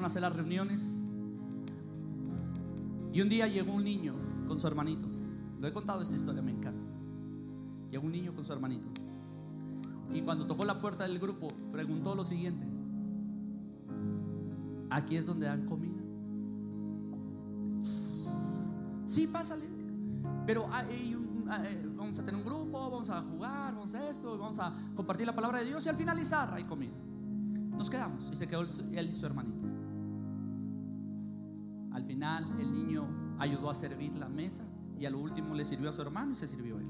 A 0.00 0.06
hacer 0.06 0.22
las 0.22 0.34
reuniones. 0.34 1.04
Y 3.12 3.20
un 3.20 3.28
día 3.28 3.46
llegó 3.46 3.72
un 3.74 3.84
niño 3.84 4.14
con 4.48 4.58
su 4.58 4.66
hermanito. 4.66 5.06
Lo 5.60 5.68
he 5.68 5.72
contado 5.72 6.00
esta 6.02 6.16
historia, 6.16 6.40
me 6.42 6.50
encanta. 6.50 6.88
Llegó 7.90 8.06
un 8.06 8.12
niño 8.12 8.34
con 8.34 8.44
su 8.44 8.52
hermanito. 8.52 8.88
Y 10.12 10.22
cuando 10.22 10.46
tocó 10.46 10.64
la 10.64 10.80
puerta 10.80 11.04
del 11.04 11.18
grupo, 11.18 11.48
preguntó 11.70 12.14
lo 12.14 12.24
siguiente. 12.24 12.66
Aquí 14.90 15.16
es 15.16 15.26
donde 15.26 15.46
dan 15.46 15.66
comida. 15.66 16.00
Sí, 19.06 19.26
pásale. 19.26 19.64
Pero 20.46 20.66
hay 20.72 21.14
un- 21.14 21.44
vamos 21.96 22.18
a 22.18 22.24
tener 22.24 22.36
un 22.36 22.44
grupo, 22.44 22.90
vamos 22.90 23.10
a 23.10 23.22
jugar, 23.22 23.74
vamos 23.74 23.94
a 23.94 24.08
esto, 24.08 24.38
vamos 24.38 24.58
a 24.58 24.72
compartir 24.96 25.26
la 25.26 25.34
palabra 25.34 25.58
de 25.58 25.66
Dios 25.66 25.84
y 25.84 25.88
al 25.88 25.96
finalizar 25.96 26.52
hay 26.54 26.64
comida. 26.64 26.92
Nos 27.82 27.90
quedamos 27.90 28.30
y 28.30 28.36
se 28.36 28.46
quedó 28.46 28.60
él- 28.60 29.08
y 29.10 29.12
su 29.12 29.26
hermanito. 29.26 29.64
Al 31.90 32.04
final 32.04 32.44
el 32.60 32.70
niño 32.70 33.08
ayudó 33.40 33.70
a 33.70 33.74
servir 33.74 34.14
la 34.14 34.28
mesa 34.28 34.62
y 35.00 35.04
a 35.04 35.10
lo 35.10 35.18
último 35.18 35.52
le 35.52 35.64
sirvió 35.64 35.88
a 35.88 35.92
su 35.92 36.00
hermano 36.00 36.30
y 36.30 36.36
se 36.36 36.46
sirvió 36.46 36.78
él. 36.78 36.86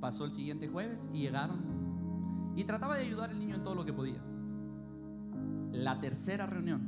Pasó 0.00 0.26
el 0.26 0.32
siguiente 0.32 0.68
jueves 0.68 1.08
y 1.14 1.20
llegaron 1.20 1.62
y 2.54 2.64
trataba 2.64 2.98
de 2.98 3.04
ayudar 3.04 3.30
al 3.30 3.38
niño 3.38 3.54
en 3.54 3.62
todo 3.62 3.74
lo 3.74 3.86
que 3.86 3.94
podía. 3.94 4.22
La 5.72 5.98
tercera 5.98 6.44
reunión 6.44 6.82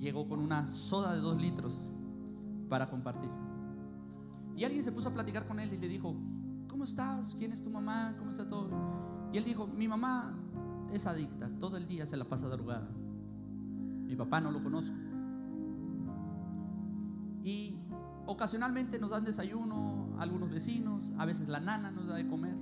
llegó 0.00 0.26
con 0.26 0.40
una 0.40 0.66
soda 0.66 1.14
de 1.14 1.20
dos 1.20 1.40
litros 1.40 1.94
para 2.68 2.90
compartir. 2.90 3.30
Y 4.56 4.64
alguien 4.64 4.82
se 4.82 4.90
puso 4.90 5.10
a 5.10 5.14
platicar 5.14 5.46
con 5.46 5.60
él 5.60 5.72
y 5.72 5.78
le 5.78 5.86
dijo, 5.86 6.16
¿cómo 6.68 6.82
estás? 6.82 7.36
¿Quién 7.38 7.52
es 7.52 7.62
tu 7.62 7.70
mamá? 7.70 8.16
¿Cómo 8.18 8.32
está 8.32 8.48
todo? 8.48 8.70
Y 9.32 9.38
él 9.38 9.44
dijo, 9.44 9.68
mi 9.68 9.86
mamá 9.86 10.40
es 10.96 11.06
adicta, 11.06 11.50
todo 11.58 11.76
el 11.76 11.86
día 11.86 12.06
se 12.06 12.16
la 12.16 12.24
pasa 12.24 12.48
drogada. 12.48 12.88
Mi 14.06 14.16
papá 14.16 14.40
no 14.40 14.50
lo 14.50 14.62
conozco. 14.62 14.96
Y 17.42 17.76
ocasionalmente 18.26 18.98
nos 18.98 19.10
dan 19.10 19.24
desayuno 19.24 20.16
algunos 20.18 20.50
vecinos, 20.50 21.12
a 21.18 21.24
veces 21.24 21.48
la 21.48 21.60
nana 21.60 21.90
nos 21.90 22.06
da 22.06 22.14
de 22.14 22.26
comer, 22.26 22.56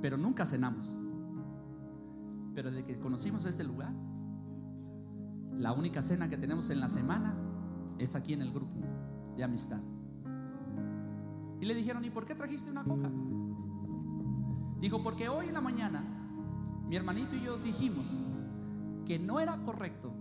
pero 0.00 0.16
nunca 0.16 0.46
cenamos. 0.46 0.98
Pero 2.54 2.70
desde 2.70 2.84
que 2.84 2.98
conocimos 2.98 3.46
este 3.46 3.64
lugar, 3.64 3.92
la 5.56 5.72
única 5.72 6.02
cena 6.02 6.28
que 6.28 6.36
tenemos 6.36 6.70
en 6.70 6.80
la 6.80 6.88
semana 6.88 7.34
es 7.98 8.14
aquí 8.14 8.34
en 8.34 8.42
el 8.42 8.52
grupo 8.52 8.80
de 9.36 9.44
amistad. 9.44 9.80
Y 11.60 11.64
le 11.64 11.74
dijeron, 11.74 12.04
¿y 12.04 12.10
por 12.10 12.26
qué 12.26 12.34
trajiste 12.34 12.70
una 12.70 12.84
coca? 12.84 13.10
Dijo, 14.80 15.02
porque 15.02 15.28
hoy 15.28 15.46
en 15.46 15.54
la 15.54 15.60
mañana 15.60 16.11
mi 16.92 16.96
hermanito 16.96 17.34
y 17.34 17.40
yo 17.40 17.56
dijimos 17.56 18.06
que 19.06 19.18
no 19.18 19.40
era 19.40 19.56
correcto 19.64 20.12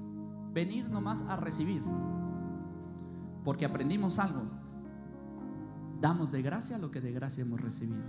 venir 0.53 0.89
nomás 0.89 1.21
a 1.23 1.35
recibir, 1.35 1.83
porque 3.43 3.65
aprendimos 3.65 4.19
algo. 4.19 4.43
Damos 5.99 6.31
de 6.31 6.41
gracia 6.41 6.77
lo 6.77 6.89
que 6.89 7.01
de 7.01 7.11
gracia 7.11 7.41
hemos 7.41 7.59
recibido. 7.59 8.01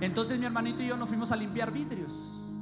Entonces 0.00 0.38
mi 0.38 0.46
hermanito 0.46 0.82
y 0.82 0.86
yo 0.86 0.96
nos 0.96 1.10
fuimos 1.10 1.30
a 1.30 1.36
limpiar 1.36 1.70
vidrios. 1.72 2.54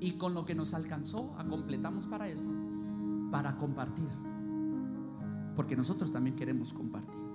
Y 0.00 0.14
con 0.18 0.34
lo 0.34 0.44
que 0.44 0.56
nos 0.56 0.74
alcanzó, 0.74 1.36
a 1.38 1.44
completamos 1.44 2.08
para 2.08 2.26
esto, 2.28 2.50
para 3.34 3.56
compartir. 3.56 4.08
Porque 5.56 5.74
nosotros 5.74 6.12
también 6.12 6.36
queremos 6.36 6.72
compartir. 6.72 7.26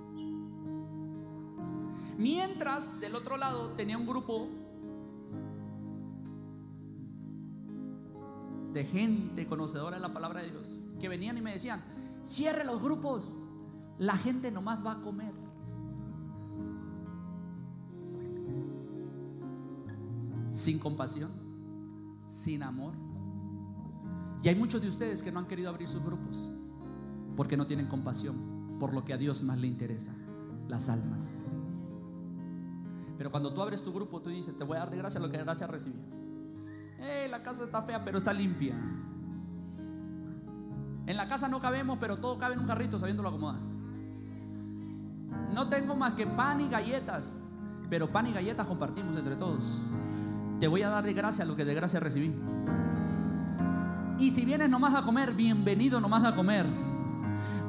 Mientras 2.16 2.98
del 3.00 3.14
otro 3.14 3.36
lado 3.36 3.74
tenía 3.74 3.98
un 3.98 4.06
grupo 4.06 4.48
de 8.72 8.82
gente 8.84 9.46
conocedora 9.46 9.96
de 9.96 10.00
la 10.00 10.14
palabra 10.14 10.40
de 10.40 10.52
Dios 10.52 10.78
que 10.98 11.10
venían 11.10 11.36
y 11.36 11.42
me 11.42 11.52
decían, 11.52 11.82
cierre 12.22 12.64
los 12.64 12.82
grupos, 12.82 13.30
la 13.98 14.16
gente 14.16 14.50
nomás 14.50 14.82
va 14.82 14.92
a 14.92 15.02
comer. 15.02 15.34
Sin 20.50 20.78
compasión, 20.78 21.30
sin 22.26 22.62
amor. 22.62 23.09
Y 24.42 24.48
hay 24.48 24.54
muchos 24.54 24.80
de 24.80 24.88
ustedes 24.88 25.22
que 25.22 25.30
no 25.30 25.38
han 25.38 25.46
querido 25.46 25.68
abrir 25.68 25.88
sus 25.88 26.02
grupos 26.02 26.50
porque 27.36 27.56
no 27.56 27.66
tienen 27.66 27.86
compasión 27.86 28.76
por 28.78 28.94
lo 28.94 29.04
que 29.04 29.12
a 29.12 29.18
Dios 29.18 29.42
más 29.42 29.58
le 29.58 29.66
interesa, 29.66 30.12
las 30.68 30.88
almas. 30.88 31.46
Pero 33.18 33.30
cuando 33.30 33.52
tú 33.52 33.60
abres 33.60 33.82
tu 33.82 33.92
grupo, 33.92 34.22
tú 34.22 34.30
dices, 34.30 34.56
te 34.56 34.64
voy 34.64 34.76
a 34.76 34.80
dar 34.80 34.90
de 34.90 34.96
gracia 34.96 35.20
lo 35.20 35.30
que 35.30 35.36
de 35.36 35.44
gracia 35.44 35.66
recibí. 35.66 36.00
Eh, 36.98 37.28
la 37.30 37.42
casa 37.42 37.64
está 37.64 37.82
fea, 37.82 38.02
pero 38.02 38.18
está 38.18 38.32
limpia. 38.32 38.74
En 41.06 41.16
la 41.16 41.28
casa 41.28 41.48
no 41.48 41.60
cabemos, 41.60 41.98
pero 42.00 42.18
todo 42.18 42.38
cabe 42.38 42.54
en 42.54 42.60
un 42.60 42.66
carrito 42.66 42.98
sabiéndolo 42.98 43.28
acomodar. 43.28 43.60
No 45.52 45.68
tengo 45.68 45.94
más 45.94 46.14
que 46.14 46.26
pan 46.26 46.60
y 46.60 46.68
galletas, 46.68 47.34
pero 47.90 48.10
pan 48.10 48.26
y 48.26 48.32
galletas 48.32 48.66
compartimos 48.66 49.14
entre 49.16 49.36
todos. 49.36 49.82
Te 50.58 50.68
voy 50.68 50.82
a 50.82 50.88
dar 50.88 51.04
de 51.04 51.12
gracia 51.12 51.44
lo 51.44 51.56
que 51.56 51.64
de 51.64 51.74
gracia 51.74 52.00
recibí. 52.00 52.34
Y 54.20 54.30
si 54.30 54.44
vienes 54.44 54.68
nomás 54.68 54.94
a 54.94 55.02
comer, 55.02 55.32
bienvenido 55.32 55.98
nomás 55.98 56.24
a 56.24 56.34
comer. 56.34 56.66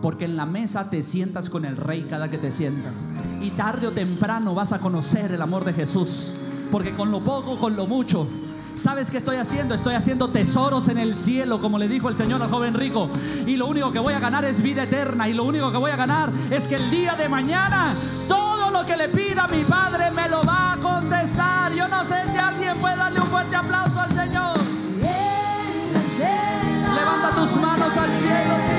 Porque 0.01 0.25
en 0.25 0.35
la 0.35 0.45
mesa 0.45 0.89
te 0.89 1.01
sientas 1.01 1.49
con 1.49 1.63
el 1.63 1.77
rey 1.77 2.07
cada 2.09 2.27
que 2.27 2.37
te 2.37 2.51
sientas. 2.51 2.93
Y 3.41 3.51
tarde 3.51 3.87
o 3.87 3.91
temprano 3.91 4.53
vas 4.53 4.73
a 4.73 4.79
conocer 4.79 5.31
el 5.31 5.41
amor 5.41 5.63
de 5.63 5.71
Jesús. 5.71 6.33
Porque 6.69 6.91
con 6.91 7.09
lo 7.09 7.21
poco, 7.21 7.57
con 7.57 7.75
lo 7.75 7.87
mucho, 7.87 8.27
¿Sabes 8.73 9.11
qué 9.11 9.17
estoy 9.17 9.35
haciendo? 9.35 9.75
Estoy 9.75 9.95
haciendo 9.95 10.29
tesoros 10.29 10.87
en 10.87 10.97
el 10.97 11.15
cielo, 11.15 11.59
como 11.59 11.77
le 11.77 11.89
dijo 11.89 12.07
el 12.07 12.15
Señor 12.15 12.41
al 12.41 12.49
joven 12.49 12.73
rico. 12.73 13.09
Y 13.45 13.57
lo 13.57 13.67
único 13.67 13.91
que 13.91 13.99
voy 13.99 14.13
a 14.13 14.19
ganar 14.19 14.45
es 14.45 14.61
vida 14.61 14.83
eterna. 14.83 15.27
Y 15.27 15.33
lo 15.33 15.43
único 15.43 15.71
que 15.71 15.77
voy 15.77 15.91
a 15.91 15.97
ganar 15.97 16.31
es 16.49 16.69
que 16.69 16.75
el 16.75 16.89
día 16.89 17.15
de 17.15 17.27
mañana 17.27 17.93
todo 18.29 18.71
lo 18.71 18.85
que 18.85 18.95
le 18.95 19.09
pida 19.09 19.47
mi 19.47 19.63
Padre 19.65 20.09
me 20.11 20.29
lo 20.29 20.41
va 20.43 20.73
a 20.73 20.77
contestar. 20.77 21.73
Yo 21.73 21.89
no 21.89 22.05
sé 22.05 22.27
si 22.29 22.37
alguien 22.37 22.77
puede 22.77 22.95
darle 22.95 23.19
un 23.19 23.27
fuerte 23.27 23.55
aplauso 23.57 23.99
al 23.99 24.11
Señor. 24.13 24.60
Manos 28.23 28.31
al 28.31 28.49
cielo, 28.49 28.70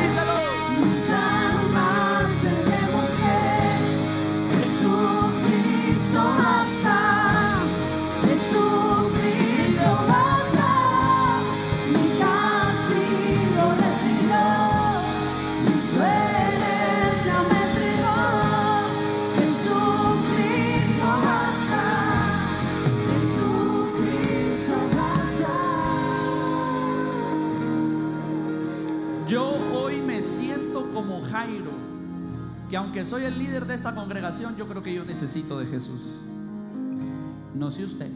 que 32.72 32.78
aunque 32.78 33.04
soy 33.04 33.24
el 33.24 33.38
líder 33.38 33.66
de 33.66 33.74
esta 33.74 33.94
congregación, 33.94 34.56
yo 34.56 34.66
creo 34.66 34.82
que 34.82 34.94
yo 34.94 35.04
necesito 35.04 35.58
de 35.58 35.66
Jesús. 35.66 36.00
No 37.54 37.70
sé 37.70 37.84
usted, 37.84 38.10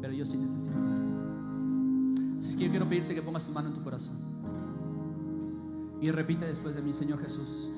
pero 0.00 0.12
yo 0.12 0.24
sí 0.24 0.36
necesito. 0.36 0.76
Así 2.38 2.50
es 2.50 2.54
que 2.54 2.66
yo 2.66 2.70
quiero 2.70 2.88
pedirte 2.88 3.12
que 3.12 3.22
pongas 3.22 3.44
tu 3.44 3.50
mano 3.50 3.70
en 3.70 3.74
tu 3.74 3.82
corazón 3.82 4.14
y 6.00 6.12
repite 6.12 6.46
después 6.46 6.76
de 6.76 6.82
mí, 6.82 6.92
Señor 6.92 7.20
Jesús, 7.20 7.68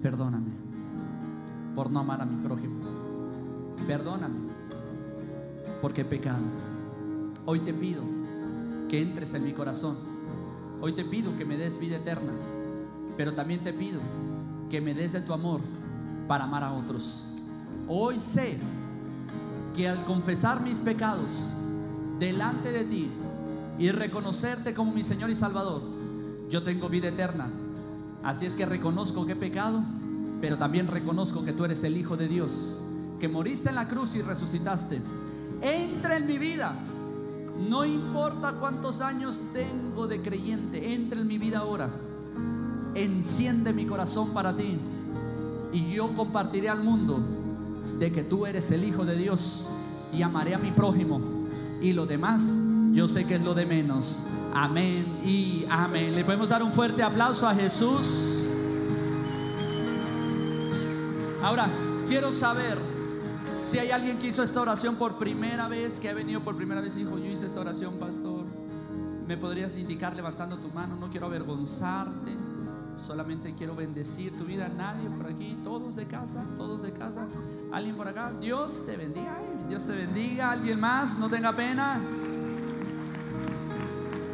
perdóname 0.00 0.52
por 1.74 1.90
no 1.90 1.98
amar 1.98 2.22
a 2.22 2.24
mi 2.24 2.40
prójimo. 2.46 2.76
Perdóname 3.84 4.48
porque 5.82 6.02
he 6.02 6.04
pecado. 6.04 6.44
Hoy 7.46 7.58
te 7.58 7.74
pido 7.74 8.04
que 8.88 9.02
entres 9.02 9.34
en 9.34 9.42
mi 9.42 9.50
corazón. 9.50 9.96
Hoy 10.80 10.92
te 10.92 11.04
pido 11.04 11.36
que 11.36 11.44
me 11.44 11.56
des 11.56 11.80
vida 11.80 11.96
eterna, 11.96 12.32
pero 13.16 13.34
también 13.34 13.60
te 13.60 13.72
pido 13.72 14.00
que 14.70 14.80
me 14.80 14.94
des 14.94 15.12
de 15.12 15.20
tu 15.20 15.32
amor 15.32 15.60
para 16.28 16.44
amar 16.44 16.64
a 16.64 16.72
otros. 16.72 17.24
Hoy 17.88 18.18
sé 18.18 18.58
que 19.74 19.88
al 19.88 20.04
confesar 20.04 20.60
mis 20.60 20.80
pecados 20.80 21.50
delante 22.18 22.72
de 22.72 22.84
ti 22.84 23.10
y 23.78 23.90
reconocerte 23.90 24.74
como 24.74 24.92
mi 24.92 25.02
Señor 25.02 25.30
y 25.30 25.34
Salvador, 25.34 25.82
yo 26.50 26.62
tengo 26.62 26.88
vida 26.88 27.08
eterna. 27.08 27.48
Así 28.22 28.46
es 28.46 28.56
que 28.56 28.66
reconozco 28.66 29.26
que 29.26 29.32
he 29.32 29.36
pecado, 29.36 29.82
pero 30.40 30.58
también 30.58 30.88
reconozco 30.88 31.44
que 31.44 31.52
tú 31.52 31.64
eres 31.64 31.84
el 31.84 31.96
Hijo 31.96 32.16
de 32.16 32.28
Dios, 32.28 32.80
que 33.20 33.28
moriste 33.28 33.68
en 33.68 33.76
la 33.76 33.88
cruz 33.88 34.14
y 34.16 34.22
resucitaste. 34.22 35.00
Entra 35.62 36.16
en 36.16 36.26
mi 36.26 36.38
vida. 36.38 36.76
No 37.68 37.84
importa 37.84 38.52
cuántos 38.52 39.00
años 39.00 39.40
tengo 39.52 40.06
de 40.06 40.20
creyente, 40.20 40.92
entra 40.92 41.20
en 41.20 41.26
mi 41.26 41.38
vida 41.38 41.58
ahora. 41.58 41.88
Enciende 42.96 43.72
mi 43.72 43.86
corazón 43.86 44.32
para 44.32 44.56
ti. 44.56 44.78
Y 45.72 45.92
yo 45.92 46.08
compartiré 46.16 46.68
al 46.68 46.82
mundo 46.82 47.20
de 47.98 48.10
que 48.10 48.24
tú 48.24 48.46
eres 48.46 48.70
el 48.70 48.84
Hijo 48.84 49.04
de 49.04 49.16
Dios 49.16 49.68
y 50.12 50.22
amaré 50.22 50.54
a 50.54 50.58
mi 50.58 50.70
prójimo. 50.70 51.20
Y 51.80 51.92
lo 51.92 52.06
demás, 52.06 52.60
yo 52.92 53.06
sé 53.06 53.26
que 53.26 53.36
es 53.36 53.42
lo 53.42 53.54
de 53.54 53.66
menos. 53.66 54.24
Amén 54.54 55.18
y 55.22 55.66
amén. 55.68 56.14
Le 56.14 56.24
podemos 56.24 56.48
dar 56.48 56.62
un 56.62 56.72
fuerte 56.72 57.02
aplauso 57.02 57.46
a 57.46 57.54
Jesús. 57.54 58.44
Ahora, 61.42 61.68
quiero 62.08 62.32
saber 62.32 62.78
si 63.54 63.78
hay 63.78 63.90
alguien 63.90 64.18
que 64.18 64.28
hizo 64.28 64.42
esta 64.42 64.60
oración 64.60 64.96
por 64.96 65.18
primera 65.18 65.68
vez, 65.68 66.00
que 66.00 66.08
ha 66.08 66.14
venido 66.14 66.42
por 66.42 66.56
primera 66.56 66.80
vez 66.80 66.96
y 66.96 67.00
dijo, 67.00 67.18
yo 67.18 67.26
hice 67.26 67.46
esta 67.46 67.60
oración, 67.60 67.94
pastor. 67.94 68.44
¿Me 69.26 69.36
podrías 69.36 69.76
indicar 69.76 70.14
levantando 70.14 70.56
tu 70.58 70.68
mano? 70.68 70.96
No 70.96 71.10
quiero 71.10 71.26
avergonzarte, 71.26 72.32
solamente 72.96 73.54
quiero 73.54 73.74
bendecir 73.74 74.36
tu 74.36 74.44
vida. 74.44 74.68
Nadie 74.68 75.08
por 75.10 75.26
aquí, 75.26 75.56
todos 75.62 75.96
de 75.96 76.06
casa, 76.06 76.44
todos 76.56 76.82
de 76.82 76.92
casa. 76.92 77.26
¿Alguien 77.72 77.96
por 77.96 78.08
acá? 78.08 78.32
Dios 78.40 78.84
te 78.86 78.96
bendiga. 78.96 79.36
Ay, 79.38 79.68
Dios 79.68 79.86
te 79.86 79.92
bendiga. 79.92 80.50
¿Alguien 80.50 80.80
más? 80.80 81.18
No 81.18 81.28
tenga 81.28 81.52
pena. 81.52 82.00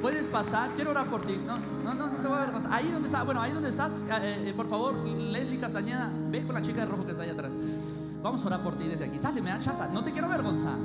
Puedes 0.01 0.27
pasar, 0.27 0.71
quiero 0.75 0.91
orar 0.91 1.07
por 1.07 1.23
ti. 1.23 1.39
No, 1.47 1.59
no, 1.85 1.95
no, 1.95 2.09
no 2.09 2.17
te 2.17 2.27
voy 2.27 2.37
a 2.37 2.43
avergonzar. 2.43 2.73
Ahí 2.73 2.89
donde 2.91 3.07
estás, 3.07 3.25
bueno, 3.25 3.41
ahí 3.41 3.53
donde 3.53 3.69
estás, 3.69 3.93
eh, 4.21 4.49
eh, 4.49 4.55
por 4.57 4.69
favor, 4.69 4.95
Leslie 4.95 5.59
Castañeda, 5.59 6.11
ve 6.29 6.45
con 6.45 6.55
la 6.55 6.63
chica 6.63 6.81
de 6.81 6.87
rojo 6.87 7.05
que 7.05 7.13
está 7.13 7.23
allá 7.23 7.35
atrás. 7.35 7.53
Vamos 8.21 8.43
a 8.45 8.47
orar 8.49 8.63
por 8.63 8.77
ti 8.77 8.89
desde 8.89 9.05
aquí. 9.05 9.19
Sale, 9.19 9.41
me 9.41 9.51
da 9.51 9.61
chance. 9.61 9.83
No 9.93 10.03
te 10.03 10.11
quiero 10.11 10.27
avergonzar. 10.27 10.77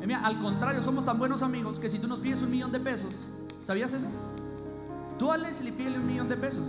Eh, 0.00 0.06
mira, 0.06 0.26
al 0.26 0.38
contrario, 0.38 0.82
somos 0.82 1.04
tan 1.04 1.18
buenos 1.18 1.42
amigos 1.42 1.78
que 1.78 1.88
si 1.88 2.00
tú 2.00 2.08
nos 2.08 2.18
pides 2.18 2.42
un 2.42 2.50
millón 2.50 2.72
de 2.72 2.80
pesos, 2.80 3.14
¿sabías 3.62 3.92
eso? 3.92 4.08
Tú 5.18 5.32
a 5.32 5.38
Leslie 5.38 5.72
pídele 5.72 5.98
un 5.98 6.06
millón 6.06 6.28
de 6.28 6.36
pesos. 6.36 6.66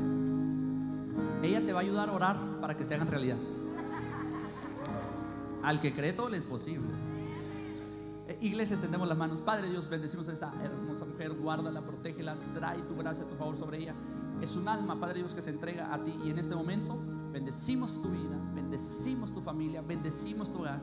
Ella 1.44 1.66
te 1.66 1.74
va 1.74 1.80
a 1.80 1.84
ayudar 1.84 2.10
a 2.10 2.14
orar 2.14 2.38
para 2.62 2.76
que 2.78 2.86
se 2.86 2.96
hagan 2.96 3.08
realidad. 3.08 3.38
Al 5.64 5.82
que 5.82 5.94
cree 5.94 6.14
todo 6.14 6.30
le 6.30 6.38
es 6.38 6.46
posible. 6.46 6.88
Eh, 8.28 8.38
Iglesia, 8.42 8.76
extendemos 8.76 9.08
las 9.08 9.18
manos. 9.18 9.42
Padre 9.42 9.70
Dios, 9.70 9.90
bendecimos 9.90 10.30
a 10.30 10.34
esta 10.34 10.54
hermosa 10.64 11.06
mujer. 11.06 11.34
Guárdala, 11.34 11.82
protégela, 11.82 12.38
trae 12.54 12.82
tu 12.84 12.96
gracia, 12.96 13.26
tu 13.28 13.36
favor 13.36 13.58
sobre 13.58 13.80
ella. 13.80 13.96
Es 14.42 14.56
un 14.56 14.68
alma, 14.68 15.00
Padre 15.00 15.20
Dios, 15.20 15.34
que 15.34 15.42
se 15.42 15.50
entrega 15.50 15.94
a 15.94 16.04
ti. 16.04 16.18
Y 16.24 16.30
en 16.30 16.40
este 16.40 16.56
momento 16.56 16.98
bendecimos 17.32 18.02
tu 18.02 18.10
vida, 18.10 18.40
bendecimos 18.56 19.34
tu 19.34 19.42
familia, 19.42 19.82
bendecimos 19.82 20.52
tu 20.52 20.60
hogar. 20.60 20.80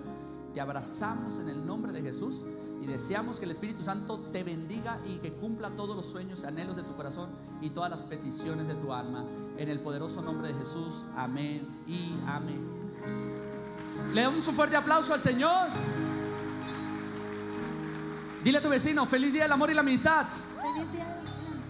Te 0.53 0.61
abrazamos 0.61 1.39
en 1.39 1.49
el 1.49 1.67
nombre 1.67 1.93
de 1.93 2.03
Jesús 2.03 2.45
y 2.83 2.87
deseamos 2.87 3.39
que 3.39 3.45
el 3.47 3.51
Espíritu 3.51 3.83
Santo 3.83 4.21
te 4.33 4.45
bendiga 4.45 5.01
y 5.07 5.17
que 5.17 5.33
cumpla 5.33 5.71
todos 5.71 5.97
los 5.97 6.07
sueños 6.07 6.43
y 6.43 6.47
anhelos 6.47 6.77
de 6.77 6.83
tu 6.83 6.95
corazón 6.95 7.31
y 7.61 7.71
todas 7.71 7.91
las 7.91 8.05
peticiones 8.07 8.69
de 8.69 8.75
tu 8.75 8.93
alma. 8.93 9.25
En 9.59 9.69
el 9.69 9.81
poderoso 9.81 10.23
nombre 10.23 10.49
de 10.49 10.55
Jesús. 10.55 11.05
Amén 11.17 11.67
y 11.87 12.15
amén. 12.27 12.85
Le 14.13 14.23
damos 14.23 14.47
un 14.49 14.55
fuerte 14.55 14.77
aplauso 14.77 15.15
al 15.15 15.21
Señor. 15.21 15.69
Dile 18.43 18.59
a 18.59 18.61
tu 18.61 18.69
vecino, 18.69 19.07
feliz 19.07 19.33
día 19.33 19.45
del 19.45 19.53
amor 19.53 19.71
y 19.71 19.75
la 19.75 19.81
amistad. 19.81 20.27
Feliz 20.61 20.93
día 20.93 21.21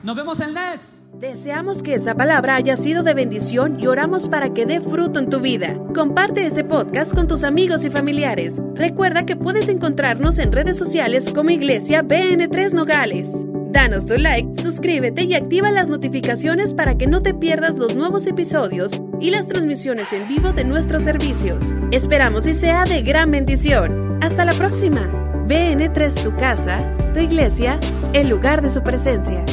Nos 0.03 0.17
vemos 0.17 0.41
el 0.41 0.53
NES. 0.53 1.05
Deseamos 1.15 1.83
que 1.83 1.95
esta 1.95 2.17
palabra 2.17 2.57
haya 2.57 2.77
sido 2.77 3.05
de 3.05 3.15
bendición 3.15 3.79
y 3.79 3.87
oramos 3.87 4.29
para 4.29 4.53
que 4.53 4.67
dé 4.67 4.81
fruto 4.81 5.21
en 5.21 5.31
tu 5.31 5.41
vida. 5.41 5.79
Comparte 5.95 6.45
este 6.45 6.65
podcast 6.65 7.15
con 7.15 7.29
tus 7.29 7.45
amigos 7.45 7.85
y 7.85 7.91
familiares. 7.91 8.61
Recuerda 8.75 9.25
que 9.25 9.37
puedes 9.37 9.69
encontrarnos 9.69 10.39
en 10.39 10.53
redes 10.53 10.77
sociales 10.77 11.33
como 11.33 11.51
Iglesia 11.51 12.03
BN3 12.03 12.73
Nogales. 12.73 13.44
Danos 13.75 14.07
tu 14.07 14.17
like, 14.17 14.63
suscríbete 14.63 15.25
y 15.25 15.35
activa 15.35 15.73
las 15.73 15.89
notificaciones 15.89 16.73
para 16.73 16.95
que 16.97 17.09
no 17.09 17.23
te 17.23 17.35
pierdas 17.35 17.75
los 17.75 17.97
nuevos 17.97 18.25
episodios 18.29 19.03
y 19.21 19.31
las 19.31 19.49
transmisiones 19.49 20.13
en 20.13 20.29
vivo 20.29 20.53
de 20.53 20.63
nuestros 20.63 21.03
servicios. 21.03 21.75
Esperamos 21.91 22.47
y 22.47 22.55
sea 22.55 22.85
de 22.85 23.03
gran 23.03 23.33
bendición. 23.33 24.17
Hasta 24.23 24.45
la 24.45 24.53
próxima. 24.53 25.11
BN3 25.49 26.23
tu 26.23 26.37
casa, 26.37 26.87
tu 27.15 27.19
iglesia, 27.19 27.81
el 28.13 28.29
lugar 28.29 28.63
de 28.63 28.71
su 28.71 28.81
presencia. 28.81 29.45